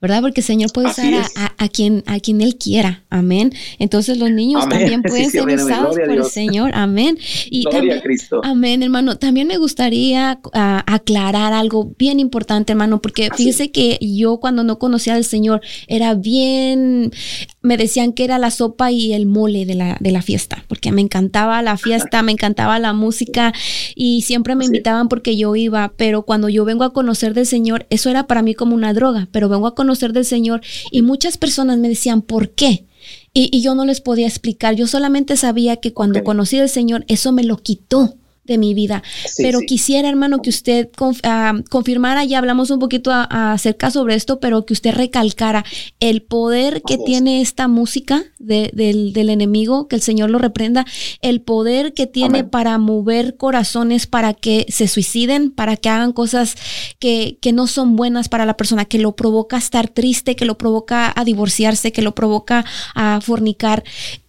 ¿verdad? 0.00 0.22
Porque 0.22 0.40
el 0.40 0.46
Señor 0.46 0.72
puede 0.72 0.88
usar 0.88 1.12
a, 1.58 1.68
quien, 1.68 2.02
a 2.06 2.20
quien 2.20 2.40
Él 2.40 2.56
quiera, 2.56 3.04
amén. 3.10 3.52
Entonces 3.78 4.16
los 4.16 4.30
niños 4.30 4.66
también 4.66 5.02
pueden 5.06 5.30
ser 5.30 5.46
usados 5.46 5.94
por 5.94 6.10
el 6.10 6.24
Señor, 6.24 6.70
amén. 6.74 7.18
Y 7.50 7.64
también, 7.64 8.00
Cristo. 8.00 8.40
amén, 8.42 8.82
hermano. 8.82 9.18
También 9.18 9.46
me 9.46 9.58
gustaría 9.58 10.40
ah, 10.54 10.84
aclarar 10.86 11.52
algo 11.52 11.92
bien 11.98 12.18
importante, 12.18 12.72
hermano, 12.72 13.02
porque 13.02 13.28
fíjese 13.36 13.70
que 13.72 13.98
yo 14.00 14.38
cuando 14.38 14.64
no 14.64 14.78
conocía 14.78 15.14
al 15.14 15.24
Señor 15.24 15.60
era 15.86 16.14
bien, 16.14 17.12
me 17.60 17.76
decían 17.76 18.14
que 18.14 18.24
era 18.24 18.38
la 18.38 18.50
sopa 18.50 18.90
y 18.90 19.12
el 19.12 19.26
mole 19.26 19.66
de 19.66 19.74
la, 19.74 19.98
de 20.00 20.12
la 20.12 20.22
fiesta, 20.22 20.64
porque 20.66 20.92
me 20.92 21.02
encantaba 21.02 21.60
la 21.60 21.76
fiesta, 21.76 22.22
me 22.22 22.32
encantaba 22.32 22.78
la 22.78 22.94
música 22.94 23.52
y 23.94 24.22
siempre 24.22 24.54
me 24.54 24.64
invitaban 24.64 25.08
porque 25.08 25.36
yo 25.36 25.54
iba, 25.56 25.92
pero 25.98 26.22
cuando 26.22 26.48
yo 26.48 26.64
vengo 26.64 26.84
a 26.84 26.94
conocer 26.94 27.34
del 27.34 27.44
Señor, 27.44 27.86
eso 27.90 28.08
era 28.08 28.26
para 28.26 28.40
mí 28.40 28.54
como 28.54 28.74
una 28.74 28.94
droga, 28.94 29.28
pero 29.30 29.50
vengo 29.50 29.66
a 29.66 29.74
conocer 29.74 29.89
conocer 29.90 30.12
del 30.12 30.24
Señor. 30.24 30.60
Y 30.92 31.02
muchas 31.02 31.36
personas 31.36 31.78
me 31.78 31.88
decían, 31.88 32.22
¿por 32.22 32.50
qué? 32.50 32.86
Y, 33.34 33.60
yo 33.60 33.74
no 33.74 33.84
les 33.84 34.00
podía 34.00 34.26
explicar, 34.26 34.74
yo 34.74 34.86
solamente 34.86 35.36
sabía 35.36 35.76
que 35.76 35.92
cuando 35.92 36.22
conocí 36.22 36.58
al 36.58 36.68
Señor, 36.68 37.04
eso 37.08 37.32
me 37.32 37.44
lo 37.44 37.56
quitó 37.56 38.16
de 38.44 38.58
mi 38.58 38.74
vida. 38.74 39.02
pero 39.36 39.60
quisiera, 39.60 40.08
hermano, 40.08 40.42
que 40.42 40.50
usted 40.50 40.88
ah, 41.22 41.54
confirmara, 41.70 42.24
ya 42.24 42.38
hablamos 42.38 42.70
un 42.70 42.78
poquito 42.78 43.10
acerca 43.12 43.90
sobre 43.90 44.14
esto, 44.14 44.40
pero 44.40 44.64
que 44.66 44.72
usted 44.72 44.92
recalcara 44.94 45.64
el 46.00 46.22
poder 46.22 46.82
que 46.82 46.98
tiene 46.98 47.40
esta 47.40 47.68
música 47.68 48.24
del, 48.38 49.12
enemigo, 49.16 49.86
que 49.86 49.96
el 49.96 50.02
Señor 50.02 50.30
lo 50.30 50.38
reprenda, 50.38 50.84
el 51.22 51.40
poder 51.40 51.92
que 51.92 52.06
tiene 52.06 52.44
para 52.44 52.78
mover 52.78 53.36
corazones, 53.36 54.06
para 54.06 54.34
que 54.34 54.66
se 54.68 54.88
suiciden, 54.88 55.50
para 55.50 55.76
que 55.76 55.88
hagan 55.88 56.12
cosas 56.12 56.56
que, 56.98 57.38
que 57.40 57.52
no 57.52 57.66
son 57.66 57.96
buenas 57.96 58.28
para 58.28 58.46
la 58.46 58.56
persona, 58.56 58.84
que 58.84 58.98
lo 58.98 59.14
provoca 59.14 59.56
a 59.56 59.60
estar 59.60 59.88
triste, 59.88 60.34
que 60.34 60.44
lo 60.44 60.58
provoca 60.58 61.12
a 61.14 61.24
divorciarse, 61.24 61.92
que 61.92 62.02
lo 62.02 62.14
provoca 62.14 62.64
a 62.94 63.20
fornicar 63.20 63.84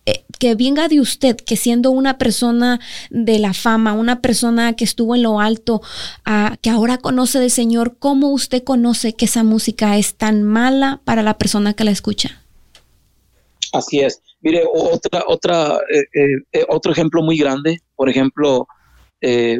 eh, 0.05 0.23
que 0.39 0.55
venga 0.55 0.87
de 0.87 0.99
usted, 0.99 1.35
que 1.35 1.55
siendo 1.55 1.91
una 1.91 2.17
persona 2.17 2.79
de 3.11 3.37
la 3.37 3.53
fama, 3.53 3.93
una 3.93 4.19
persona 4.21 4.73
que 4.73 4.83
estuvo 4.83 5.15
en 5.15 5.21
lo 5.21 5.39
alto, 5.39 5.81
que 6.61 6.69
ahora 6.71 6.97
conoce 6.97 7.39
del 7.39 7.51
Señor, 7.51 7.97
¿cómo 7.99 8.29
usted 8.29 8.63
conoce 8.63 9.13
que 9.13 9.25
esa 9.25 9.43
música 9.43 9.97
es 9.97 10.15
tan 10.15 10.41
mala 10.41 11.01
para 11.05 11.21
la 11.21 11.37
persona 11.37 11.73
que 11.73 11.83
la 11.83 11.91
escucha? 11.91 12.41
Así 13.73 13.99
es. 13.99 14.21
Mire, 14.41 14.63
otra, 14.73 15.23
otra, 15.27 15.77
eh, 15.93 16.25
eh, 16.51 16.65
otro 16.67 16.91
ejemplo 16.91 17.21
muy 17.21 17.37
grande, 17.37 17.79
por 17.95 18.09
ejemplo, 18.09 18.67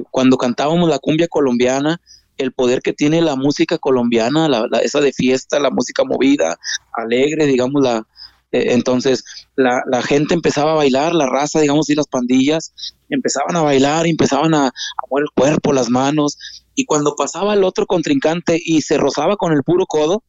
cuando 0.10 0.38
cantábamos 0.38 0.90
la 0.90 0.98
cumbia 0.98 1.28
colombiana, 1.28 2.02
el 2.38 2.52
poder 2.52 2.82
que 2.82 2.94
tiene 2.94 3.22
la 3.22 3.36
música 3.36 3.78
colombiana, 3.78 4.50
esa 4.82 5.02
de 5.02 5.14
fiesta, 5.14 5.60
la 5.60 5.70
música 5.70 6.04
movida, 6.04 6.58
alegre, 6.94 7.46
digamos, 7.46 7.84
la, 7.84 7.98
eh, 7.98 8.04
entonces 8.52 9.24
la, 9.56 10.02
gente 10.02 10.34
empezaba 10.34 10.74
a 10.74 10.76
bailar, 10.76 11.14
la 11.14 11.28
raza, 11.28 11.62
digamos, 11.62 11.90
y 11.90 11.96
las 11.96 12.08
pandillas 12.08 12.74
empezaban 13.10 13.56
a 13.56 13.62
bailar, 13.62 14.08
empezaban 14.08 14.54
a, 14.54 14.72
mover 15.10 15.24
el 15.24 15.32
cuerpo, 15.34 15.74
las 15.74 15.90
manos, 15.90 16.38
y 16.76 16.86
cuando 16.86 17.16
pasaba 17.16 17.54
el 17.54 17.64
otro 17.64 17.86
contrincante 17.86 18.60
y 18.64 18.82
se 18.82 18.98
rozaba 18.98 19.38
con 19.38 19.54
el 19.54 19.64
puro 19.64 19.86
codo, 19.86 20.24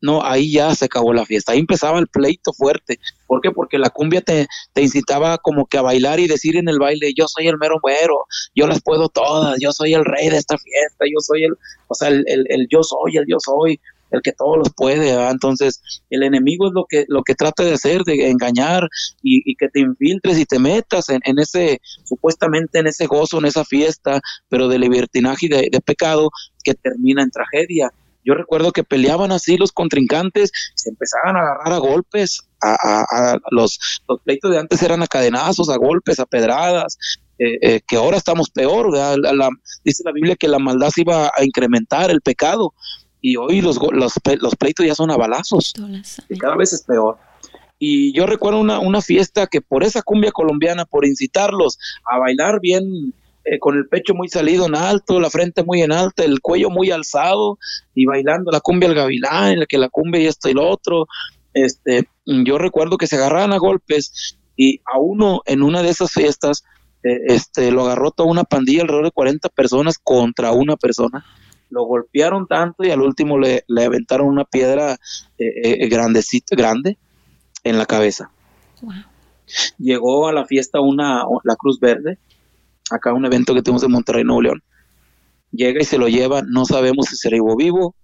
no, 0.00 0.24
ahí 0.24 0.50
ya 0.50 0.74
se 0.74 0.86
acabó 0.86 1.12
la 1.12 1.24
fiesta, 1.24 1.52
ahí 1.52 1.60
empezaba 1.60 2.00
el 2.00 2.08
pleito 2.08 2.52
fuerte. 2.52 2.98
¿Por 3.28 3.40
qué? 3.40 3.52
Porque 3.52 3.78
la 3.78 3.88
cumbia 3.88 4.20
te, 4.20 4.48
te 4.72 4.82
incitaba 4.82 5.38
como 5.38 5.66
que 5.66 5.78
a 5.78 5.82
bailar 5.82 6.18
y 6.18 6.26
decir 6.26 6.56
en 6.56 6.68
el 6.68 6.80
baile, 6.80 7.14
yo 7.16 7.28
soy 7.28 7.46
el 7.46 7.56
mero 7.56 7.76
muero, 7.80 8.26
yo 8.52 8.66
las 8.66 8.82
puedo 8.82 9.08
todas, 9.08 9.58
yo 9.60 9.72
soy 9.72 9.94
el 9.94 10.04
rey 10.04 10.28
de 10.28 10.38
esta 10.38 10.58
fiesta, 10.58 11.04
yo 11.06 11.20
soy 11.20 11.44
el, 11.44 11.52
o 11.86 11.94
sea, 11.94 12.08
el, 12.08 12.24
el 12.26 12.66
yo 12.68 12.82
soy, 12.82 13.16
el 13.16 13.26
yo 13.28 13.36
soy 13.38 13.80
el 14.12 14.22
que 14.22 14.32
todos 14.32 14.58
los 14.58 14.68
puede, 14.74 15.10
entonces 15.30 15.80
el 16.10 16.22
enemigo 16.22 16.68
es 16.68 16.72
lo 16.74 16.86
que, 16.88 17.04
lo 17.08 17.22
que 17.22 17.34
trata 17.34 17.64
de 17.64 17.74
hacer, 17.74 18.02
de 18.04 18.30
engañar 18.30 18.88
y, 19.22 19.54
que 19.56 19.68
te 19.68 19.80
infiltres 19.80 20.38
y 20.38 20.44
te 20.44 20.58
metas 20.58 21.08
en, 21.08 21.38
ese, 21.38 21.80
supuestamente 22.04 22.78
en 22.78 22.86
ese 22.86 23.06
gozo, 23.06 23.38
en 23.38 23.46
esa 23.46 23.64
fiesta, 23.64 24.20
pero 24.48 24.68
de 24.68 24.78
libertinaje 24.78 25.46
y 25.46 25.48
de, 25.48 25.80
pecado 25.84 26.30
que 26.62 26.74
termina 26.74 27.22
en 27.22 27.30
tragedia. 27.30 27.92
Yo 28.24 28.34
recuerdo 28.34 28.70
que 28.70 28.84
peleaban 28.84 29.32
así 29.32 29.56
los 29.56 29.72
contrincantes, 29.72 30.52
se 30.76 30.90
empezaban 30.90 31.36
a 31.36 31.40
agarrar 31.40 31.72
a 31.72 31.78
golpes, 31.78 32.42
a, 32.62 33.38
los, 33.50 33.80
los 34.08 34.20
pleitos 34.20 34.52
de 34.52 34.58
antes 34.60 34.80
eran 34.82 35.02
a 35.02 35.08
cadenazos, 35.08 35.68
a 35.68 35.76
golpes, 35.76 36.20
a 36.20 36.26
pedradas, 36.26 36.96
eh, 37.38 37.58
eh, 37.60 37.80
que 37.86 37.96
ahora 37.96 38.16
estamos 38.16 38.50
peor. 38.50 38.92
dice 39.84 40.02
la 40.04 40.12
Biblia 40.12 40.36
que 40.36 40.46
la 40.46 40.60
maldad 40.60 40.90
se 40.90 41.00
iba 41.00 41.32
a 41.36 41.44
incrementar, 41.44 42.10
el 42.10 42.20
pecado, 42.20 42.72
y 43.22 43.36
hoy 43.36 43.62
los, 43.62 43.78
los, 43.92 44.12
los 44.40 44.56
pleitos 44.56 44.84
ya 44.84 44.94
son 44.94 45.10
a 45.10 45.16
balazos, 45.16 45.72
y 46.28 46.36
cada 46.36 46.56
vez 46.56 46.74
es 46.74 46.82
peor. 46.82 47.16
Y 47.78 48.12
yo 48.12 48.26
recuerdo 48.26 48.60
una, 48.60 48.80
una 48.80 49.00
fiesta 49.00 49.46
que 49.46 49.60
por 49.60 49.82
esa 49.82 50.02
cumbia 50.02 50.30
colombiana, 50.30 50.84
por 50.84 51.06
incitarlos 51.06 51.78
a 52.04 52.18
bailar 52.18 52.60
bien, 52.60 53.14
eh, 53.44 53.58
con 53.58 53.76
el 53.76 53.88
pecho 53.88 54.14
muy 54.14 54.28
salido 54.28 54.66
en 54.66 54.76
alto, 54.76 55.18
la 55.18 55.30
frente 55.30 55.64
muy 55.64 55.82
en 55.82 55.90
alta, 55.90 56.22
el 56.22 56.40
cuello 56.40 56.70
muy 56.70 56.92
alzado 56.92 57.58
y 57.92 58.06
bailando 58.06 58.52
la 58.52 58.60
cumbia 58.60 58.88
al 58.88 58.94
gavilán, 58.94 59.52
en 59.52 59.60
la 59.60 59.66
que 59.66 59.78
la 59.78 59.88
cumbia 59.88 60.20
y 60.20 60.26
esto 60.26 60.48
y 60.48 60.54
lo 60.54 60.68
otro. 60.68 61.06
Este, 61.54 62.08
yo 62.24 62.58
recuerdo 62.58 62.98
que 62.98 63.08
se 63.08 63.16
agarraban 63.16 63.52
a 63.52 63.58
golpes 63.58 64.36
y 64.56 64.80
a 64.84 64.98
uno 64.98 65.42
en 65.46 65.62
una 65.62 65.82
de 65.82 65.88
esas 65.88 66.12
fiestas 66.12 66.62
eh, 67.02 67.18
este, 67.26 67.72
lo 67.72 67.82
agarró 67.82 68.12
toda 68.12 68.30
una 68.30 68.44
pandilla, 68.44 68.82
alrededor 68.82 69.06
de 69.06 69.10
40 69.10 69.48
personas 69.48 69.98
contra 69.98 70.52
una 70.52 70.76
persona. 70.76 71.24
Lo 71.72 71.84
golpearon 71.84 72.46
tanto 72.46 72.84
y 72.84 72.90
al 72.90 73.00
último 73.00 73.38
le, 73.38 73.64
le 73.66 73.84
aventaron 73.86 74.26
una 74.26 74.44
piedra 74.44 74.92
eh, 75.38 75.52
eh, 75.64 75.88
grandecita, 75.88 76.54
grande 76.54 76.98
en 77.64 77.78
la 77.78 77.86
cabeza. 77.86 78.30
Llegó 79.78 80.28
a 80.28 80.34
la 80.34 80.44
fiesta 80.44 80.80
una, 80.80 81.24
la 81.44 81.56
Cruz 81.56 81.80
Verde, 81.80 82.18
acá 82.90 83.14
un 83.14 83.24
evento 83.24 83.54
que 83.54 83.62
tuvimos 83.62 83.82
en 83.84 83.90
Monterrey, 83.90 84.22
Nuevo 84.22 84.42
León. 84.42 84.62
Llega 85.50 85.80
y 85.80 85.86
se 85.86 85.96
lo 85.96 86.08
lleva, 86.08 86.42
no 86.42 86.66
sabemos 86.66 87.06
si 87.06 87.16
se 87.16 87.30
le 87.30 87.36
llevó 87.36 87.56
vivo 87.56 87.94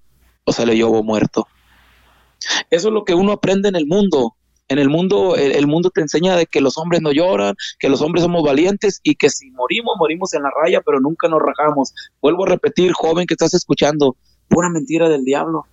o 0.44 0.52
se 0.52 0.64
le 0.64 0.74
llevó 0.74 1.02
muerto. 1.02 1.46
Eso 2.70 2.88
es 2.88 2.94
lo 2.94 3.04
que 3.04 3.12
uno 3.12 3.32
aprende 3.32 3.68
en 3.68 3.76
el 3.76 3.86
mundo. 3.86 4.34
En 4.68 4.78
el 4.78 4.90
mundo, 4.90 5.34
el, 5.36 5.66
mundo 5.66 5.90
te 5.90 6.02
enseña 6.02 6.36
de 6.36 6.46
que 6.46 6.60
los 6.60 6.76
hombres 6.76 7.00
no 7.00 7.10
lloran, 7.10 7.54
que 7.78 7.88
los 7.88 8.02
hombres 8.02 8.22
somos 8.22 8.42
valientes 8.42 9.00
y 9.02 9.14
que 9.14 9.30
si 9.30 9.50
morimos, 9.50 9.96
morimos 9.98 10.34
en 10.34 10.42
la 10.42 10.50
raya, 10.50 10.82
pero 10.84 11.00
nunca 11.00 11.26
nos 11.28 11.40
rajamos. 11.40 11.94
Vuelvo 12.20 12.44
a 12.44 12.50
repetir, 12.50 12.92
joven 12.92 13.26
que 13.26 13.34
estás 13.34 13.54
escuchando, 13.54 14.16
pura 14.48 14.68
mentira 14.68 15.08
del 15.08 15.24
diablo. 15.24 15.64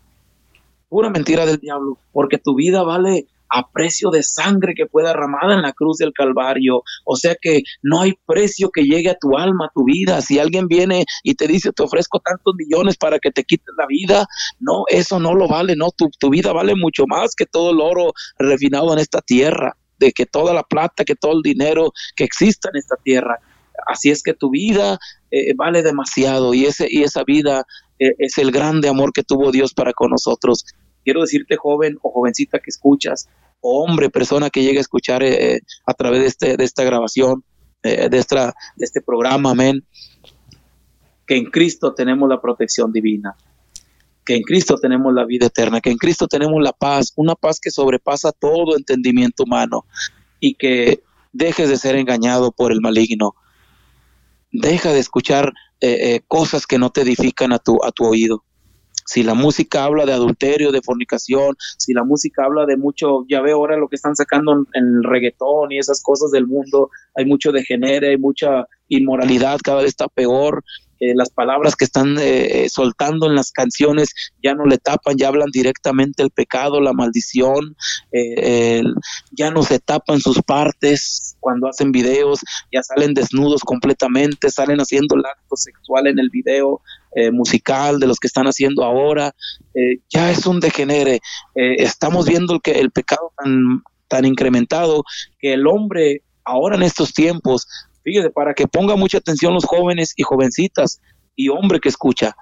Pura 0.88 1.10
mentira 1.10 1.46
del 1.46 1.58
diablo, 1.58 1.98
porque 2.14 2.38
tu 2.38 2.56
vida 2.56 2.84
vale 2.84 3.28
a 3.50 3.70
precio 3.72 4.10
de 4.10 4.24
sangre 4.24 4.74
que 4.76 4.88
fue 4.88 5.04
derramada 5.04 5.54
en 5.54 5.62
la 5.62 5.74
cruz 5.74 5.98
del 5.98 6.14
Calvario. 6.14 6.84
O 7.06 7.16
sea 7.16 7.36
que 7.40 7.64
no 7.82 8.02
hay 8.02 8.14
precio 8.26 8.70
que 8.70 8.84
llegue 8.84 9.10
a 9.10 9.18
tu 9.20 9.38
alma, 9.38 9.66
a 9.66 9.72
tu 9.74 9.84
vida. 9.84 10.22
Si 10.22 10.40
alguien 10.40 10.68
viene 10.68 11.06
y 11.24 11.36
te 11.36 11.48
dice, 11.48 11.72
te 11.72 11.84
ofrezco 11.84 12.20
tantos 12.20 12.56
millones 12.56 12.98
para 12.98 13.20
que 13.20 13.32
te 13.32 13.44
quites 13.44 13.74
la 13.78 13.86
vida, 13.88 14.26
no, 14.60 14.84
eso 14.88 15.20
no 15.20 15.34
lo 15.34 15.48
vale, 15.48 15.76
no, 15.76 15.92
tu, 15.92 16.10
tu 16.20 16.30
vida 16.30 16.54
vale 16.54 16.76
mucho 16.76 17.06
más 17.08 17.36
que 17.36 17.46
todo 17.46 17.72
el 17.72 17.82
oro 17.82 18.14
refinado 18.38 18.94
en 18.94 19.00
esta 19.00 19.22
tierra, 19.22 19.78
de 20.00 20.12
que 20.12 20.26
toda 20.26 20.54
la 20.54 20.64
plata, 20.64 21.06
que 21.06 21.16
todo 21.16 21.34
el 21.34 21.42
dinero 21.42 21.92
que 22.16 22.24
exista 22.24 22.70
en 22.74 22.80
esta 22.80 22.96
tierra. 22.98 23.40
Así 23.88 24.10
es 24.10 24.24
que 24.24 24.34
tu 24.34 24.50
vida 24.50 24.98
eh, 25.32 25.54
vale 25.56 25.84
demasiado 25.84 26.54
y, 26.54 26.66
ese, 26.66 26.88
y 26.90 27.04
esa 27.04 27.24
vida 27.24 27.66
eh, 28.00 28.14
es 28.20 28.38
el 28.38 28.52
grande 28.52 28.88
amor 28.88 29.12
que 29.14 29.24
tuvo 29.24 29.52
Dios 29.52 29.74
para 29.74 29.94
con 29.94 30.12
nosotros 30.12 30.66
quiero 31.06 31.22
decirte 31.22 31.56
joven 31.56 31.98
o 32.02 32.12
jovencita 32.12 32.60
que 32.60 32.72
escuchas, 32.72 33.30
o 33.62 33.84
hombre, 33.84 34.10
persona 34.10 34.50
que 34.50 34.64
llegue 34.64 34.80
a 34.80 34.82
escuchar 34.82 35.24
eh, 35.24 35.62
a 35.86 35.94
través 35.94 36.22
de, 36.22 36.28
este, 36.28 36.58
de 36.58 36.64
esta 36.64 36.84
grabación, 36.84 37.44
eh, 37.84 38.10
de, 38.10 38.18
esta, 38.18 38.56
de 38.76 38.86
este 38.86 39.02
programa, 39.02 39.52
amén, 39.52 39.86
que 41.28 41.38
en 41.38 41.46
Cristo 41.46 41.94
tenemos 41.94 42.28
la 42.28 42.42
protección 42.42 42.92
divina, 42.92 43.36
que 44.26 44.36
en 44.36 44.42
Cristo 44.42 44.78
tenemos 44.78 45.14
la 45.14 45.26
vida 45.26 45.46
eterna, 45.46 45.80
que 45.80 45.92
en 45.92 45.98
Cristo 45.98 46.28
tenemos 46.28 46.62
la 46.62 46.74
paz, 46.74 47.14
una 47.16 47.36
paz 47.36 47.60
que 47.60 47.70
sobrepasa 47.70 48.32
todo 48.32 48.76
entendimiento 48.76 49.44
humano 49.44 49.86
y 50.40 50.56
que 50.56 51.04
dejes 51.32 51.70
de 51.70 51.78
ser 51.78 51.96
engañado 51.96 52.52
por 52.52 52.72
el 52.72 52.82
maligno. 52.82 53.36
Deja 54.52 54.92
de 54.92 55.00
escuchar 55.00 55.54
eh, 55.82 56.22
cosas 56.28 56.66
que 56.66 56.80
no 56.80 56.90
te 56.90 57.02
edifican 57.02 57.54
a 57.54 57.60
tu, 57.60 57.84
a 57.84 57.92
tu 57.92 58.06
oído 58.06 58.44
si 59.06 59.24
la 59.24 59.34
música 59.34 59.84
habla 59.84 60.06
de 60.06 60.14
adulterio, 60.14 60.72
de 60.72 60.82
fornicación, 60.82 61.56
si 61.78 61.94
la 61.94 62.04
música 62.04 62.44
habla 62.46 62.66
de 62.66 62.78
mucho, 62.78 63.26
ya 63.30 63.42
veo 63.42 63.58
ahora 63.58 63.78
lo 63.78 63.88
que 63.88 63.96
están 63.96 64.16
sacando 64.16 64.54
en, 64.54 64.66
el 64.74 65.04
reggaetón 65.04 65.72
y 65.72 65.78
esas 65.78 66.02
cosas 66.02 66.32
del 66.32 66.48
mundo, 66.48 66.90
hay 67.16 67.26
mucho 67.26 67.52
degenere, 67.52 68.10
hay 68.10 68.18
mucha 68.18 68.68
inmoralidad, 68.88 69.60
cada 69.64 69.82
vez 69.82 69.90
está 69.90 70.08
peor, 70.08 70.64
eh, 71.00 71.14
las 71.14 71.30
palabras 71.30 71.76
que 71.76 71.84
están 71.84 72.18
eh, 72.18 72.64
eh, 72.64 72.70
soltando 72.70 73.28
en 73.28 73.36
las 73.36 73.52
canciones 73.52 74.14
ya 74.42 74.56
no 74.56 74.66
le 74.66 74.78
tapan, 74.78 75.18
ya 75.18 75.28
hablan 75.28 75.50
directamente 75.52 76.24
el 76.24 76.32
pecado, 76.32 76.80
la 76.80 76.94
maldición, 76.94 77.76
ya 79.32 79.52
no 79.52 79.64
se 79.64 79.80
tapan 79.80 80.22
sus 80.22 80.42
partes 80.42 81.36
cuando 81.42 81.68
hacen 81.68 81.92
videos, 81.92 82.40
ya 82.72 82.82
salen 82.82 83.14
desnudos 83.14 83.62
completamente, 83.64 84.50
salen 84.50 84.80
haciendo 84.80 85.16
el 85.16 85.26
acto 85.26 85.58
sexual 85.58 86.08
en 86.08 86.18
el 86.18 86.30
video 86.30 86.82
musical 87.32 88.00
de 88.00 88.08
los 88.08 88.20
que 88.20 88.28
están 88.28 88.46
haciendo 88.46 88.84
ahora, 88.84 89.34
ya 90.10 90.32
es 90.32 90.46
un 90.46 90.60
degenere, 90.60 91.22
estamos 91.54 92.26
viendo 92.26 92.60
que 92.60 92.72
el 92.72 92.92
pecado 92.92 93.32
tan, 93.38 93.84
tan 94.08 94.26
incrementado 94.26 95.04
que 95.40 95.54
el 95.54 95.66
hombre 95.66 96.24
ahora 96.44 96.76
en 96.76 96.84
estos 96.84 97.14
tiempos 97.14 97.68
Fíjese, 98.06 98.30
para 98.30 98.54
que 98.54 98.68
ponga 98.68 98.96
mucha 98.96 99.18
atención 99.18 99.56
los 99.56 99.66
jóvenes 99.66 100.14
y 100.16 100.22
jovencitas 100.22 101.02
y 101.36 101.50
hombre 101.50 101.80
que 101.80 101.90
escucha. 101.90 102.36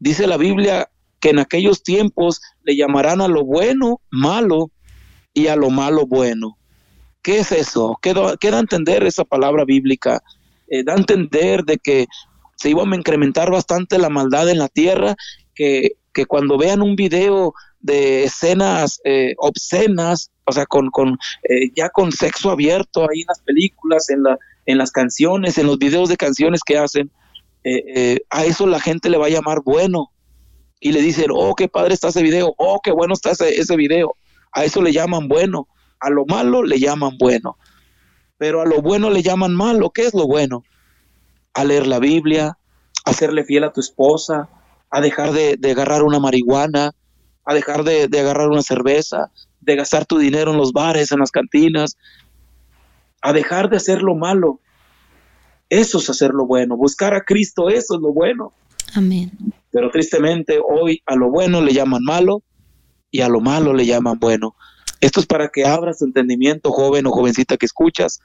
Dice 0.00 0.26
la 0.26 0.36
Biblia 0.36 0.90
que 1.20 1.30
en 1.30 1.38
aquellos 1.38 1.84
tiempos 1.84 2.40
le 2.64 2.76
llamarán 2.76 3.20
a 3.20 3.28
lo 3.28 3.44
bueno 3.44 4.00
malo 4.10 4.72
y 5.32 5.46
a 5.46 5.54
lo 5.54 5.70
malo 5.70 6.04
bueno. 6.04 6.58
¿Qué 7.22 7.38
es 7.38 7.52
eso? 7.52 7.96
¿Qué 8.02 8.12
da, 8.12 8.32
a 8.32 8.58
entender 8.58 9.04
esa 9.04 9.24
palabra 9.24 9.64
bíblica? 9.64 10.20
Eh, 10.66 10.82
da 10.82 10.94
a 10.94 10.98
entender 10.98 11.62
de 11.62 11.78
que 11.78 12.06
se 12.58 12.70
iba 12.70 12.82
a 12.82 12.96
incrementar 12.96 13.50
bastante 13.50 13.98
la 13.98 14.08
maldad 14.08 14.48
en 14.50 14.58
la 14.58 14.68
tierra, 14.68 15.16
que, 15.54 15.92
que 16.12 16.26
cuando 16.26 16.58
vean 16.58 16.82
un 16.82 16.96
video 16.96 17.54
de 17.80 18.24
escenas 18.24 19.00
eh, 19.04 19.34
obscenas, 19.38 20.30
o 20.44 20.52
sea, 20.52 20.66
con, 20.66 20.90
con 20.90 21.18
eh, 21.44 21.70
ya 21.74 21.88
con 21.90 22.10
sexo 22.10 22.50
abierto 22.50 23.02
ahí 23.02 23.20
en 23.20 23.26
las 23.28 23.40
películas, 23.40 24.10
en, 24.10 24.24
la, 24.24 24.36
en 24.66 24.78
las 24.78 24.90
canciones, 24.90 25.56
en 25.56 25.66
los 25.66 25.78
videos 25.78 26.08
de 26.08 26.16
canciones 26.16 26.62
que 26.64 26.76
hacen, 26.76 27.10
eh, 27.64 27.84
eh, 27.94 28.18
a 28.30 28.44
eso 28.44 28.66
la 28.66 28.80
gente 28.80 29.08
le 29.10 29.18
va 29.18 29.26
a 29.26 29.30
llamar 29.30 29.62
bueno. 29.64 30.10
Y 30.80 30.92
le 30.92 31.02
dicen, 31.02 31.26
oh, 31.32 31.54
qué 31.54 31.68
padre 31.68 31.94
está 31.94 32.08
ese 32.08 32.22
video, 32.22 32.54
oh, 32.56 32.80
qué 32.82 32.92
bueno 32.92 33.14
está 33.14 33.32
ese, 33.32 33.60
ese 33.60 33.76
video. 33.76 34.16
A 34.52 34.64
eso 34.64 34.80
le 34.82 34.92
llaman 34.92 35.28
bueno. 35.28 35.68
A 36.00 36.10
lo 36.10 36.24
malo 36.26 36.62
le 36.62 36.78
llaman 36.78 37.18
bueno. 37.18 37.56
Pero 38.36 38.62
a 38.62 38.66
lo 38.66 38.80
bueno 38.80 39.10
le 39.10 39.22
llaman 39.22 39.54
malo. 39.54 39.90
¿Qué 39.90 40.02
es 40.06 40.14
lo 40.14 40.26
bueno? 40.26 40.62
A 41.58 41.64
leer 41.64 41.86
la 41.86 41.98
Biblia, 41.98 42.56
a 43.04 43.12
serle 43.12 43.44
fiel 43.44 43.64
a 43.64 43.72
tu 43.72 43.80
esposa, 43.80 44.48
a 44.90 45.00
dejar 45.00 45.32
de, 45.32 45.58
agarrar 45.70 46.02
una 46.02 46.18
marihuana, 46.20 46.92
a 47.44 47.54
dejar 47.54 47.84
de, 47.84 48.08
de, 48.08 48.20
agarrar 48.20 48.48
una 48.48 48.62
cerveza, 48.62 49.30
de 49.60 49.76
gastar 49.76 50.06
tu 50.06 50.18
dinero 50.18 50.52
en 50.52 50.58
los 50.58 50.72
bares, 50.72 51.10
en 51.12 51.18
las 51.18 51.30
cantinas, 51.30 51.96
a 53.20 53.32
dejar 53.32 53.68
de 53.70 53.76
hacer 53.76 54.02
lo 54.02 54.14
malo. 54.14 54.60
Eso 55.68 55.98
es 55.98 56.08
hacer 56.08 56.30
lo 56.30 56.46
bueno. 56.46 56.76
Buscar 56.76 57.14
a 57.14 57.22
Cristo, 57.22 57.68
eso 57.68 57.96
es 57.96 58.00
lo 58.00 58.12
bueno. 58.12 58.52
Amén. 58.94 59.32
Pero 59.70 59.90
tristemente 59.90 60.58
hoy 60.64 61.02
a 61.06 61.14
lo 61.16 61.30
bueno 61.30 61.60
le 61.60 61.72
llaman 61.72 62.02
malo 62.02 62.42
y 63.10 63.20
a 63.20 63.28
lo 63.28 63.40
malo 63.40 63.74
le 63.74 63.84
llaman 63.84 64.18
bueno. 64.18 64.54
Esto 65.00 65.20
es 65.20 65.26
para 65.26 65.48
que 65.48 65.66
abras 65.66 65.98
tu 65.98 66.06
entendimiento, 66.06 66.72
joven 66.72 67.06
o 67.06 67.10
jovencita 67.10 67.56
que 67.56 67.66
escuchas, 67.66 68.20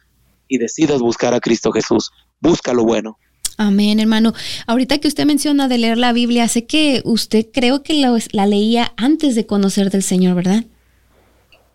y 0.53 0.59
decidas 0.59 0.99
buscar 0.99 1.33
a 1.33 1.39
Cristo 1.39 1.71
Jesús. 1.71 2.11
Busca 2.39 2.73
lo 2.73 2.83
bueno. 2.83 3.17
Amén, 3.57 3.99
hermano. 3.99 4.33
Ahorita 4.67 4.99
que 4.99 5.07
usted 5.07 5.25
menciona 5.25 5.67
de 5.67 5.79
leer 5.79 5.97
la 5.97 6.13
Biblia, 6.13 6.47
sé 6.47 6.65
que 6.65 7.01
usted 7.05 7.47
creo 7.51 7.81
que 7.81 7.93
la 8.31 8.45
leía 8.45 8.93
antes 8.97 9.33
de 9.33 9.47
conocer 9.47 9.89
del 9.89 10.03
Señor, 10.03 10.35
¿verdad? 10.35 10.63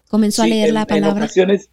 Comenzó 0.09 0.43
a 0.43 0.47
leer 0.47 0.72
la 0.72 0.87
palabra. 0.87 1.11
En 1.11 1.22
ocasiones, 1.24 1.70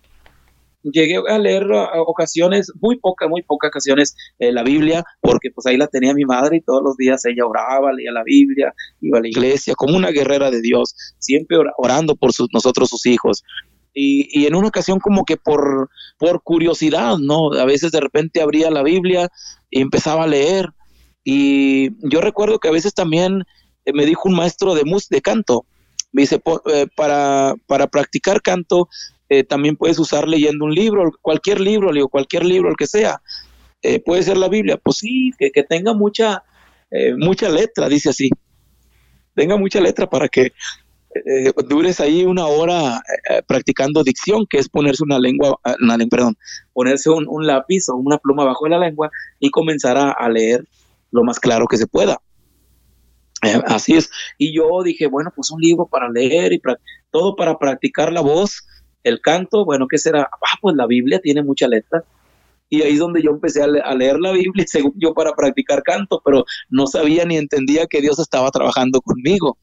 llegué 0.83 1.17
a 1.27 1.37
leer 1.37 1.71
a 1.71 2.01
ocasiones, 2.01 2.71
muy 2.81 2.97
pocas, 2.97 3.29
muy 3.29 3.43
pocas 3.43 3.69
ocasiones, 3.69 4.15
eh, 4.39 4.51
la 4.51 4.63
Biblia, 4.63 5.03
porque 5.21 5.51
pues 5.51 5.67
ahí 5.67 5.77
la 5.77 5.87
tenía 5.87 6.13
mi 6.13 6.25
madre 6.25 6.57
y 6.57 6.61
todos 6.61 6.81
los 6.83 6.97
días 6.97 7.23
ella 7.25 7.45
oraba, 7.45 7.93
leía 7.93 8.11
la 8.11 8.23
Biblia, 8.23 8.73
iba 9.01 9.19
a 9.19 9.21
la 9.21 9.27
iglesia, 9.27 9.75
como 9.75 9.95
una 9.95 10.09
guerrera 10.09 10.49
de 10.49 10.61
Dios, 10.61 10.95
siempre 11.19 11.57
orando 11.77 12.15
por 12.15 12.33
sus, 12.33 12.47
nosotros 12.51 12.89
sus 12.89 13.05
hijos. 13.05 13.43
Y, 13.97 14.27
y, 14.29 14.45
en 14.45 14.55
una 14.55 14.67
ocasión 14.67 14.99
como 14.99 15.23
que 15.23 15.37
por, 15.37 15.89
por 16.19 16.43
curiosidad, 16.43 17.17
¿no? 17.17 17.53
A 17.53 17.63
veces 17.63 17.93
de 17.93 18.01
repente 18.01 18.41
abría 18.41 18.69
la 18.69 18.83
Biblia 18.83 19.29
y 19.69 19.79
empezaba 19.79 20.25
a 20.25 20.27
leer. 20.27 20.69
Y 21.23 21.91
yo 22.07 22.19
recuerdo 22.19 22.59
que 22.59 22.67
a 22.67 22.73
veces 22.73 22.93
también 22.93 23.43
eh, 23.85 23.93
me 23.93 24.05
dijo 24.05 24.27
un 24.27 24.35
maestro 24.35 24.75
de 24.75 24.83
mus 24.83 25.07
de 25.07 25.21
canto, 25.21 25.65
me 26.11 26.23
dice, 26.23 26.41
eh, 26.73 26.87
para, 26.95 27.55
para 27.67 27.87
practicar 27.87 28.41
canto, 28.41 28.89
también 29.49 29.75
puedes 29.75 29.97
usar 29.97 30.27
leyendo 30.27 30.65
un 30.65 30.73
libro, 30.73 31.11
cualquier 31.21 31.59
libro, 31.59 31.91
le 31.91 31.97
digo, 31.97 32.09
cualquier 32.09 32.45
libro, 32.45 32.69
el 32.69 32.75
que 32.75 32.85
sea. 32.85 33.21
puede 34.05 34.21
ser 34.21 34.37
la 34.37 34.47
Biblia, 34.47 34.77
pues 34.77 34.97
sí, 34.97 35.31
que, 35.39 35.49
que 35.49 35.63
tenga 35.63 35.93
mucha, 35.93 36.43
mucha 37.17 37.49
letra, 37.49 37.89
dice 37.89 38.09
así. 38.09 38.29
Tenga 39.33 39.57
mucha 39.57 39.81
letra 39.81 40.07
para 40.07 40.29
que 40.29 40.53
eh, 41.23 41.53
dures 41.69 42.01
ahí 42.01 42.25
una 42.25 42.45
hora 42.45 43.01
eh, 43.29 43.41
practicando 43.47 44.03
dicción, 44.03 44.45
que 44.49 44.57
es 44.57 44.67
ponerse 44.67 45.03
una 45.03 45.17
lengua, 45.17 45.57
ah, 45.63 45.75
una, 45.81 45.97
perdón, 46.07 46.35
ponerse 46.73 47.09
un, 47.09 47.47
lápiz 47.47 47.87
o 47.89 47.95
una 47.95 48.17
pluma 48.17 48.43
bajo 48.43 48.67
la 48.67 48.77
lengua 48.77 49.09
y 49.39 49.49
comenzar 49.49 49.97
a, 49.97 50.29
leer 50.29 50.67
lo 51.11 51.23
más 51.23 51.39
claro 51.39 51.67
que 51.67 51.77
se 51.77 51.87
pueda. 51.87 52.19
Eh, 53.43 53.61
así 53.67 53.93
es. 53.95 54.09
Y 54.37 54.53
yo 54.53 54.83
dije, 54.83 55.07
bueno, 55.07 55.31
pues 55.33 55.51
un 55.51 55.61
libro 55.61 55.85
para 55.85 56.09
leer 56.09 56.51
y 56.51 56.61
todo 57.11 57.35
para 57.35 57.57
practicar 57.57 58.11
la 58.11 58.21
voz, 58.21 58.65
el 59.03 59.21
canto, 59.21 59.63
bueno, 59.63 59.87
¿qué 59.87 59.97
será? 59.97 60.29
Ah, 60.29 60.57
pues 60.61 60.75
la 60.75 60.85
Biblia 60.85 61.19
tiene 61.19 61.43
mucha 61.43 61.67
letra. 61.67 62.03
Y 62.67 62.81
ahí 62.81 62.93
es 62.93 62.99
donde 62.99 63.21
yo 63.21 63.29
empecé 63.31 63.61
a, 63.61 63.65
a, 63.65 63.95
leer 63.95 64.19
la 64.19 64.31
Biblia, 64.33 64.65
según 64.67 64.93
yo, 64.97 65.13
para 65.13 65.33
practicar 65.33 65.81
canto, 65.83 66.21
pero 66.25 66.43
no 66.69 66.87
sabía 66.87 67.23
ni 67.23 67.37
entendía 67.37 67.87
que 67.87 68.01
Dios 68.01 68.19
estaba 68.19 68.51
trabajando 68.51 68.99
conmigo. 68.99 69.57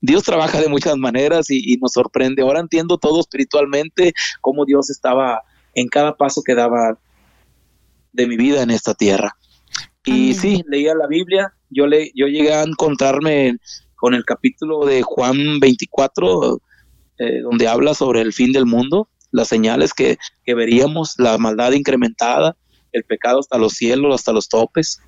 Dios 0.00 0.22
trabaja 0.22 0.60
de 0.60 0.68
muchas 0.68 0.96
maneras 0.96 1.50
y, 1.50 1.76
nos 1.76 1.92
sorprende. 1.92 2.42
Ahora 2.42 2.60
entiendo 2.60 2.98
todo 2.98 3.20
espiritualmente, 3.20 4.14
cómo 4.40 4.64
Dios 4.64 4.90
estaba 4.90 5.42
en 5.74 5.88
cada 5.88 6.16
paso 6.16 6.42
que 6.44 6.54
daba 6.54 6.98
de 8.12 8.26
mi 8.26 8.36
vida 8.36 8.62
en 8.62 8.70
esta 8.70 8.94
tierra. 8.94 9.36
Y 10.04 10.34
sí, 10.34 10.64
leía 10.66 10.94
la 10.94 11.06
Biblia, 11.06 11.52
yo, 11.68 11.86
le, 11.86 12.10
yo 12.14 12.26
llegué 12.26 12.54
a 12.54 12.62
encontrarme 12.62 13.58
con 13.94 14.14
el 14.14 14.24
capítulo 14.24 14.86
de 14.86 15.02
Juan 15.02 15.60
24, 15.60 16.60
eh, 17.18 17.40
donde 17.42 17.68
habla 17.68 17.92
sobre 17.92 18.22
el 18.22 18.32
fin 18.32 18.52
del 18.52 18.64
mundo, 18.64 19.08
las 19.30 19.48
señales 19.48 19.92
que, 19.92 20.16
que 20.44 20.54
veríamos, 20.54 21.14
la 21.18 21.36
maldad 21.36 21.72
incrementada, 21.72 22.56
el 22.92 23.04
pecado 23.04 23.40
hasta 23.40 23.58
los 23.58 23.74
cielos, 23.74 24.14
hasta 24.14 24.32
los 24.32 24.48
topes. 24.48 25.00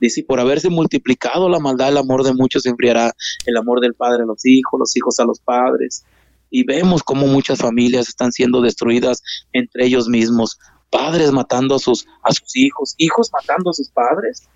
Dice, 0.00 0.24
por 0.24 0.40
haberse 0.40 0.70
multiplicado 0.70 1.48
la 1.48 1.58
maldad, 1.58 1.90
el 1.90 1.98
amor 1.98 2.24
de 2.24 2.32
muchos 2.32 2.62
se 2.62 2.70
enfriará, 2.70 3.12
el 3.44 3.56
amor 3.56 3.80
del 3.80 3.94
padre 3.94 4.22
a 4.22 4.26
los 4.26 4.44
hijos, 4.46 4.80
los 4.80 4.96
hijos 4.96 5.20
a 5.20 5.24
los 5.24 5.40
padres. 5.40 6.04
Y 6.48 6.64
vemos 6.64 7.02
cómo 7.02 7.26
muchas 7.26 7.58
familias 7.58 8.08
están 8.08 8.32
siendo 8.32 8.62
destruidas 8.62 9.22
entre 9.52 9.84
ellos 9.84 10.08
mismos, 10.08 10.58
padres 10.88 11.30
matando 11.32 11.74
a 11.74 11.78
sus, 11.78 12.06
a 12.22 12.32
sus 12.32 12.56
hijos, 12.56 12.94
hijos 12.96 13.30
matando 13.32 13.70
a 13.70 13.74
sus 13.74 13.90
padres. 13.90 14.48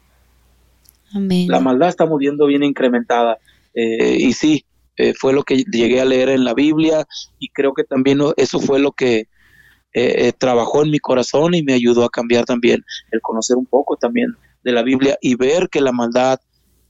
Amén. 1.14 1.46
La 1.48 1.60
maldad 1.60 1.90
está 1.90 2.06
viendo 2.18 2.46
bien 2.46 2.64
incrementada. 2.64 3.38
Eh, 3.74 4.16
y 4.18 4.32
sí, 4.32 4.64
eh, 4.96 5.12
fue 5.14 5.32
lo 5.32 5.42
que 5.42 5.58
llegué 5.64 6.00
a 6.00 6.04
leer 6.04 6.30
en 6.30 6.44
la 6.44 6.54
Biblia 6.54 7.06
y 7.38 7.48
creo 7.48 7.74
que 7.74 7.84
también 7.84 8.20
eso 8.36 8.60
fue 8.60 8.78
lo 8.78 8.92
que 8.92 9.28
eh, 9.92 10.32
trabajó 10.36 10.82
en 10.82 10.90
mi 10.90 10.98
corazón 10.98 11.54
y 11.54 11.62
me 11.62 11.74
ayudó 11.74 12.04
a 12.04 12.10
cambiar 12.10 12.44
también 12.44 12.84
el 13.12 13.20
conocer 13.20 13.56
un 13.56 13.66
poco 13.66 13.96
también 13.96 14.36
de 14.64 14.72
la 14.72 14.82
Biblia 14.82 15.18
y 15.20 15.36
ver 15.36 15.68
que 15.68 15.80
la 15.80 15.92
maldad 15.92 16.40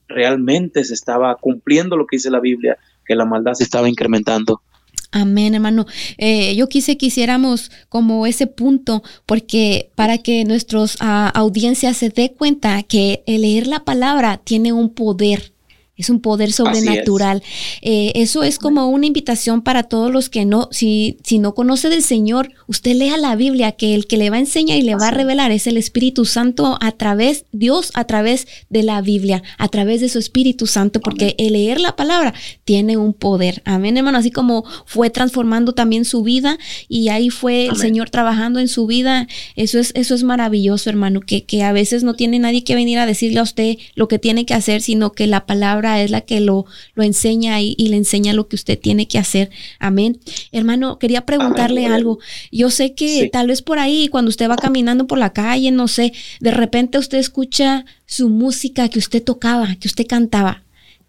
realmente 0.09 0.85
se 0.85 0.95
estaba 0.95 1.35
cumpliendo 1.37 1.97
lo 1.97 2.07
que 2.07 2.17
dice 2.17 2.31
la 2.31 2.41
Biblia, 2.41 2.79
que 3.05 3.15
la 3.15 3.25
maldad 3.25 3.55
se 3.55 3.65
estaba 3.65 3.89
incrementando. 3.89 4.63
Amén, 5.11 5.55
hermano. 5.55 5.87
Eh, 6.19 6.57
yo 6.57 6.69
quise 6.69 6.97
que 6.97 7.07
hiciéramos 7.07 7.71
como 7.89 8.27
ese 8.27 8.49
punto, 8.49 9.03
porque 9.27 9.93
para 9.95 10.19
que 10.19 10.45
nuestros 10.45 10.97
uh, 10.97 11.31
audiencias 11.35 11.97
se 11.97 12.09
dé 12.09 12.33
cuenta 12.33 12.83
que 12.83 13.23
el 13.27 13.43
leer 13.43 13.69
la 13.69 13.85
palabra 13.85 14.39
tiene 14.39 14.73
un 14.73 14.93
poder 14.93 15.54
es 15.97 16.11
un 16.11 16.21
poder 16.21 16.53
sobrenatural. 16.53 17.43
Eh, 17.81 18.13
eso 18.17 18.43
es 18.43 18.59
como 18.59 18.89
una 18.89 19.07
invitación 19.07 19.63
para 19.63 19.85
todos 19.85 20.11
los 20.11 20.29
que 20.29 20.45
no, 20.45 20.69
si, 20.73 21.19
si 21.23 21.39
no 21.39 21.55
conoce 21.55 21.89
del 21.89 22.03
Señor, 22.03 22.51
usted 22.67 22.97
lea 22.97 23.17
la 23.17 23.37
Biblia, 23.37 23.73
que 23.73 23.95
el 23.95 24.07
que 24.07 24.17
le 24.17 24.31
va 24.31 24.37
a 24.37 24.41
enseñar 24.41 24.79
y 24.79 24.83
le 24.83 24.97
va 24.97 25.09
a 25.09 25.13
revelar 25.13 25.53
es 25.53 25.69
el 25.69 25.77
Espíritu 25.77 26.25
Santo 26.25 26.79
a 26.81 26.93
través, 26.93 27.45
Dios 27.53 27.93
a 27.95 28.05
través 28.05 28.49
de 28.71 28.83
la 28.83 29.01
Biblia, 29.03 29.43
a 29.57 29.69
través 29.69 30.01
de 30.01 30.09
su 30.09 30.19
Espíritu 30.19 30.67
Santo, 30.67 31.01
porque 31.01 31.37
el 31.39 31.53
leer 31.53 31.81
la 31.81 31.95
palabra 31.95 32.35
tiene 32.65 32.97
un 32.97 33.15
poder. 33.15 33.63
Amén, 33.65 33.97
hermano. 33.97 34.19
Así 34.19 34.33
como 34.33 34.65
fue 34.87 35.11
transformando 35.11 35.75
también 35.75 36.05
su 36.05 36.23
vida 36.25 36.59
y 36.89 37.09
ahí 37.09 37.31
fue 37.31 37.67
el 37.67 37.77
Señor 37.77 38.11
trabajando 38.11 38.59
en 38.59 38.67
su 38.67 38.87
vida. 38.87 39.29
Eso 39.55 39.79
es, 39.79 39.93
eso 39.95 40.17
es 40.17 40.25
maravilloso, 40.25 40.91
hermano, 40.91 41.21
que, 41.21 41.45
que 41.45 41.63
a 41.63 41.73
veces 41.73 42.03
no 42.03 42.15
tiene 42.15 42.41
nadie 42.41 42.65
que 42.65 42.75
venir 42.75 42.99
a 42.99 43.07
decirle 43.07 43.39
a 43.39 43.45
usted 43.45 43.77
lo 43.95 44.09
que 44.09 44.19
tiene 44.19 44.45
que 44.45 44.55
hacer, 44.55 44.83
sino 44.83 45.13
que 45.13 45.29
la 45.29 45.47
palabra 45.47 45.84
es 45.85 46.11
la 46.11 46.23
que 46.23 46.41
lo, 46.41 46.67
lo 46.95 47.03
enseña 47.03 47.61
y, 47.61 47.75
le 47.77 47.97
enseña 47.97 48.33
lo 48.33 48.49
que 48.49 48.57
usted 48.57 48.79
tiene 48.79 49.07
que 49.07 49.19
hacer. 49.19 49.51
Amén. 49.79 50.21
Hermano, 50.53 50.99
quería 50.99 51.27
preguntarle 51.27 51.87
algo. 51.87 52.19
Yo 52.51 52.71
sé 52.71 52.95
que 52.95 53.29
tal 53.33 53.49
vez 53.49 53.63
por 53.63 53.79
ahí, 53.79 54.09
cuando 54.09 54.29
usted 54.29 54.49
va 54.49 54.57
caminando 54.57 55.07
por 55.07 55.19
la 55.19 55.33
calle, 55.33 55.71
no 55.71 55.89
sé, 55.89 56.13
de 56.41 56.51
repente 56.51 56.99
usted 56.99 57.19
escucha 57.19 57.85
su 58.07 58.29
música 58.29 58.89
que 58.89 58.99
usted 58.99 59.23
tocaba, 59.23 59.77
que 59.81 59.89
usted 59.89 60.07
cantaba. 60.07 60.63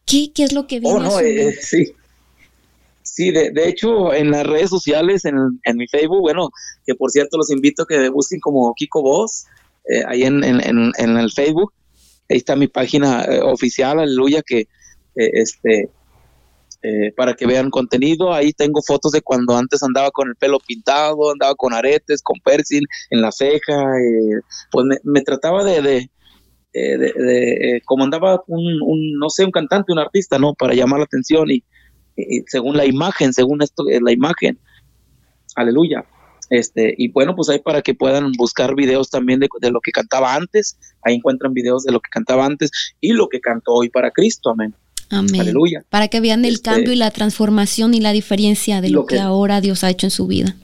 ¿Qué, 0.05 0.31
qué 0.33 0.43
es 0.43 0.53
lo 0.53 0.67
que 0.67 0.79
viene? 0.79 1.07
Oh, 1.07 1.19
eh, 1.19 1.57
sí. 1.61 1.93
Sí, 3.15 3.31
de, 3.31 3.69
hecho, 3.69 4.13
en 4.13 4.31
las 4.31 4.45
redes 4.45 4.69
sociales, 4.69 5.23
en, 5.23 5.77
mi 5.77 5.87
Facebook, 5.87 6.19
bueno, 6.19 6.49
que 6.85 6.95
por 6.95 7.11
cierto 7.11 7.37
los 7.37 7.49
invito 7.49 7.83
a 7.83 7.87
que 7.87 8.09
busquen 8.09 8.41
como 8.41 8.73
Kiko 8.73 9.01
Voz, 9.01 9.45
eh, 9.87 10.03
ahí 10.05 10.23
en, 10.23 10.43
en, 10.43 11.17
el 11.17 11.31
Facebook, 11.31 11.71
ahí 12.29 12.37
está 12.37 12.55
mi 12.55 12.67
página 12.67 13.23
eh, 13.23 13.39
oficial, 13.41 13.99
aleluya, 13.99 14.41
que 14.41 14.61
eh, 14.61 14.67
este, 15.33 15.89
eh, 16.81 17.11
para 17.15 17.33
que 17.33 17.45
vean 17.45 17.69
contenido. 17.69 18.33
Ahí 18.33 18.53
tengo 18.53 18.81
fotos 18.81 19.11
de 19.11 19.21
cuando 19.21 19.55
antes 19.57 19.83
andaba 19.83 20.11
con 20.11 20.29
el 20.29 20.35
pelo 20.35 20.59
pintado, 20.59 21.31
andaba 21.31 21.55
con 21.55 21.73
aretes, 21.73 22.21
con 22.21 22.39
piercing 22.43 22.85
en 23.09 23.21
la 23.21 23.31
ceja. 23.31 23.91
pues 24.71 24.85
me, 25.03 25.21
trataba 25.21 25.63
de, 25.63 25.81
de, 25.81 26.09
de, 26.73 27.81
como 27.85 28.03
andaba 28.03 28.43
un, 28.47 29.17
no 29.19 29.29
sé, 29.29 29.45
un 29.45 29.51
cantante, 29.51 29.91
un 29.91 29.99
artista, 29.99 30.39
¿no? 30.39 30.53
Para 30.53 30.73
llamar 30.73 30.99
la 30.99 31.05
atención 31.05 31.49
y, 31.49 31.63
y 32.15 32.43
según 32.47 32.77
la 32.77 32.85
imagen, 32.85 33.33
según 33.33 33.61
esto, 33.61 33.87
es 33.89 34.01
la 34.01 34.11
imagen. 34.11 34.59
Aleluya. 35.55 36.05
Este, 36.49 36.93
y 36.97 37.09
bueno, 37.09 37.35
pues 37.35 37.49
ahí 37.49 37.59
para 37.59 37.81
que 37.81 37.93
puedan 37.93 38.31
buscar 38.33 38.75
videos 38.75 39.09
también 39.09 39.39
de, 39.39 39.47
lo 39.71 39.81
que 39.81 39.91
cantaba 39.91 40.35
antes, 40.35 40.77
ahí 41.03 41.15
encuentran 41.15 41.53
videos 41.53 41.83
de 41.83 41.91
lo 41.91 41.99
que 41.99 42.09
cantaba 42.09 42.45
antes 42.45 42.71
y 43.01 43.13
lo 43.13 43.27
que 43.29 43.39
cantó 43.39 43.73
hoy 43.73 43.89
para 43.89 44.11
Cristo, 44.11 44.51
amén. 44.51 44.73
Amén. 45.09 45.41
Aleluya. 45.41 45.83
Para 45.89 46.07
que 46.07 46.19
vean 46.19 46.45
el 46.45 46.55
este, 46.55 46.69
cambio 46.69 46.91
y 46.91 46.95
la 46.95 47.11
transformación 47.11 47.93
y 47.93 48.01
la 48.01 48.11
diferencia 48.11 48.81
de 48.81 48.89
lo, 48.89 49.05
que, 49.05 49.19
ahora 49.19 49.61
Dios 49.61 49.83
ha 49.83 49.89
hecho 49.89 50.07
en 50.07 50.11
su 50.11 50.27
vida. 50.27 50.55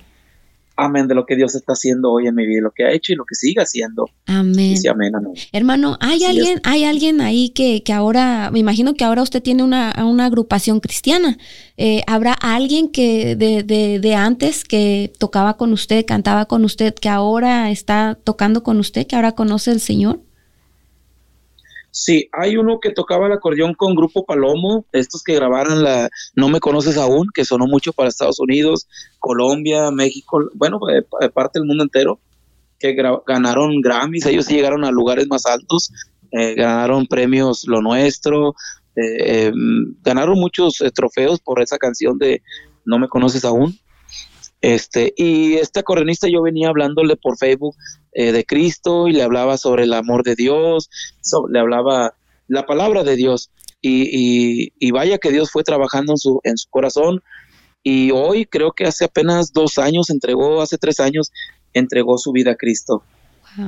Amén, 0.78 1.08
de 1.08 1.16
lo 1.16 1.26
que 1.26 1.36
Dios 1.36 1.54
está 1.54 1.74
haciendo 1.74 2.12
hoy 2.12 2.28
en 2.28 2.36
mi 2.36 2.46
vida, 2.46 2.62
lo 2.62 2.72
que 2.72 2.86
ha 2.86 2.92
hecho 2.92 3.14
y 3.14 3.16
lo 3.16 3.26
que 3.26 3.36
sigue 3.36 3.62
haciendo. 3.62 4.10
Amén. 4.26 4.78
amén, 4.90 5.14
Hermano, 5.52 5.98
¿hay 6.00 6.24
alguien, 6.24 6.60
hay 6.64 6.86
alguien 6.86 7.22
ahí 7.22 7.50
que, 7.50 7.84
que, 7.84 7.94
ahora, 7.94 8.50
me 8.52 8.60
imagino 8.60 8.94
que 8.94 9.04
ahora 9.04 9.22
usted 9.22 9.44
tiene 9.44 9.64
una, 9.64 9.94
una 10.06 10.26
agrupación 10.26 10.80
cristiana. 10.80 11.38
Eh, 11.78 12.04
¿Habrá 12.08 12.34
alguien 12.34 12.90
que 12.90 13.36
de, 13.36 13.64
de, 13.64 14.00
de, 14.00 14.16
antes 14.16 14.64
que 14.64 15.12
tocaba 15.20 15.58
con 15.58 15.74
usted, 15.74 16.06
cantaba 16.06 16.46
con 16.46 16.64
usted, 16.64 16.94
que 16.94 17.10
ahora 17.10 17.70
está 17.70 18.18
tocando 18.24 18.64
con 18.64 18.80
usted, 18.80 19.06
que 19.06 19.16
ahora 19.16 19.34
conoce 19.34 19.72
al 19.72 19.82
Señor? 19.82 20.22
Sí, 21.92 22.30
hay 22.32 22.56
uno 22.56 22.80
que 22.80 22.92
tocaba 22.92 23.28
el 23.28 23.34
acordeón 23.34 23.74
con 23.74 23.96
Grupo 23.96 24.26
Palomo, 24.26 24.86
estos 24.94 25.24
que 25.24 25.36
grabaron 25.36 25.84
la 25.84 26.10
No 26.36 26.48
me 26.48 26.62
conoces 26.62 26.98
aún, 26.98 27.28
que 27.34 27.44
sonó 27.44 27.68
mucho 27.68 27.92
para 27.92 28.08
Estados 28.08 28.40
Unidos, 28.40 28.88
Colombia, 29.20 29.92
México, 29.92 30.50
bueno, 30.54 30.80
eh, 30.90 31.06
eh, 31.20 31.30
parte 31.30 31.60
del 31.60 31.68
mundo 31.68 31.84
entero, 31.84 32.20
que 32.80 32.96
ganaron 33.28 33.82
Grammys, 33.82 34.26
ellos 34.26 34.48
llegaron 34.48 34.86
a 34.86 34.92
lugares 34.92 35.28
más 35.28 35.46
altos, 35.46 35.92
eh, 36.32 36.56
ganaron 36.56 37.08
premios 37.08 37.68
Lo 37.68 37.82
Nuestro, 37.82 38.56
em, 38.96 39.94
ganaron 40.02 40.40
muchos 40.40 40.82
trofeos 40.96 41.42
por 41.42 41.62
esa 41.62 41.78
canción 41.78 42.18
de 42.18 42.42
No 42.86 43.00
me 43.00 43.10
conoces 43.10 43.44
aún. 43.44 43.78
Este, 44.62 45.14
y 45.18 45.56
este 45.56 45.80
acordeonista 45.80 46.28
yo 46.28 46.44
venía 46.44 46.70
hablándole 46.70 47.16
por 47.16 47.38
Facebook 47.38 47.76
eh, 48.14 48.32
de 48.32 48.46
Cristo 48.46 49.08
y 49.08 49.14
le 49.14 49.24
hablaba 49.24 49.58
sobre 49.58 49.84
el 49.84 49.94
amor 49.94 50.24
de 50.24 50.36
Dios, 50.36 50.90
le 51.50 51.60
hablaba 51.60 52.14
la 52.48 52.66
palabra 52.66 53.04
de 53.04 53.16
Dios. 53.16 53.50
Y, 53.84 54.72
y, 54.80 54.92
vaya 54.92 55.18
que 55.18 55.32
Dios 55.32 55.50
fue 55.50 55.64
trabajando 55.64 56.14
en 56.14 56.18
su, 56.18 56.40
en 56.44 56.56
su 56.56 56.70
corazón. 56.70 57.24
Y 57.82 58.12
hoy 58.12 58.46
creo 58.46 58.74
que 58.74 58.86
hace 58.86 59.06
apenas 59.06 59.54
dos 59.54 59.80
años 59.80 60.12
entregó, 60.12 60.62
hace 60.62 60.78
tres 60.78 61.00
años, 61.00 61.32
entregó 61.74 62.20
su 62.20 62.32
vida 62.32 62.52
a 62.52 62.56
Cristo. 62.56 63.04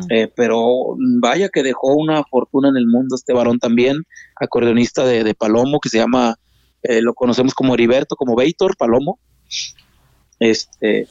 Eh, 0.10 0.32
pero 0.34 0.96
vaya 1.20 1.50
que 1.50 1.64
dejó 1.64 1.96
una 1.96 2.24
fortuna 2.24 2.70
en 2.70 2.78
el 2.78 2.86
mundo 2.86 3.16
este 3.16 3.34
varón 3.34 3.58
también, 3.58 3.98
acordeonista 4.39 5.04
de, 5.04 5.24
de 5.24 5.34
Palomo, 5.34 5.80
que 5.80 5.89
se 5.89 5.98
llama, 5.98 6.36
eh, 6.84 7.02
lo 7.02 7.14
conocemos 7.16 7.54
como 7.54 7.74
Heriberto, 7.74 8.16
como 8.16 8.36
Víctor 8.36 8.78
Palomo. 8.78 9.20
Este, 10.44 11.08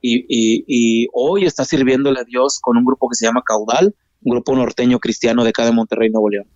y, 0.00 1.08
hoy 1.12 1.44
está 1.44 1.64
sirviéndole 1.64 2.20
a 2.20 2.24
Dios 2.24 2.60
con 2.60 2.76
un 2.76 2.84
grupo 2.84 3.08
que 3.08 3.16
se 3.16 3.26
llama 3.26 3.42
Caudal, 3.44 3.96
un 4.22 4.30
grupo 4.30 4.54
norteño 4.54 5.00
cristiano 5.00 5.42
de 5.42 5.50
acá 5.50 5.64
de 5.64 5.72
Monterrey, 5.72 6.08
Nuevo 6.08 6.30
León. 6.30 6.46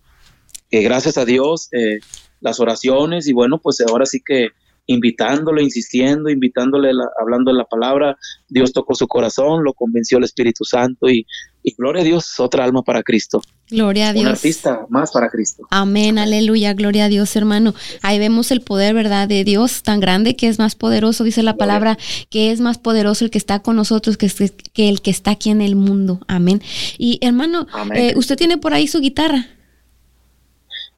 Que 0.69 0.81
gracias 0.81 1.17
a 1.17 1.25
Dios, 1.25 1.67
eh, 1.73 1.99
las 2.39 2.61
oraciones 2.61 3.27
y 3.27 3.33
bueno, 3.33 3.59
pues 3.61 3.81
ahora 3.81 4.05
sí 4.05 4.21
que 4.25 4.51
invitándole, 4.87 5.63
insistiendo, 5.63 6.29
invitándole, 6.29 6.91
hablando 7.19 7.51
de 7.51 7.57
la 7.57 7.65
palabra, 7.65 8.17
Dios 8.49 8.73
tocó 8.73 8.95
su 8.95 9.07
corazón, 9.07 9.63
lo 9.63 9.73
convenció 9.73 10.17
el 10.17 10.25
Espíritu 10.25 10.65
Santo 10.65 11.09
y, 11.09 11.25
y 11.63 11.73
gloria 11.75 12.01
a 12.01 12.05
Dios, 12.05 12.39
otra 12.39 12.63
alma 12.63 12.81
para 12.81 13.03
Cristo. 13.03 13.41
Gloria 13.69 14.09
a 14.09 14.13
Dios. 14.13 14.25
Un 14.25 14.31
artista 14.31 14.85
más 14.89 15.11
para 15.11 15.29
Cristo. 15.29 15.63
Amén, 15.69 16.17
aleluya, 16.17 16.73
gloria 16.73 17.05
a 17.05 17.09
Dios, 17.09 17.35
hermano. 17.35 17.73
Ahí 18.01 18.19
vemos 18.19 18.51
el 18.51 18.61
poder, 18.61 18.93
¿verdad? 18.93 19.27
De 19.27 19.43
Dios 19.43 19.83
tan 19.83 19.99
grande 19.99 20.35
que 20.35 20.47
es 20.47 20.59
más 20.59 20.75
poderoso, 20.75 21.23
dice 21.23 21.43
la 21.43 21.55
palabra, 21.55 21.97
que 22.29 22.51
es 22.51 22.59
más 22.59 22.77
poderoso 22.77 23.23
el 23.23 23.31
que 23.31 23.37
está 23.37 23.59
con 23.59 23.75
nosotros 23.77 24.17
que, 24.17 24.29
que 24.73 24.89
el 24.89 25.01
que 25.01 25.11
está 25.11 25.31
aquí 25.31 25.51
en 25.51 25.61
el 25.61 25.75
mundo. 25.75 26.19
Amén. 26.27 26.61
Y 26.97 27.19
hermano, 27.21 27.67
eh, 27.95 28.13
¿usted 28.17 28.35
tiene 28.35 28.57
por 28.57 28.73
ahí 28.73 28.87
su 28.87 28.99
guitarra? 28.99 29.47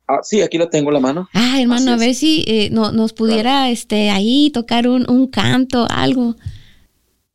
Ah, 0.08 0.20
sí, 0.22 0.42
aquí 0.42 0.58
la 0.58 0.70
tengo 0.70 0.90
en 0.90 0.96
la 0.96 1.00
mano. 1.00 1.30
Ah, 1.34 1.62
hermano, 1.62 1.94
a 1.94 1.98
ver 1.98 2.14
si 2.14 2.44
eh, 2.46 2.70
no, 2.72 2.92
nos 2.92 3.14
pudiera 3.14 3.70
este, 3.70 4.10
ahí 4.10 4.50
tocar 4.52 4.88
un, 4.88 5.10
un 5.10 5.28
canto, 5.28 5.88
algo. 5.90 6.36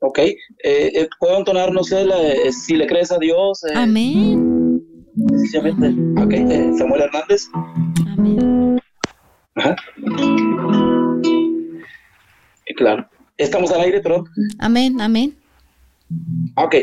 Ok, 0.01 0.19
eh, 0.19 0.37
eh, 0.65 1.09
puedo 1.19 1.39
entonar, 1.39 1.73
no 1.73 1.83
sé, 1.83 2.07
si 2.53 2.77
le 2.77 2.87
crees 2.87 3.11
a 3.11 3.19
Dios. 3.19 3.65
Amén. 3.75 4.83
Sencillamente. 5.17 5.89
Ok, 6.21 6.79
Samuel 6.79 7.03
Hernández. 7.03 7.49
Amén. 8.07 8.79
Ajá. 9.55 9.75
claro. 12.77 13.09
Estamos 13.39 13.73
al 13.73 13.81
aire, 13.81 14.01
perdón. 14.01 14.27
Amén, 14.59 15.01
amén. 15.01 15.37
Ok, 16.57 16.75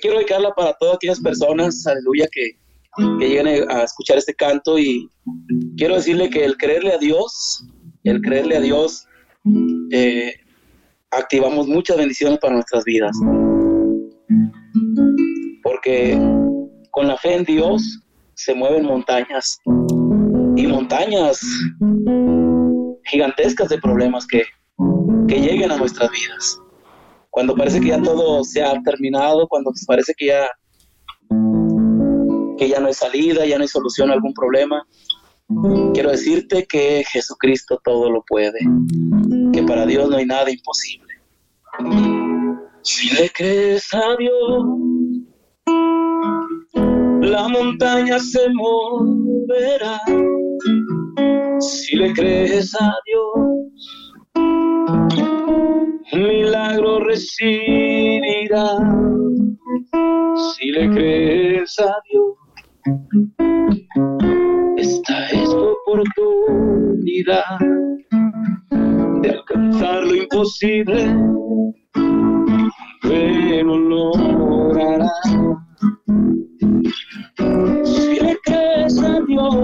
quiero 0.00 0.16
dedicarla 0.16 0.54
para 0.54 0.74
todas 0.74 0.96
aquellas 0.96 1.20
personas, 1.20 1.86
aleluya, 1.86 2.28
que, 2.30 2.56
que 2.96 3.28
lleguen 3.28 3.70
a 3.70 3.82
escuchar 3.82 4.18
este 4.18 4.34
canto 4.34 4.78
y 4.78 5.08
quiero 5.76 5.96
decirle 5.96 6.30
que 6.30 6.44
el 6.44 6.56
creerle 6.56 6.92
a 6.92 6.98
Dios, 6.98 7.66
el 8.04 8.20
creerle 8.20 8.56
a 8.56 8.60
Dios, 8.60 9.06
eh, 9.90 10.34
activamos 11.10 11.66
muchas 11.66 11.96
bendiciones 11.96 12.38
para 12.38 12.54
nuestras 12.54 12.84
vidas. 12.84 13.16
Porque 15.62 16.18
con 16.90 17.08
la 17.08 17.16
fe 17.16 17.34
en 17.34 17.44
Dios 17.44 18.00
se 18.34 18.54
mueven 18.54 18.84
montañas 18.84 19.58
y 20.56 20.66
montañas 20.66 21.40
gigantescas 23.06 23.68
de 23.68 23.78
problemas 23.78 24.26
que, 24.26 24.42
que 25.28 25.40
lleguen 25.40 25.72
a 25.72 25.76
nuestras 25.76 26.10
vidas. 26.10 26.60
Cuando 27.30 27.54
parece 27.56 27.80
que 27.80 27.88
ya 27.88 28.00
todo 28.00 28.44
se 28.44 28.62
ha 28.62 28.80
terminado, 28.82 29.48
cuando 29.48 29.72
parece 29.86 30.14
que 30.16 30.26
ya 30.26 30.48
que 32.58 32.68
ya 32.68 32.80
no 32.80 32.86
hay 32.88 32.94
salida, 32.94 33.46
ya 33.46 33.56
no 33.56 33.62
hay 33.62 33.68
solución 33.68 34.10
a 34.10 34.14
algún 34.14 34.34
problema. 34.34 34.86
Quiero 35.92 36.10
decirte 36.10 36.66
que 36.66 37.04
Jesucristo 37.10 37.80
todo 37.84 38.10
lo 38.10 38.22
puede, 38.26 38.60
que 39.52 39.62
para 39.62 39.84
Dios 39.84 40.08
no 40.08 40.16
hay 40.16 40.26
nada 40.26 40.50
imposible. 40.50 41.14
Si 42.82 43.14
le 43.14 43.30
crees 43.30 43.86
a 43.92 44.16
Dios, 44.18 44.64
la 47.20 47.48
montaña 47.48 48.18
se 48.18 48.48
moverá. 48.50 50.00
Si 51.60 51.96
le 51.96 52.12
crees 52.12 52.74
a 52.80 52.94
Dios, 53.06 53.34
milagro 56.12 57.00
recibirá. 57.00 58.78
Si 60.54 60.70
le 60.70 60.90
crees 60.90 61.78
a 61.78 61.96
Dios, 62.10 62.43
esta 64.76 65.26
es 65.30 65.48
tu 65.48 65.74
oportunidad 65.86 67.58
de 69.22 69.30
alcanzar 69.30 70.04
lo 70.04 70.14
imposible, 70.14 71.16
pero 73.02 73.78
lo 73.78 74.12
logrará. 74.12 75.10
Si 77.84 78.20
le 78.20 78.38
crees 78.44 79.02
a 79.02 79.20
Dios, 79.26 79.54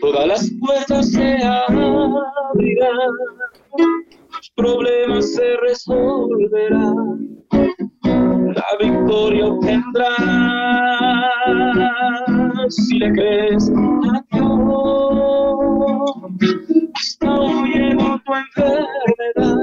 todas 0.00 0.26
las 0.26 0.50
puertas 0.60 1.10
se 1.10 1.38
abrirán, 1.42 2.92
los 3.78 4.50
problemas 4.54 5.32
se 5.32 5.56
resolverán 5.56 7.36
la 8.56 8.76
victoria 8.80 9.46
obtendrás 9.46 10.16
si 12.68 12.98
le 12.98 13.12
crees 13.12 13.70
a 13.70 14.24
Dios. 14.32 14.50
Está 17.00 17.40
huyendo 17.40 18.20
tu 18.24 18.34
enfermedad, 18.34 19.56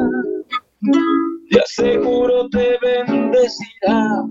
te 1.49 1.60
aseguro 1.60 2.49
te 2.49 2.78
bendecirá 2.82 4.26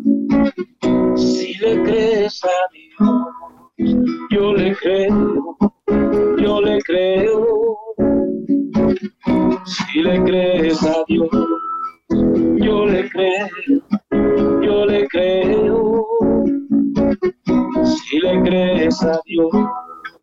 si 1.16 1.54
le 1.58 1.82
crees 1.82 2.42
a 2.44 2.48
Dios. 2.72 3.26
Yo 4.30 4.54
le 4.54 4.74
creo, 4.76 5.56
yo 6.38 6.60
le 6.60 6.78
creo. 6.82 7.76
Si 9.64 10.00
le 10.00 10.22
crees 10.24 10.82
a 10.82 11.04
Dios, 11.06 11.28
yo 12.58 12.86
le 12.86 13.08
creo 13.10 13.91
yo 14.62 14.86
le 14.86 15.06
creo. 15.08 16.06
Si 17.84 18.18
le 18.20 18.42
crees 18.42 19.02
a 19.02 19.20
Dios, 19.24 19.50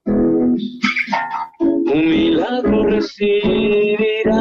un 0.06 1.84
milagro 1.94 2.84
recibirás. 2.86 4.38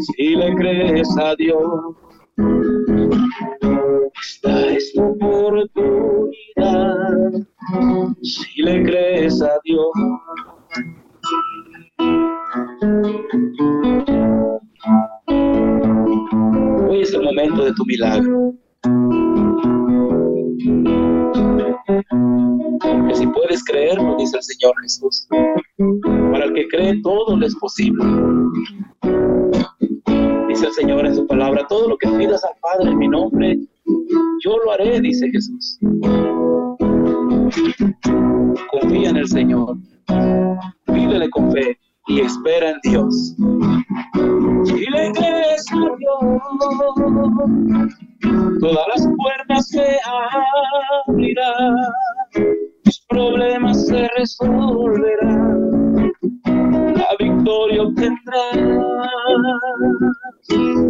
Si 0.00 0.36
le 0.36 0.54
crees 0.54 1.08
a 1.18 1.34
Dios, 1.36 1.96
esta 4.22 4.66
es 4.66 4.92
tu 4.92 5.02
oportunidad. 5.02 6.32
Si 8.22 8.62
le 8.62 8.82
crees 8.82 9.42
a 9.42 9.58
Dios. 9.64 9.90
Hoy 16.88 17.00
es 17.02 17.14
el 17.14 17.22
momento 17.22 17.64
de 17.64 17.72
tu 17.72 17.84
milagro. 17.86 18.54
Que 23.08 23.14
si 23.14 23.26
puedes 23.26 23.64
creerlo, 23.64 24.16
dice 24.18 24.36
el 24.36 24.42
Señor 24.42 24.74
Jesús, 24.82 25.28
para 26.32 26.44
el 26.44 26.52
que 26.54 26.68
cree 26.68 27.00
todo 27.02 27.36
le 27.36 27.46
es 27.46 27.56
posible. 27.56 28.04
Dice 30.48 30.66
el 30.66 30.72
Señor 30.72 31.06
en 31.06 31.14
su 31.14 31.26
palabra, 31.26 31.66
todo 31.68 31.88
lo 31.88 31.96
que 31.98 32.08
pidas 32.08 32.44
al 32.44 32.54
Padre 32.60 32.90
en 32.90 32.98
mi 32.98 33.08
nombre, 33.08 33.58
yo 34.44 34.56
lo 34.64 34.72
haré, 34.72 35.00
dice 35.00 35.30
Jesús. 35.30 35.78
Confía 38.70 39.10
en 39.10 39.16
el 39.16 39.28
Señor, 39.28 39.76
pídele 40.86 41.28
con 41.30 41.52
fe 41.52 41.78
y 42.08 42.20
espera 42.20 42.70
en 42.70 42.76
Dios. 42.82 43.36
Todas 48.60 48.86
las 48.88 49.08
puertas 49.16 49.68
se 49.68 49.98
abrirán, 51.06 51.76
tus 52.84 53.04
problemas 53.08 53.86
se 53.86 54.08
resolverán, 54.16 56.12
la 56.94 57.16
victoria 57.18 57.82
obtendrás. 57.82 58.56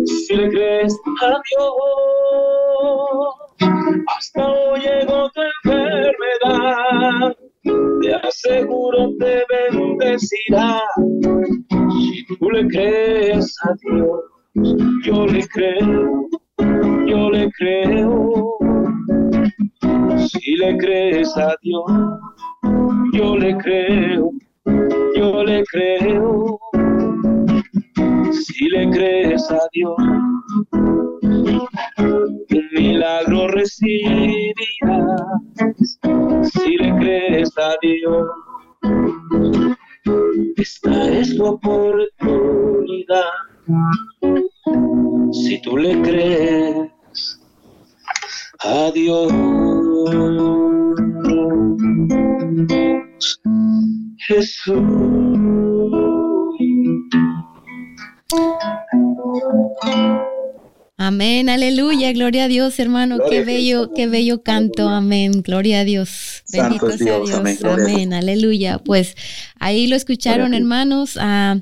Si 0.04 0.36
le 0.36 0.48
crees 0.50 0.98
a 1.22 1.40
Dios, 1.50 1.74
hasta 4.06 4.46
hoy 4.46 4.80
llegó 4.80 5.30
tu 5.30 5.40
enfermedad 5.40 7.36
te 7.62 8.14
aseguro 8.14 9.14
te 9.18 9.44
bendecirá. 9.48 10.82
Si 11.90 12.24
tú 12.26 12.50
le 12.50 12.66
crees 12.68 13.54
a 13.62 13.74
Dios, 13.74 14.20
yo 14.54 15.26
le 15.26 15.46
creo, 15.48 16.28
yo 17.06 17.30
le 17.30 17.50
creo. 17.52 18.56
Si 20.28 20.56
le 20.56 20.76
crees 20.76 21.36
a 21.36 21.54
Dios, 21.62 21.84
yo 23.12 23.36
le 23.36 23.56
creo, 23.56 24.30
yo 25.16 25.44
le 25.44 25.64
creo. 25.64 26.58
Si 28.32 28.68
le 28.68 28.90
crees 28.90 29.50
a 29.50 29.60
Dios, 29.72 29.96
un 30.72 32.68
milagro 32.74 33.48
recibirás 33.48 35.20
si 36.52 36.76
le 36.76 36.96
crees 36.98 37.50
a 37.58 37.74
Dios. 37.80 38.28
Esta 40.56 41.10
es 41.10 41.36
tu 41.36 41.44
oportunidad. 41.44 43.24
Si 45.32 45.60
tú 45.62 45.76
le 45.78 46.00
crees 46.02 46.90
a 48.60 48.90
Dios. 48.92 49.32
Jesús. 54.18 54.82
Amén, 61.04 61.48
aleluya, 61.48 62.12
gloria 62.12 62.44
a 62.44 62.48
Dios, 62.48 62.78
hermano, 62.78 63.18
qué 63.28 63.42
bello, 63.42 63.90
qué 63.92 64.06
bello 64.06 64.44
canto, 64.44 64.88
amén, 64.88 65.42
gloria 65.42 65.80
a 65.80 65.84
Dios. 65.84 66.44
Bendito 66.52 66.96
sea 66.96 67.18
Dios, 67.18 67.64
amén, 67.64 68.12
aleluya. 68.12 68.78
Pues 68.78 69.16
ahí 69.58 69.88
lo 69.88 69.96
escucharon, 69.96 70.54
hermanos, 70.54 71.18
a, 71.20 71.60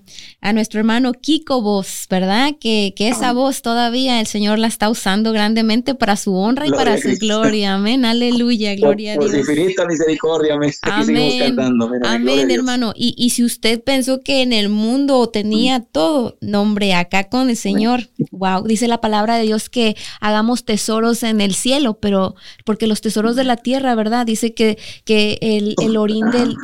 nuestro 0.53 0.81
hermano 0.81 1.15
Kiko 1.15 1.63
Voz, 1.63 2.07
¿verdad? 2.11 2.53
Que, 2.61 2.93
que 2.95 3.09
esa 3.09 3.33
voz 3.33 3.63
todavía 3.63 4.21
el 4.21 4.27
Señor 4.27 4.59
la 4.59 4.67
está 4.67 4.91
usando 4.91 5.33
grandemente 5.33 5.95
para 5.95 6.17
su 6.17 6.35
honra 6.35 6.67
y 6.67 6.71
para 6.71 6.99
su 6.99 7.09
gloria, 7.19 7.77
amén, 7.77 8.05
aleluya, 8.05 8.75
gloria 8.75 9.15
a 9.15 9.17
Dios. 9.17 9.31
Por 9.31 9.39
infinita 9.39 9.87
misericordia, 9.87 10.59
amén, 10.83 11.57
amén, 12.05 12.51
hermano. 12.51 12.93
Y, 12.95 13.15
y 13.17 13.31
si 13.31 13.43
usted 13.43 13.83
pensó 13.83 14.21
que 14.21 14.43
en 14.43 14.53
el 14.53 14.69
mundo 14.69 15.31
tenía 15.31 15.81
todo, 15.81 16.37
nombre, 16.43 16.93
acá 16.93 17.31
con 17.31 17.49
el 17.49 17.57
Señor, 17.57 18.11
wow, 18.41 18.65
dice 18.65 18.89
la 18.89 19.01
palabra 19.01 19.37
de 19.37 19.45
Dios 19.45 19.69
que 19.69 19.97
hagamos 20.21 20.65
tesoros 20.65 21.23
en 21.23 21.41
el 21.41 21.55
cielo, 21.55 21.95
pero 22.01 22.35
porque 22.65 22.87
los 22.87 23.03
tesoros 23.03 23.37
de 23.37 23.45
la 23.45 23.57
tierra, 23.57 23.95
¿verdad? 23.95 24.27
Dice 24.27 24.55
que, 24.55 24.79
que 25.05 25.39
el, 25.43 25.75
el 25.81 25.97
orín 25.97 26.31
del... 26.31 26.57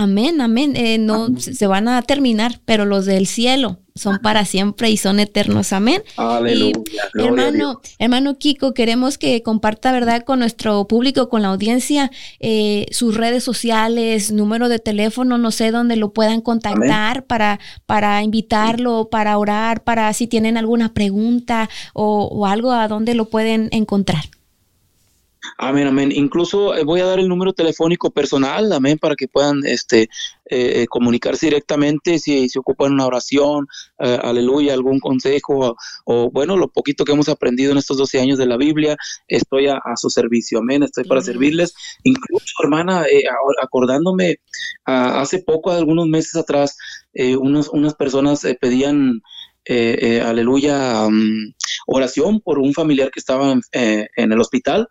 Amén, 0.00 0.40
amén. 0.40 0.76
Eh, 0.76 0.96
no 0.96 1.28
se 1.38 1.66
van 1.66 1.86
a 1.86 2.00
terminar, 2.00 2.58
pero 2.64 2.86
los 2.86 3.04
del 3.04 3.26
cielo 3.26 3.80
son 3.94 4.18
para 4.20 4.46
siempre 4.46 4.88
y 4.88 4.96
son 4.96 5.20
eternos. 5.20 5.74
Amén. 5.74 6.02
Aleluya. 6.16 6.80
hermano, 7.12 7.82
hermano 7.98 8.38
Kiko, 8.38 8.72
queremos 8.72 9.18
que 9.18 9.42
comparta, 9.42 9.92
¿verdad?, 9.92 10.22
con 10.24 10.38
nuestro 10.38 10.88
público, 10.88 11.28
con 11.28 11.42
la 11.42 11.48
audiencia, 11.48 12.10
eh, 12.38 12.86
sus 12.92 13.14
redes 13.14 13.44
sociales, 13.44 14.32
número 14.32 14.70
de 14.70 14.78
teléfono, 14.78 15.36
no 15.36 15.50
sé 15.50 15.70
dónde 15.70 15.96
lo 15.96 16.14
puedan 16.14 16.40
contactar 16.40 17.26
para, 17.26 17.60
para 17.84 18.22
invitarlo, 18.22 19.10
para 19.10 19.36
orar, 19.36 19.84
para 19.84 20.10
si 20.14 20.26
tienen 20.26 20.56
alguna 20.56 20.94
pregunta 20.94 21.68
o, 21.92 22.24
o 22.24 22.46
algo 22.46 22.72
a 22.72 22.88
dónde 22.88 23.12
lo 23.12 23.26
pueden 23.26 23.68
encontrar. 23.70 24.24
Amén, 25.56 25.86
amén. 25.86 26.12
Incluso 26.12 26.74
eh, 26.74 26.84
voy 26.84 27.00
a 27.00 27.06
dar 27.06 27.18
el 27.18 27.28
número 27.28 27.52
telefónico 27.52 28.10
personal, 28.10 28.72
amén, 28.72 28.98
para 28.98 29.14
que 29.16 29.28
puedan 29.28 29.64
este, 29.64 30.02
eh, 30.02 30.82
eh, 30.82 30.86
comunicarse 30.86 31.46
directamente 31.46 32.18
si 32.18 32.48
se 32.48 32.58
ocupan 32.58 32.92
una 32.92 33.06
oración, 33.06 33.66
aleluya, 33.98 34.74
algún 34.74 35.00
consejo, 35.00 35.76
o, 36.04 36.30
bueno, 36.30 36.56
lo 36.56 36.68
poquito 36.68 37.04
que 37.04 37.12
hemos 37.12 37.28
aprendido 37.28 37.72
en 37.72 37.78
estos 37.78 37.96
12 37.96 38.20
años 38.20 38.38
de 38.38 38.46
la 38.46 38.56
Biblia, 38.56 38.96
estoy 39.28 39.68
a, 39.68 39.80
su 39.96 40.10
servicio, 40.10 40.58
amén, 40.58 40.82
estoy 40.82 41.04
para 41.04 41.22
servirles. 41.22 41.74
Incluso, 42.04 42.44
hermana, 42.62 43.04
acordándome, 43.62 44.36
hace 44.84 45.42
poco, 45.42 45.70
algunos 45.70 46.06
meses 46.06 46.36
atrás, 46.36 46.76
unos, 47.14 47.68
unas 47.68 47.94
personas 47.94 48.46
pedían... 48.60 49.22
aleluya, 50.24 51.06
mm, 51.08 51.54
oración 51.86 52.40
por 52.40 52.58
un 52.58 52.72
familiar 52.72 53.10
que 53.10 53.20
estaba 53.20 53.52
en 53.72 54.32
el 54.32 54.40
hospital 54.40 54.88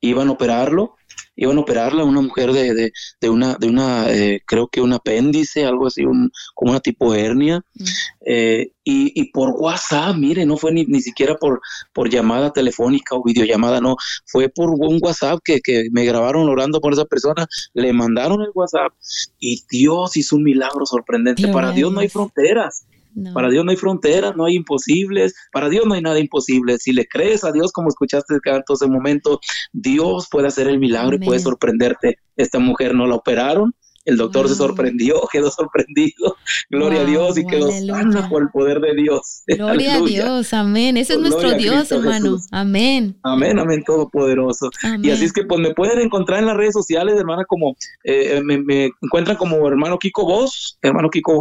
iban 0.00 0.28
a 0.28 0.32
operarlo, 0.32 0.96
iban 1.36 1.56
a 1.56 1.60
operarla 1.60 2.04
una 2.04 2.20
mujer 2.20 2.52
de, 2.52 2.74
de, 2.74 2.92
de 3.20 3.30
una, 3.30 3.54
de 3.54 3.68
una 3.68 4.10
eh, 4.10 4.42
creo 4.46 4.68
que 4.68 4.80
un 4.80 4.92
apéndice, 4.92 5.64
algo 5.64 5.86
así, 5.86 6.04
un, 6.04 6.30
como 6.54 6.72
una 6.72 6.80
tipo 6.80 7.14
hernia, 7.14 7.62
mm. 7.74 7.84
eh, 8.26 8.72
y, 8.84 9.20
y, 9.20 9.30
por 9.30 9.50
WhatsApp, 9.50 10.16
mire, 10.16 10.44
no 10.44 10.56
fue 10.56 10.72
ni, 10.72 10.84
ni 10.84 11.00
siquiera 11.00 11.36
por, 11.36 11.60
por 11.92 12.10
llamada 12.10 12.52
telefónica 12.52 13.14
o 13.14 13.22
videollamada, 13.22 13.80
no, 13.80 13.96
fue 14.26 14.48
por 14.48 14.70
un 14.70 14.98
WhatsApp 15.00 15.40
que, 15.44 15.60
que 15.60 15.88
me 15.92 16.04
grabaron 16.04 16.48
orando 16.48 16.80
por 16.80 16.92
esa 16.92 17.04
persona, 17.04 17.46
le 17.72 17.92
mandaron 17.92 18.42
el 18.42 18.50
WhatsApp 18.54 18.92
y 19.38 19.62
Dios 19.70 20.16
hizo 20.16 20.36
un 20.36 20.42
milagro 20.42 20.86
sorprendente. 20.86 21.48
Para 21.48 21.72
Dios 21.72 21.92
no 21.92 22.00
hay 22.00 22.08
fronteras. 22.08 22.86
Para 23.34 23.50
Dios 23.50 23.64
no 23.64 23.70
hay 23.70 23.76
fronteras, 23.76 24.36
no 24.36 24.44
hay 24.44 24.56
imposibles. 24.56 25.34
Para 25.52 25.68
Dios 25.68 25.86
no 25.86 25.94
hay 25.94 26.02
nada 26.02 26.18
imposible. 26.18 26.78
Si 26.78 26.92
le 26.92 27.06
crees 27.06 27.44
a 27.44 27.52
Dios, 27.52 27.72
como 27.72 27.88
escuchaste 27.88 28.40
canto 28.40 28.74
ese 28.74 28.86
momento, 28.86 29.40
Dios 29.72 30.28
puede 30.30 30.48
hacer 30.48 30.68
el 30.68 30.78
milagro 30.78 31.16
y 31.16 31.18
puede 31.18 31.40
sorprenderte. 31.40 32.18
Esta 32.36 32.58
mujer 32.58 32.94
no 32.94 33.06
la 33.06 33.16
operaron, 33.16 33.74
el 34.06 34.16
doctor 34.16 34.48
se 34.48 34.54
sorprendió, 34.54 35.20
quedó 35.32 35.50
sorprendido. 35.50 36.36
Gloria 36.70 37.02
a 37.02 37.04
Dios 37.04 37.38
y 37.38 37.46
quedó 37.46 37.70
sana 37.70 38.28
por 38.28 38.42
el 38.42 38.48
poder 38.48 38.80
de 38.80 38.94
Dios. 38.94 39.42
Gloria 39.46 39.96
a 39.96 40.00
Dios, 40.00 40.52
amén. 40.52 40.96
Ese 40.96 41.14
es 41.14 41.20
nuestro 41.20 41.52
Dios, 41.52 41.92
hermano. 41.92 42.38
Amén. 42.50 43.16
Amén, 43.22 43.58
amén, 43.58 43.82
todopoderoso. 43.84 44.70
Y 45.02 45.10
así 45.10 45.24
es 45.24 45.32
que 45.32 45.44
pues 45.44 45.60
me 45.60 45.74
pueden 45.74 46.00
encontrar 46.00 46.40
en 46.40 46.46
las 46.46 46.56
redes 46.56 46.72
sociales, 46.72 47.16
hermana, 47.18 47.44
como 47.46 47.76
eh, 48.04 48.40
me, 48.42 48.90
encuentran 49.00 49.36
como 49.36 49.66
hermano 49.68 49.98
Kiko 49.98 50.24
Voz, 50.24 50.78
hermano 50.82 51.10
Kiko 51.10 51.34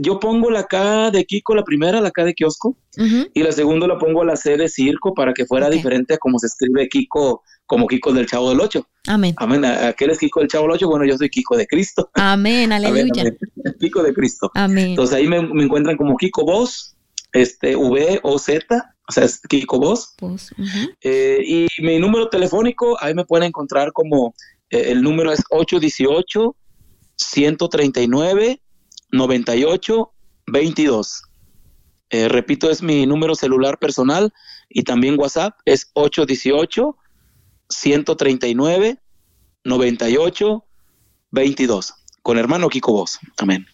Yo 0.00 0.18
pongo 0.18 0.50
la 0.50 0.64
K 0.64 1.10
de 1.10 1.24
Kiko, 1.24 1.54
la 1.54 1.62
primera, 1.62 2.00
la 2.00 2.10
K 2.10 2.24
de 2.24 2.34
kiosco, 2.34 2.76
y 3.34 3.42
la 3.42 3.52
segunda 3.52 3.86
la 3.86 3.98
pongo 3.98 4.22
a 4.22 4.24
la 4.24 4.36
C 4.36 4.56
de 4.56 4.68
circo 4.68 5.14
para 5.14 5.34
que 5.34 5.46
fuera 5.46 5.68
diferente 5.68 6.14
a 6.14 6.18
como 6.18 6.38
se 6.38 6.46
escribe 6.46 6.88
Kiko 6.88 7.42
como 7.68 7.86
Kiko 7.86 8.12
del 8.12 8.26
Chavo 8.26 8.48
del 8.48 8.60
Ocho. 8.60 8.88
Amén. 9.06 9.34
Amén. 9.36 9.64
¿Aquel 9.64 10.10
es 10.10 10.18
Kiko 10.18 10.40
del 10.40 10.48
Chavo 10.48 10.64
del 10.64 10.72
Ocho? 10.72 10.88
Bueno, 10.88 11.04
yo 11.04 11.16
soy 11.18 11.28
Kiko 11.28 11.56
de 11.56 11.66
Cristo. 11.66 12.10
Amén, 12.14 12.72
aleluya. 12.72 13.24
Kiko 13.80 14.02
de 14.02 14.14
Cristo. 14.14 14.50
Amén. 14.54 14.88
Entonces 14.88 15.14
ahí 15.14 15.28
me, 15.28 15.36
encuentran 15.36 15.96
como 15.96 16.16
Kiko 16.16 16.44
Voz, 16.44 16.96
este, 17.32 17.76
V 17.76 18.20
o 18.22 18.38
Z, 18.38 18.94
o 19.06 19.12
sea, 19.12 19.24
es 19.24 19.40
Kiko 19.40 19.78
Voz. 19.78 20.14
Eh, 21.02 21.40
y 21.46 21.66
mi 21.82 21.98
número 21.98 22.30
telefónico, 22.30 22.96
ahí 23.00 23.14
me 23.14 23.26
pueden 23.26 23.48
encontrar 23.48 23.92
como, 23.92 24.34
eh, 24.70 24.84
el 24.90 25.02
número 25.02 25.30
es 25.30 25.44
818 25.50 26.56
139 27.16 28.62
98 29.10 30.12
22. 30.46 31.22
repito, 32.10 32.70
es 32.70 32.82
mi 32.82 33.06
número 33.06 33.34
celular 33.34 33.78
personal 33.78 34.32
y 34.68 34.82
también 34.82 35.18
WhatsApp 35.18 35.58
es 35.64 35.90
818 35.94 36.96
139 37.68 38.98
98 39.64 40.64
22 41.30 41.94
con 42.22 42.38
hermano 42.38 42.68
Kiko 42.68 42.92
Voz. 42.92 43.18
Amén. 43.36 43.66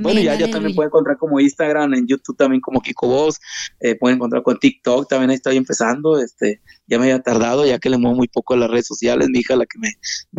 Bueno, 0.00 0.20
ya, 0.20 0.34
ya 0.36 0.50
también 0.50 0.74
pueden 0.74 0.88
encontrar 0.88 1.16
como 1.16 1.40
Instagram, 1.40 1.94
en 1.94 2.06
YouTube 2.06 2.36
también 2.36 2.60
como 2.60 2.80
Kiko 2.80 3.08
Voz, 3.08 3.40
eh, 3.80 3.96
pueden 3.96 4.16
encontrar 4.16 4.42
con 4.42 4.58
TikTok, 4.58 5.08
también 5.08 5.30
ahí 5.30 5.36
estoy 5.36 5.56
empezando, 5.56 6.18
este, 6.18 6.60
ya 6.86 6.98
me 6.98 7.04
había 7.04 7.20
tardado, 7.20 7.66
ya 7.66 7.78
que 7.78 7.90
le 7.90 7.98
muevo 7.98 8.16
muy 8.16 8.28
poco 8.28 8.54
a 8.54 8.56
las 8.56 8.70
redes 8.70 8.86
sociales, 8.86 9.28
mi 9.28 9.40
hija 9.40 9.56
la 9.56 9.66
que 9.66 9.78
me, 9.78 9.92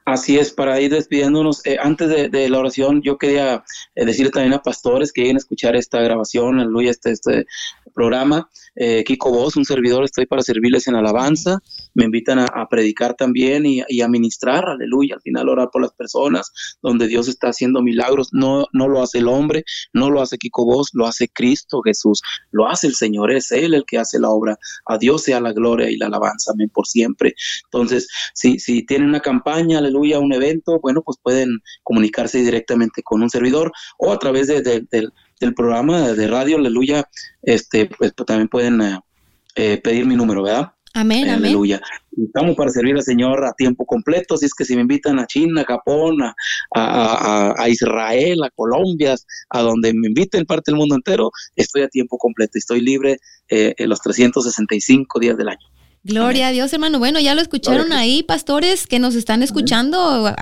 Así 0.05 0.38
es, 0.38 0.52
para 0.52 0.78
ir 0.80 0.92
despidiéndonos, 0.92 1.64
eh, 1.64 1.78
antes 1.80 2.30
de, 2.30 2.48
la 2.50 2.59
oración, 2.59 3.00
yo 3.00 3.16
quería 3.16 3.64
eh, 3.94 4.05
decirle 4.05 4.30
también 4.30 4.52
a 4.52 4.62
pastores 4.62 5.12
que 5.12 5.22
lleguen 5.22 5.36
a 5.36 5.38
escuchar 5.38 5.76
esta 5.76 6.00
grabación, 6.02 6.61
aleluya, 6.61 6.90
este, 6.90 7.12
este 7.12 7.46
programa. 7.94 8.50
Eh, 8.77 9.05
Kiko 9.05 9.31
Voz, 9.31 9.57
un 9.57 9.64
servidor, 9.64 10.05
estoy 10.05 10.27
para 10.27 10.43
servirles 10.43 10.87
en 10.89 10.97
alabanza. 10.97 11.61
Me 11.95 12.05
invitan 12.05 12.41
a, 12.41 12.68
predicar 12.68 13.14
también 13.14 13.64
y, 13.66 14.01
a 14.01 14.09
ministrar, 14.09 14.68
aleluya. 14.68 15.16
Al 15.16 15.22
final, 15.22 15.49
orar 15.49 15.70
por 15.72 15.83
las 15.83 15.93
personas, 15.93 16.53
donde 16.83 17.07
Dios 17.07 17.29
está 17.29 17.49
haciendo 17.49 17.83
milagros. 17.83 18.29
No, 18.33 18.66
no 18.72 18.89
lo 18.89 19.03
hace 19.03 19.18
el 19.18 19.29
hombre, 19.29 19.64
no 19.93 20.11
lo 20.11 20.20
hace 20.20 20.39
Kiko 20.39 20.64
Voz, 20.64 20.91
lo 20.93 21.07
hace 21.07 21.29
Cristo 21.29 21.81
Jesús, 21.83 22.20
lo 22.51 22.68
hace 22.68 22.87
el 22.87 22.95
Señor, 22.95 23.33
es 23.33 23.53
Él 23.53 23.75
el 23.75 23.85
que 23.87 23.99
hace 23.99 24.18
la 24.18 24.31
obra. 24.31 24.59
A 24.87 24.99
Dios 24.99 25.22
sea 25.22 25.41
la 25.41 25.53
gloria 25.53 25.91
y 25.91 25.97
la 25.97 26.07
alabanza, 26.07 26.53
amén, 26.53 26.70
por 26.72 26.87
siempre. 26.87 27.35
Entonces, 27.64 28.09
si, 28.35 28.59
si 28.59 28.85
tienen 28.85 29.09
una 29.09 29.20
campaña, 29.20 29.79
aleluya, 29.79 29.95
aleluya, 29.95 30.18
un 30.18 30.33
evento, 30.33 30.81
bueno, 30.81 31.03
pues 31.03 31.18
pueden 31.22 31.61
comunicarse 31.83 32.43
directamente 32.43 33.03
con 33.03 33.22
un 33.22 33.31
servidor 33.31 33.72
o 33.99 34.12
a 34.12 34.18
través 34.18 34.49
de, 34.49 35.09
del 35.45 35.55
programa 35.55 36.12
de 36.12 36.26
radio, 36.26 36.57
aleluya, 36.57 37.09
este, 37.42 37.86
pues, 37.86 38.14
también 38.26 38.49
pueden 38.49 38.80
eh, 38.80 39.01
eh, 39.57 39.80
pedir 39.82 40.07
mi 40.07 40.16
número, 40.16 40.42
¿verdad? 40.42 40.72
Amén, 40.95 41.28
amén. 41.28 41.47
Aleluya. 41.47 41.82
Estamos 42.16 42.55
para 42.57 42.70
servir 42.70 42.95
al 42.95 43.03
Señor 43.03 43.45
a 43.45 43.53
tiempo 43.53 43.84
completo, 43.84 44.34
así 44.34 44.47
es 44.47 44.55
que 44.55 44.64
si 44.64 44.76
me 44.76 44.82
invitan 44.82 45.18
a 45.18 45.26
China, 45.26 45.62
a 45.62 45.64
Japón, 45.64 46.18
a, 46.74 47.68
Israel, 47.68 48.45
a 48.45 48.51
Colombia, 48.51 49.16
a 49.51 49.61
donde 49.61 49.92
me 49.92 50.07
inviten 50.09 50.47
parte 50.47 50.70
del 50.70 50.78
mundo 50.78 50.95
entero, 50.95 51.30
estoy 51.57 51.82
a 51.82 51.88
tiempo 51.88 52.16
completo, 52.16 52.53
estoy 52.57 52.80
libre 52.80 53.18
eh, 53.49 53.74
en 53.76 53.88
los 53.88 54.01
365 54.01 55.18
días 55.18 55.36
del 55.36 55.49
año. 55.49 55.66
Gloria 56.07 56.48
a 56.48 56.52
Dios, 56.52 56.70
hermano. 56.74 56.98
Bueno, 56.98 57.18
ya 57.18 57.34
lo 57.34 57.40
escucharon 57.40 57.94
ahí, 57.94 58.22
pastores 58.22 58.86
que 58.86 58.98
nos 58.98 59.14
están 59.14 59.42
escuchando. 59.42 60.34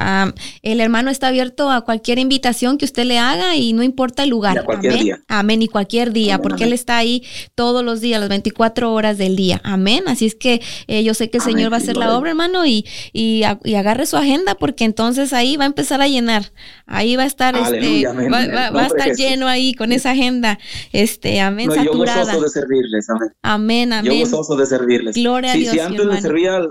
el 0.62 0.80
hermano 0.80 1.08
está 1.08 1.28
abierto 1.28 1.70
a 1.70 1.82
cualquier 1.82 2.18
invitación 2.18 2.78
que 2.78 2.84
usted 2.84 3.04
le 3.04 3.20
haga 3.20 3.54
y 3.54 3.72
no 3.72 3.84
importa 3.84 4.24
el 4.24 4.30
lugar. 4.30 4.64
cualquier 4.64 4.92
amén. 4.94 5.04
día. 5.04 5.20
Amén, 5.28 5.62
y 5.62 5.68
cualquier 5.68 6.12
día, 6.12 6.38
porque 6.38 6.64
Él 6.64 6.72
está 6.72 6.96
ahí 6.96 7.22
todos 7.54 7.84
los 7.84 8.00
días, 8.00 8.18
las 8.18 8.28
24 8.28 8.92
horas 8.92 9.18
del 9.18 9.36
día. 9.36 9.60
Amén. 9.62 10.02
Así 10.08 10.26
es 10.26 10.34
que 10.34 10.60
eh, 10.88 11.04
yo 11.04 11.14
sé 11.14 11.30
que 11.30 11.38
el 11.38 11.44
Señor 11.44 11.70
va 11.70 11.76
a 11.76 11.78
hacer 11.78 11.96
la 11.96 12.16
obra, 12.18 12.30
hermano, 12.30 12.66
y, 12.66 12.84
y, 13.12 13.44
agarre 13.44 14.06
su 14.06 14.16
agenda, 14.16 14.56
porque 14.56 14.84
entonces 14.84 15.32
ahí 15.32 15.56
va 15.56 15.62
a 15.62 15.68
empezar 15.68 16.02
a 16.02 16.08
llenar. 16.08 16.50
Ahí 16.86 17.14
va 17.14 17.22
a 17.22 17.26
estar, 17.26 17.54
este, 17.54 18.04
va, 18.06 18.82
a 18.82 18.86
estar 18.86 19.14
lleno 19.14 19.46
ahí 19.46 19.74
con 19.74 19.92
esa 19.92 20.10
agenda. 20.10 20.58
Este, 20.92 21.40
amén, 21.40 21.70
saturada. 21.70 22.24
Yo 22.24 22.26
gozoso 22.26 22.42
de 22.42 22.48
servirles, 22.50 23.10
amén. 23.10 23.30
Amén, 23.42 23.92
amén. 23.92 24.12
Yo 24.12 24.18
gozoso 24.18 24.56
de 24.56 24.66
servirles. 24.66 25.14
Gloria 25.14 25.51
si, 25.52 25.78
antes 25.78 26.22
servía 26.22 26.56
al, 26.56 26.68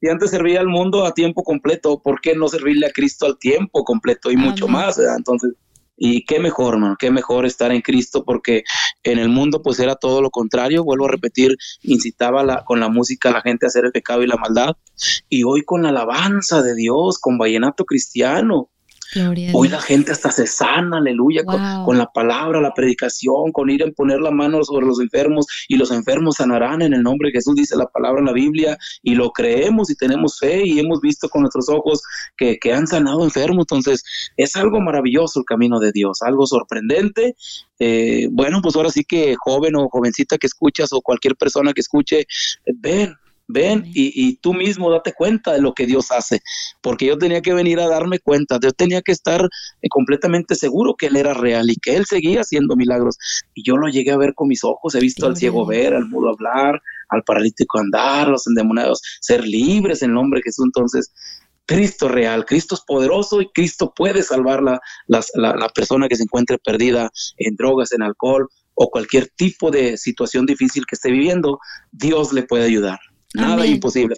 si 0.00 0.08
antes 0.08 0.30
servía 0.30 0.60
al 0.60 0.68
mundo 0.68 1.04
a 1.04 1.14
tiempo 1.14 1.42
completo, 1.42 2.00
¿por 2.02 2.20
qué 2.20 2.34
no 2.34 2.48
servirle 2.48 2.86
a 2.86 2.92
Cristo 2.92 3.26
al 3.26 3.38
tiempo 3.38 3.84
completo 3.84 4.30
y 4.30 4.36
mucho 4.36 4.68
más? 4.68 4.98
Entonces, 4.98 5.54
y 5.98 6.24
qué 6.24 6.38
mejor, 6.38 6.74
hermano, 6.74 6.96
qué 6.98 7.10
mejor 7.10 7.44
estar 7.44 7.72
en 7.72 7.80
Cristo, 7.80 8.24
porque 8.24 8.62
en 9.02 9.18
el 9.18 9.28
mundo 9.28 9.62
pues 9.62 9.80
era 9.80 9.96
todo 9.96 10.22
lo 10.22 10.30
contrario, 10.30 10.84
vuelvo 10.84 11.06
a 11.06 11.10
repetir, 11.10 11.56
incitaba 11.82 12.44
la, 12.44 12.64
con 12.64 12.78
la 12.78 12.88
música 12.88 13.30
a 13.30 13.32
la 13.32 13.40
gente 13.40 13.66
a 13.66 13.68
hacer 13.68 13.84
el 13.84 13.92
pecado 13.92 14.22
y 14.22 14.28
la 14.28 14.36
maldad, 14.36 14.76
y 15.28 15.42
hoy 15.42 15.64
con 15.64 15.82
la 15.82 15.88
alabanza 15.88 16.62
de 16.62 16.76
Dios, 16.76 17.18
con 17.18 17.36
vallenato 17.36 17.84
cristiano, 17.84 18.70
Hoy 19.54 19.68
la 19.68 19.80
gente 19.80 20.12
hasta 20.12 20.30
se 20.30 20.46
sana, 20.46 20.98
aleluya, 20.98 21.42
con, 21.44 21.96
la 21.96 22.06
palabra, 22.12 22.60
la 22.60 22.74
predicación, 22.74 23.52
con 23.52 23.70
ir 23.70 23.82
a 23.82 23.90
poner 23.90 24.20
la 24.20 24.30
mano 24.30 24.62
sobre 24.64 24.86
los 24.86 25.00
enfermos 25.00 25.46
y 25.66 25.76
los 25.76 25.90
enfermos 25.90 26.36
sanarán 26.36 26.82
en 26.82 26.92
el 26.92 27.02
nombre 27.02 27.28
de 27.28 27.38
Jesús, 27.38 27.54
dice 27.54 27.76
la 27.76 27.86
palabra 27.86 28.20
en 28.20 28.26
la 28.26 28.32
Biblia, 28.32 28.76
y 29.02 29.14
lo 29.14 29.30
creemos 29.30 29.90
y 29.90 29.94
tenemos 29.94 30.38
fe 30.38 30.62
y 30.64 30.78
hemos 30.78 31.00
visto 31.00 31.28
con 31.28 31.42
nuestros 31.42 31.68
ojos 31.68 32.02
que, 32.36 32.58
han 32.68 32.86
sanado 32.86 33.24
enfermos. 33.24 33.62
Entonces, 33.62 34.04
es 34.36 34.54
algo 34.54 34.80
maravilloso 34.80 35.40
el 35.40 35.46
camino 35.46 35.80
de 35.80 35.90
Dios, 35.90 36.20
algo 36.20 36.46
sorprendente. 36.46 37.34
Eh, 37.78 38.28
bueno, 38.30 38.60
pues 38.60 38.76
ahora 38.76 38.90
sí 38.90 39.04
que 39.04 39.36
joven 39.38 39.74
o 39.76 39.88
jovencita 39.88 40.36
que 40.36 40.46
escuchas 40.46 40.92
o 40.92 41.00
cualquier 41.00 41.34
persona 41.34 41.72
que 41.72 41.80
escuche, 41.80 42.26
ven, 42.74 43.14
Ven 43.48 43.84
y, 43.94 44.36
tú 44.36 44.52
mismo 44.52 44.90
date 44.90 45.14
cuenta 45.14 45.52
de 45.52 45.62
lo 45.62 45.72
que 45.72 45.86
Dios 45.86 46.10
hace, 46.10 46.42
porque 46.82 47.06
yo 47.06 47.16
tenía 47.16 47.40
que 47.40 47.54
venir 47.54 47.80
a 47.80 47.88
darme 47.88 48.18
cuenta, 48.18 48.58
yo 48.62 48.72
tenía 48.72 49.00
que 49.00 49.12
estar 49.12 49.42
eh, 49.42 49.88
completamente 49.88 50.54
seguro 50.54 50.94
que 50.94 51.06
Él 51.06 51.16
era 51.16 51.32
real 51.32 51.70
y 51.70 51.76
que 51.76 51.96
Él 51.96 52.04
seguía 52.04 52.42
haciendo 52.42 52.76
milagros. 52.76 53.16
Y 53.54 53.62
yo 53.64 53.78
lo 53.78 53.88
llegué 53.88 54.12
a 54.12 54.18
ver 54.18 54.34
con 54.34 54.48
mis 54.48 54.64
ojos, 54.64 54.94
he 54.94 55.00
visto 55.00 55.26
al 55.26 55.36
ciego 55.36 55.64
ver, 55.64 55.94
al 55.94 56.06
mudo 56.06 56.28
hablar, 56.28 56.82
al 57.08 57.22
paralítico 57.22 57.78
andar, 57.78 58.28
los 58.28 58.46
endemoniados 58.46 59.00
ser 59.20 59.46
libres 59.46 60.02
en 60.02 60.12
nombre 60.12 60.40
de 60.40 60.44
Jesús. 60.44 60.66
Entonces, 60.66 61.10
Cristo 61.68 62.08
real, 62.08 62.46
Cristo 62.46 62.74
es 62.74 62.80
poderoso 62.80 63.42
y 63.42 63.50
Cristo 63.50 63.92
puede 63.94 64.22
salvar 64.22 64.62
la, 64.62 64.80
la, 65.06 65.68
persona 65.68 66.08
que 66.08 66.16
se 66.16 66.22
encuentre 66.22 66.58
perdida 66.58 67.10
en 67.36 67.56
drogas, 67.56 67.92
en 67.92 68.02
alcohol 68.02 68.48
o 68.74 68.90
cualquier 68.90 69.28
tipo 69.28 69.70
de 69.70 69.98
situación 69.98 70.46
difícil 70.46 70.86
que 70.86 70.94
esté 70.94 71.10
viviendo, 71.10 71.58
Dios 71.92 72.32
le 72.32 72.44
puede 72.44 72.64
ayudar. 72.64 72.98
Nada 73.34 73.66
imposible 73.66 74.16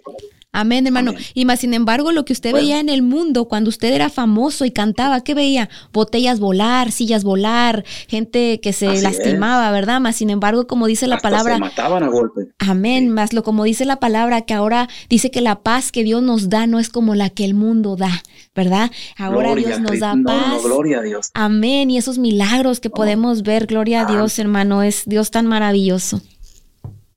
Amén, 0.53 0.85
hermano. 0.85 1.13
Y 1.33 1.45
más 1.45 1.61
sin 1.61 1.73
embargo, 1.73 2.11
lo 2.11 2.25
que 2.25 2.33
usted 2.33 2.51
veía 2.51 2.81
en 2.81 2.89
el 2.89 3.01
mundo 3.01 3.45
cuando 3.45 3.69
usted 3.69 3.93
era 3.93 4.09
famoso 4.09 4.65
y 4.65 4.71
cantaba, 4.71 5.21
¿qué 5.21 5.33
veía? 5.33 5.69
Botellas 5.93 6.41
volar, 6.41 6.91
sillas 6.91 7.23
volar, 7.23 7.85
gente 8.09 8.59
que 8.59 8.73
se 8.73 9.01
lastimaba, 9.01 9.71
¿verdad? 9.71 10.01
Más 10.01 10.17
sin 10.17 10.29
embargo, 10.29 10.67
como 10.67 10.87
dice 10.87 11.07
la 11.07 11.19
palabra. 11.19 11.53
Se 11.53 11.61
mataban 11.61 12.03
a 12.03 12.09
golpe. 12.09 12.49
Amén. 12.59 13.09
Más 13.09 13.31
lo 13.31 13.43
como 13.43 13.63
dice 13.63 13.85
la 13.85 14.01
palabra, 14.01 14.41
que 14.41 14.53
ahora 14.53 14.89
dice 15.09 15.31
que 15.31 15.39
la 15.39 15.61
paz 15.61 15.93
que 15.93 16.03
Dios 16.03 16.21
nos 16.21 16.49
da 16.49 16.67
no 16.67 16.79
es 16.79 16.89
como 16.89 17.15
la 17.15 17.29
que 17.29 17.45
el 17.45 17.53
mundo 17.53 17.95
da, 17.95 18.21
¿verdad? 18.53 18.91
Ahora 19.17 19.55
Dios 19.55 19.79
nos 19.79 19.99
da 19.99 20.17
paz. 20.25 20.63
gloria 20.63 20.99
a 20.99 21.01
Dios. 21.01 21.31
Amén. 21.33 21.89
Y 21.89 21.97
esos 21.97 22.17
milagros 22.17 22.81
que 22.81 22.89
podemos 22.89 23.43
ver, 23.43 23.67
gloria 23.67 24.01
a 24.01 24.05
Dios, 24.05 24.37
hermano, 24.37 24.83
es 24.83 25.03
Dios 25.05 25.31
tan 25.31 25.47
maravilloso. 25.47 26.21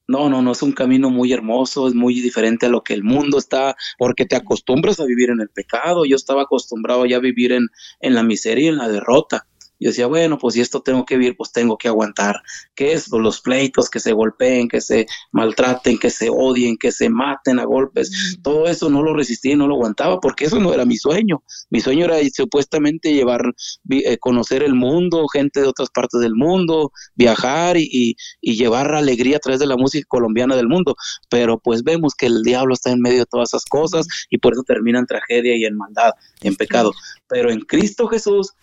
No, 0.06 0.28
no, 0.28 0.42
no, 0.42 0.52
es 0.52 0.62
un 0.62 0.72
camino 0.72 1.08
muy 1.08 1.32
hermoso, 1.32 1.88
es 1.88 1.94
muy 1.94 2.20
diferente 2.20 2.66
a 2.66 2.68
lo 2.68 2.82
que 2.82 2.92
el 2.92 3.02
mundo 3.02 3.38
está, 3.38 3.74
porque 3.96 4.26
te 4.26 4.36
acostumbras 4.36 5.00
a 5.00 5.06
vivir 5.06 5.30
en 5.30 5.40
el 5.40 5.48
pecado. 5.48 6.04
Yo 6.04 6.16
estaba 6.16 6.42
acostumbrado 6.42 7.06
ya 7.06 7.16
a 7.16 7.20
vivir 7.20 7.52
en, 7.52 7.68
en 8.00 8.14
la 8.14 8.22
miseria 8.22 8.66
y 8.66 8.68
en 8.68 8.76
la 8.76 8.88
derrota. 8.88 9.46
Yo 9.80 9.90
decía, 9.90 10.06
bueno, 10.06 10.38
pues 10.38 10.54
si 10.54 10.60
esto 10.60 10.82
tengo 10.82 11.04
que 11.04 11.16
vivir, 11.16 11.36
pues 11.36 11.52
tengo 11.52 11.76
que 11.76 11.88
aguantar. 11.88 12.40
¿Qué 12.74 12.92
es? 12.92 13.08
Pues 13.08 13.22
los 13.22 13.40
pleitos, 13.40 13.90
que 13.90 14.00
se 14.00 14.12
golpeen, 14.12 14.68
que 14.68 14.80
se 14.80 15.06
maltraten, 15.32 15.98
que 15.98 16.10
se 16.10 16.30
odien, 16.30 16.76
que 16.76 16.92
se 16.92 17.10
maten 17.10 17.58
a 17.58 17.64
golpes. 17.64 18.38
Todo 18.42 18.68
eso 18.68 18.88
no 18.88 19.02
lo 19.02 19.14
resistí 19.14 19.52
y 19.52 19.56
no 19.56 19.66
lo 19.66 19.74
aguantaba 19.74 20.20
porque 20.20 20.44
eso 20.44 20.60
no 20.60 20.72
era 20.72 20.84
mi 20.84 20.96
sueño. 20.96 21.42
Mi 21.70 21.80
sueño 21.80 22.04
era 22.04 22.16
supuestamente 22.32 23.12
llevar, 23.12 23.42
eh, 23.90 24.18
conocer 24.18 24.62
el 24.62 24.74
mundo, 24.74 25.26
gente 25.28 25.60
de 25.60 25.68
otras 25.68 25.90
partes 25.90 26.20
del 26.20 26.34
mundo, 26.34 26.92
viajar 27.14 27.76
y, 27.76 28.16
y, 28.40 28.54
llevar 28.56 28.94
alegría 28.94 29.36
a 29.36 29.40
través 29.40 29.60
de 29.60 29.66
la 29.66 29.76
música 29.76 30.06
colombiana 30.08 30.56
del 30.56 30.68
mundo. 30.68 30.96
Pero 31.28 31.58
pues 31.58 31.82
vemos 31.82 32.14
que 32.14 32.26
el 32.26 32.42
diablo 32.42 32.74
está 32.74 32.90
en 32.90 33.00
medio 33.00 33.20
de 33.20 33.26
todas 33.26 33.50
esas 33.50 33.64
cosas 33.64 34.06
y 34.30 34.38
por 34.38 34.52
eso 34.52 34.62
termina 34.62 34.98
en 34.98 35.06
tragedia 35.06 35.56
y 35.56 35.64
en 35.64 35.76
maldad, 35.76 36.12
en 36.42 36.54
pecado. 36.54 36.92
Pero 37.28 37.50
en 37.50 37.60
Cristo 37.60 38.06
Jesús 38.06 38.54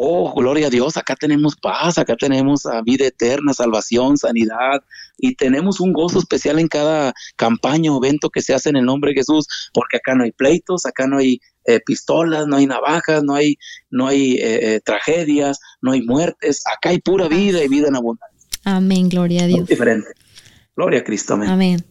oh, 0.00 0.32
gloria 0.32 0.68
a 0.68 0.70
Dios, 0.70 0.96
acá 0.96 1.16
tenemos 1.16 1.56
paz, 1.56 1.98
acá 1.98 2.16
tenemos 2.16 2.64
ah, 2.66 2.82
vida 2.84 3.04
eterna, 3.06 3.52
salvación, 3.52 4.16
sanidad, 4.16 4.80
y 5.18 5.34
tenemos 5.34 5.80
un 5.80 5.92
gozo 5.92 6.20
especial 6.20 6.60
en 6.60 6.68
cada 6.68 7.12
campaña 7.36 7.92
o 7.92 8.02
evento 8.02 8.30
que 8.30 8.40
se 8.40 8.54
hace 8.54 8.70
en 8.70 8.76
el 8.76 8.84
nombre 8.84 9.10
de 9.10 9.16
Jesús, 9.16 9.46
porque 9.74 9.96
acá 9.96 10.14
no 10.14 10.22
hay 10.22 10.30
pleitos, 10.30 10.86
acá 10.86 11.08
no 11.08 11.18
hay 11.18 11.40
eh, 11.64 11.80
pistolas, 11.84 12.46
no 12.46 12.56
hay 12.56 12.66
navajas, 12.66 13.24
no 13.24 13.34
hay, 13.34 13.56
no 13.90 14.06
hay 14.06 14.34
eh, 14.34 14.76
eh, 14.76 14.80
tragedias, 14.84 15.58
no 15.82 15.90
hay 15.90 16.02
muertes, 16.02 16.62
acá 16.72 16.90
hay 16.90 17.00
pura 17.00 17.26
vida 17.26 17.62
y 17.64 17.68
vida 17.68 17.88
en 17.88 17.96
abundancia. 17.96 18.38
Amén, 18.64 19.08
gloria 19.08 19.44
a 19.44 19.46
Dios. 19.48 19.66
diferente. 19.66 20.08
Gloria 20.76 21.00
a 21.00 21.04
Cristo, 21.04 21.34
amén. 21.34 21.48
Amén. 21.48 21.84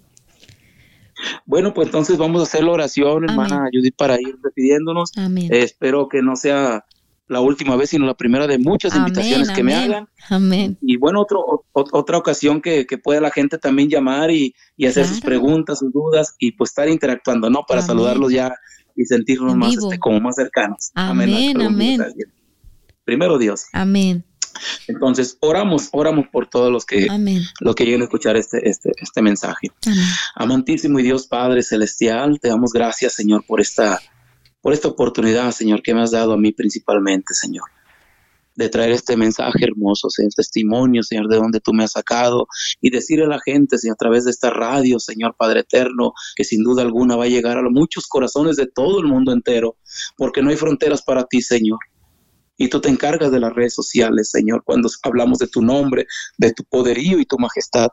Bueno, 1.46 1.74
pues 1.74 1.88
entonces 1.88 2.18
vamos 2.18 2.40
a 2.40 2.44
hacer 2.44 2.64
la 2.64 2.72
oración, 2.72 3.26
hermana 3.30 3.68
Judith, 3.74 3.96
para 3.98 4.16
ir 4.22 4.38
despidiéndonos. 4.42 5.12
Amén. 5.18 5.50
espero 5.52 6.08
que 6.08 6.22
no 6.22 6.38
sea 6.38 6.86
la 7.28 7.42
última 7.42 7.76
vez, 7.76 7.90
sino 7.90 8.06
la 8.06 8.16
primera 8.16 8.48
de 8.48 8.58
muchas 8.58 8.96
invitaciones 8.96 9.52
que 9.52 9.64
me 9.64 9.76
hagan. 9.76 10.08
Amén. 10.30 10.78
Y 10.82 10.98
bueno, 10.98 11.22
otro, 11.22 11.66
otra 11.74 12.18
ocasión 12.18 12.62
que, 12.62 12.86
que 12.86 12.98
pueda 12.98 13.20
la 13.20 13.32
gente 13.32 13.58
también 13.58 13.90
llamar 13.90 14.32
y, 14.32 14.56
hacer 14.88 15.06
sus 15.06 15.22
preguntas, 15.22 15.80
sus 15.80 15.92
dudas 15.92 16.36
y 16.40 16.54
pues 16.54 16.72
estar 16.72 16.88
interactuando, 16.88 17.50
¿no? 17.50 17.64
Para 17.68 17.82
saludarlos 17.82 18.32
ya 18.32 18.54
y 18.96 19.06
sentirnos 19.06 19.56
más 19.56 19.76
este, 19.76 20.00
como 20.00 20.20
más 20.20 20.36
cercanos. 20.36 20.92
Amén, 20.96 21.62
amén. 21.62 22.02
primero 23.04 23.38
Dios. 23.38 23.66
Amén. 23.74 24.24
Entonces, 24.88 25.38
oramos, 25.42 25.90
oramos 25.92 26.28
por 26.32 26.50
todos 26.50 26.72
los 26.72 26.86
que, 26.86 27.08
Amén. 27.10 27.44
los 27.60 27.76
que 27.76 27.86
lleguen 27.86 28.02
a 28.02 28.06
escuchar 28.06 28.38
este, 28.38 28.68
este, 28.68 28.92
este 29.00 29.22
mensaje. 29.22 29.68
Amén. 29.86 30.04
Amantísimo 30.36 31.00
y 31.00 31.04
Dios 31.04 31.28
Padre 31.28 31.62
Celestial, 31.62 32.40
te 32.40 32.48
damos 32.48 32.72
gracias, 32.74 33.14
Señor, 33.14 33.46
por 33.46 33.62
esta, 33.62 34.00
por 34.68 34.74
esta 34.74 34.90
oportunidad, 34.90 35.50
Señor, 35.52 35.82
que 35.82 35.94
me 35.94 36.02
has 36.02 36.12
dado 36.12 36.34
a 36.34 36.38
mí 36.38 36.52
principalmente, 36.52 37.34
Señor, 37.34 37.70
de 38.54 38.68
traer 38.68 38.92
este 38.92 39.16
mensaje 39.16 39.64
hermoso, 39.64 40.10
Señor, 40.10 40.34
testimonio, 40.34 41.04
Señor, 41.04 41.30
de 41.30 41.38
donde 41.38 41.62
tú 41.62 41.72
me 41.72 41.86
has 41.86 41.94
sacado 41.94 42.48
y 42.82 42.90
decirle 42.90 43.24
a 43.24 43.30
la 43.30 43.40
gente, 43.40 43.78
Señor, 43.78 43.94
a 43.94 44.04
través 44.04 44.26
de 44.26 44.32
esta 44.32 44.50
radio, 44.50 45.00
Señor 45.00 45.38
Padre 45.38 45.62
Eterno, 45.62 46.12
que 46.36 46.44
sin 46.44 46.66
duda 46.66 46.82
alguna 46.82 47.16
va 47.16 47.24
a 47.24 47.28
llegar 47.30 47.58
a 47.58 47.70
muchos 47.70 48.08
corazones 48.08 48.58
de 48.58 48.68
todo 48.68 49.00
el 49.00 49.06
mundo 49.08 49.32
entero, 49.32 49.78
porque 50.18 50.42
no 50.42 50.50
hay 50.50 50.58
fronteras 50.58 51.02
para 51.02 51.24
ti, 51.24 51.42
Señor 51.42 51.80
y 52.58 52.68
tú 52.68 52.82
te 52.82 52.90
encargas 52.90 53.32
de 53.32 53.40
las 53.40 53.54
redes 53.54 53.74
sociales, 53.74 54.32
Señor, 54.32 54.64
cuando 54.66 54.90
hablamos 55.04 55.38
de 55.40 55.48
tu 55.48 55.62
nombre, 55.62 56.08
de 56.38 56.52
tu 56.52 56.66
poderío 56.66 57.20
y 57.20 57.26
tu 57.26 57.38
majestad. 57.38 57.88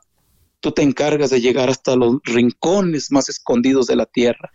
Tú 0.58 0.72
te 0.72 0.82
encargas 0.82 1.30
de 1.30 1.40
llegar 1.40 1.70
hasta 1.70 1.94
los 1.94 2.16
rincones 2.24 3.12
más 3.12 3.28
escondidos 3.28 3.86
de 3.86 3.94
la 3.94 4.06
tierra. 4.06 4.50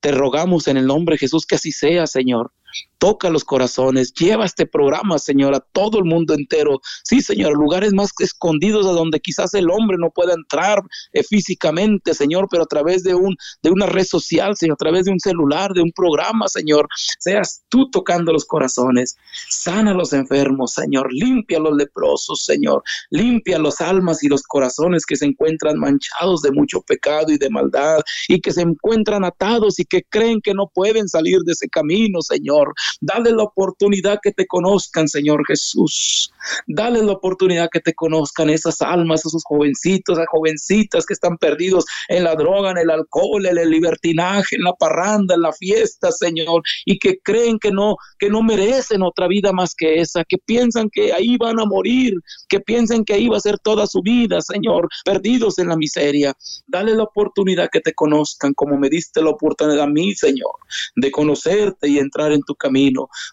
Te 0.00 0.12
rogamos 0.12 0.68
en 0.68 0.76
el 0.76 0.86
nombre 0.86 1.14
de 1.14 1.18
Jesús 1.18 1.46
que 1.46 1.56
así 1.56 1.72
sea, 1.72 2.06
Señor 2.06 2.52
toca 3.00 3.30
los 3.30 3.44
corazones, 3.44 4.12
lleva 4.12 4.44
este 4.44 4.66
programa, 4.66 5.18
Señor, 5.18 5.54
a 5.54 5.60
todo 5.60 5.98
el 5.98 6.04
mundo 6.04 6.34
entero. 6.34 6.80
Sí, 7.02 7.22
Señor, 7.22 7.54
lugares 7.54 7.94
más 7.94 8.10
escondidos 8.20 8.86
a 8.86 8.92
donde 8.92 9.20
quizás 9.20 9.54
el 9.54 9.70
hombre 9.70 9.96
no 9.98 10.10
pueda 10.10 10.34
entrar 10.34 10.82
eh, 11.12 11.24
físicamente, 11.24 12.14
Señor, 12.14 12.46
pero 12.50 12.64
a 12.64 12.66
través 12.66 13.02
de, 13.02 13.14
un, 13.14 13.34
de 13.62 13.70
una 13.70 13.86
red 13.86 14.04
social, 14.04 14.54
Señor, 14.56 14.74
a 14.74 14.84
través 14.84 15.06
de 15.06 15.12
un 15.12 15.18
celular, 15.18 15.72
de 15.72 15.80
un 15.80 15.92
programa, 15.92 16.46
Señor, 16.48 16.88
seas 17.18 17.62
tú 17.70 17.90
tocando 17.90 18.32
los 18.32 18.44
corazones. 18.44 19.16
Sana 19.48 19.92
a 19.92 19.94
los 19.94 20.12
enfermos, 20.12 20.74
Señor, 20.74 21.10
limpia 21.10 21.56
a 21.56 21.62
los 21.62 21.76
leprosos, 21.76 22.44
Señor, 22.44 22.82
limpia 23.08 23.58
los 23.58 23.80
almas 23.80 24.22
y 24.22 24.28
los 24.28 24.42
corazones 24.42 25.06
que 25.06 25.16
se 25.16 25.24
encuentran 25.24 25.78
manchados 25.78 26.42
de 26.42 26.52
mucho 26.52 26.82
pecado 26.82 27.32
y 27.32 27.38
de 27.38 27.48
maldad 27.48 28.00
y 28.28 28.42
que 28.42 28.52
se 28.52 28.60
encuentran 28.60 29.24
atados 29.24 29.78
y 29.78 29.86
que 29.86 30.02
creen 30.10 30.40
que 30.42 30.52
no 30.52 30.70
pueden 30.74 31.08
salir 31.08 31.38
de 31.46 31.52
ese 31.52 31.68
camino, 31.68 32.20
Señor. 32.20 32.74
Dale 33.00 33.32
la 33.32 33.44
oportunidad 33.44 34.18
que 34.22 34.32
te 34.32 34.46
conozcan, 34.46 35.08
Señor 35.08 35.46
Jesús. 35.46 36.32
Dale 36.66 37.02
la 37.02 37.12
oportunidad 37.12 37.68
que 37.70 37.80
te 37.80 37.94
conozcan 37.94 38.50
esas 38.50 38.80
almas, 38.82 39.24
esos 39.24 39.42
jovencitos, 39.44 40.18
esas 40.18 40.28
jovencitas 40.28 41.06
que 41.06 41.14
están 41.14 41.38
perdidos 41.38 41.84
en 42.08 42.24
la 42.24 42.34
droga, 42.34 42.70
en 42.70 42.78
el 42.78 42.90
alcohol, 42.90 43.46
en 43.46 43.58
el 43.58 43.70
libertinaje, 43.70 44.56
en 44.56 44.62
la 44.62 44.72
parranda, 44.74 45.34
en 45.34 45.42
la 45.42 45.52
fiesta, 45.52 46.10
Señor, 46.12 46.62
y 46.84 46.98
que 46.98 47.18
creen 47.22 47.58
que 47.58 47.70
no, 47.70 47.96
que 48.18 48.30
no 48.30 48.42
merecen 48.42 49.02
otra 49.02 49.28
vida 49.28 49.52
más 49.52 49.74
que 49.74 50.00
esa, 50.00 50.24
que 50.24 50.38
piensan 50.38 50.88
que 50.90 51.12
ahí 51.12 51.36
van 51.36 51.60
a 51.60 51.64
morir, 51.64 52.14
que 52.48 52.60
piensan 52.60 53.04
que 53.04 53.14
ahí 53.14 53.28
va 53.28 53.36
a 53.36 53.40
ser 53.40 53.58
toda 53.58 53.86
su 53.86 54.02
vida, 54.02 54.40
Señor, 54.40 54.88
perdidos 55.04 55.58
en 55.58 55.68
la 55.68 55.76
miseria. 55.76 56.34
Dale 56.66 56.94
la 56.94 57.04
oportunidad 57.04 57.68
que 57.70 57.80
te 57.80 57.94
conozcan, 57.94 58.54
como 58.54 58.76
me 58.76 58.88
diste 58.88 59.22
la 59.22 59.30
oportunidad 59.30 59.80
a 59.80 59.86
mí, 59.86 60.14
Señor, 60.14 60.52
de 60.96 61.10
conocerte 61.10 61.88
y 61.88 61.98
entrar 61.98 62.32
en 62.32 62.42
tu 62.42 62.54
camino, 62.54 62.79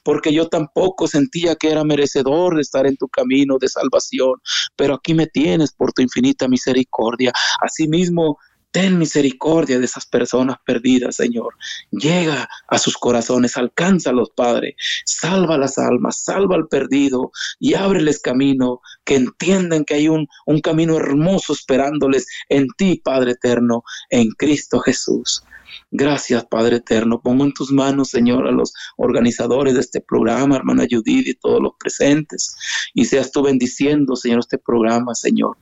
porque 0.04 0.34
yo 0.34 0.48
tampoco 0.48 1.08
sentía 1.08 1.56
que 1.56 1.70
era 1.70 1.84
merecedor 1.84 2.56
de 2.56 2.62
estar 2.62 2.86
en 2.88 2.98
tu 2.98 3.08
camino 3.08 3.58
de 3.60 3.70
salvación, 3.70 4.34
pero 4.76 4.96
aquí 4.96 5.14
me 5.14 5.28
tienes 5.28 5.72
por 5.72 5.94
tu 5.94 6.02
infinita 6.02 6.48
misericordia. 6.48 7.32
Asimismo, 7.62 8.38
ten 8.72 8.98
misericordia 8.98 9.80
de 9.80 9.86
esas 9.86 10.06
personas 10.06 10.58
perdidas, 10.66 11.16
Señor. 11.16 11.56
Llega 11.92 12.48
a 12.68 12.78
sus 12.78 12.98
corazones, 12.98 13.58
alcánzalos, 13.58 14.32
Padre. 14.36 14.76
Salva 15.06 15.58
las 15.58 15.78
almas, 15.78 16.24
salva 16.24 16.56
al 16.56 16.68
perdido 16.68 17.32
y 17.60 17.74
ábreles 17.74 18.20
camino, 18.20 18.82
que 19.04 19.16
entiendan 19.16 19.86
que 19.86 19.96
hay 19.96 20.10
un, 20.10 20.28
un 20.46 20.62
camino 20.62 20.98
hermoso 20.98 21.54
esperándoles 21.54 22.28
en 22.50 22.68
ti, 22.78 23.02
Padre 23.04 23.32
eterno, 23.32 23.84
en 24.10 24.30
Cristo 24.32 24.80
Jesús. 24.80 25.44
Gracias, 25.92 26.46
Padre 26.46 26.78
Eterno. 26.78 27.22
Pongo 27.22 27.46
en 27.46 27.54
tus 27.54 27.72
manos, 27.72 28.10
Señor, 28.10 28.48
a 28.48 28.52
los 28.52 28.74
organizadores 28.98 29.74
de 29.74 29.80
este 29.80 30.02
programa, 30.02 30.58
hermana 30.58 30.86
Judith 30.90 31.28
y 31.28 31.34
todos 31.34 31.62
los 31.62 31.74
presentes. 31.80 32.56
Y 32.94 33.06
seas 33.06 33.32
tú 33.32 33.44
bendiciendo, 33.44 34.16
Señor, 34.16 34.40
este 34.40 34.58
programa, 34.58 35.16
Señor 35.16 35.58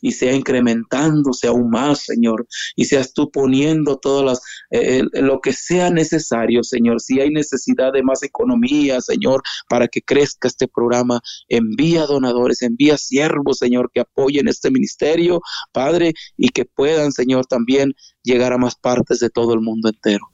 y 0.00 0.12
sea 0.12 0.32
incrementándose 0.32 1.46
aún 1.46 1.70
más, 1.70 2.04
Señor, 2.04 2.46
y 2.76 2.84
seas 2.84 3.12
tú 3.12 3.30
poniendo 3.30 3.98
todas 3.98 4.24
las, 4.24 4.40
eh, 4.70 5.02
lo 5.12 5.40
que 5.40 5.52
sea 5.52 5.90
necesario, 5.90 6.62
Señor. 6.62 7.00
Si 7.00 7.20
hay 7.20 7.30
necesidad 7.30 7.92
de 7.92 8.02
más 8.02 8.22
economía, 8.22 9.00
Señor, 9.00 9.42
para 9.68 9.88
que 9.88 10.02
crezca 10.02 10.48
este 10.48 10.68
programa, 10.68 11.20
envía 11.48 12.06
donadores, 12.06 12.62
envía 12.62 12.96
siervos, 12.96 13.58
Señor, 13.58 13.90
que 13.92 14.00
apoyen 14.00 14.48
este 14.48 14.70
ministerio, 14.70 15.40
Padre, 15.72 16.14
y 16.36 16.48
que 16.48 16.64
puedan, 16.64 17.12
Señor, 17.12 17.46
también 17.46 17.94
llegar 18.22 18.52
a 18.52 18.58
más 18.58 18.76
partes 18.76 19.20
de 19.20 19.30
todo 19.30 19.54
el 19.54 19.60
mundo 19.60 19.88
entero. 19.88 20.30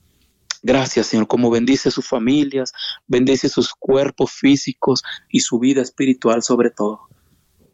Gracias, 0.63 1.07
Señor, 1.07 1.29
como 1.29 1.51
bendice 1.51 1.91
sus 1.91 2.09
familias, 2.09 2.73
bendice 3.07 3.49
sus 3.49 3.73
cuerpos 3.73 4.33
físicos 4.33 5.05
y 5.31 5.41
su 5.41 5.61
vida 5.61 5.81
espiritual 5.81 6.43
sobre 6.43 6.71
todo. 6.71 7.09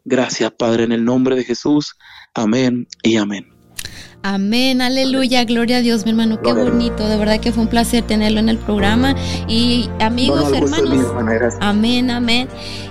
Gracias, 0.05 0.51
Padre, 0.51 0.83
en 0.83 0.91
el 0.91 1.05
nombre 1.05 1.35
de 1.35 1.43
Jesús. 1.43 1.95
Amén 2.33 2.87
y 3.01 3.17
amén. 3.17 3.53
Amén, 4.25 4.81
aleluya, 4.81 5.43
gloria 5.43 5.77
a 5.77 5.81
Dios, 5.81 6.05
mi 6.05 6.11
hermano, 6.11 6.41
qué 6.41 6.53
bonito, 6.53 7.09
de 7.09 7.17
verdad 7.17 7.41
que 7.41 7.51
fue 7.51 7.63
un 7.63 7.67
placer 7.67 8.05
tenerlo 8.05 8.39
en 8.39 8.47
el 8.47 8.57
programa. 8.57 9.17
Y 9.49 9.89
amigos, 9.99 10.49
hermanos, 10.53 11.07
amén, 11.59 12.09
amén. 12.09 12.47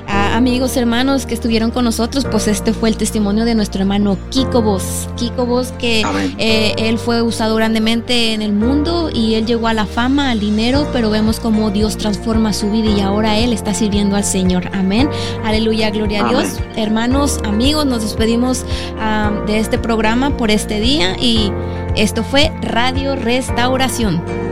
amigos, 0.07 0.77
hermanos 0.77 1.25
que 1.25 1.33
estuvieron 1.33 1.71
con 1.71 1.87
nosotros, 1.87 2.27
pues 2.31 2.49
este 2.49 2.75
fue 2.75 2.91
el 2.91 2.99
testimonio 2.99 3.47
de 3.47 3.55
nuestro 3.55 3.81
hermano 3.81 4.19
Kiko 4.29 4.61
Vos. 4.61 5.09
Kiko 5.17 5.47
Vos, 5.47 5.73
que 5.79 6.03
eh, 6.37 6.75
él 6.77 6.99
fue 6.99 7.23
usado 7.23 7.57
grandemente 7.57 8.35
en 8.35 8.43
el 8.43 8.53
mundo 8.53 9.09
y 9.11 9.33
él 9.37 9.47
llegó 9.47 9.69
a 9.69 9.73
la 9.73 9.87
fama, 9.87 10.33
al 10.33 10.39
dinero, 10.39 10.87
pero 10.93 11.09
vemos 11.09 11.41
cómo 11.41 11.71
Dios 11.71 11.97
transforma 11.97 12.53
su 12.53 12.71
vida 12.71 12.91
y 12.91 13.01
ahora 13.01 13.39
él 13.39 13.55
está 13.55 13.73
sirviendo 13.73 14.17
al 14.17 14.25
Señor. 14.25 14.69
Amén, 14.75 15.09
aleluya, 15.47 15.89
gloria 15.89 16.27
a 16.27 16.29
Dios. 16.29 16.59
Hermanos, 16.77 17.41
amigos, 17.43 17.87
nos 17.87 18.03
despedimos 18.03 18.67
ah, 18.99 19.33
de 19.47 19.61
este 19.61 19.79
programa 19.79 20.37
por 20.37 20.51
este 20.51 20.79
día 20.79 21.17
y 21.23 21.53
esto 21.97 22.25
fue 22.25 22.53
Radio 22.61 23.15
Restauración. 23.15 24.52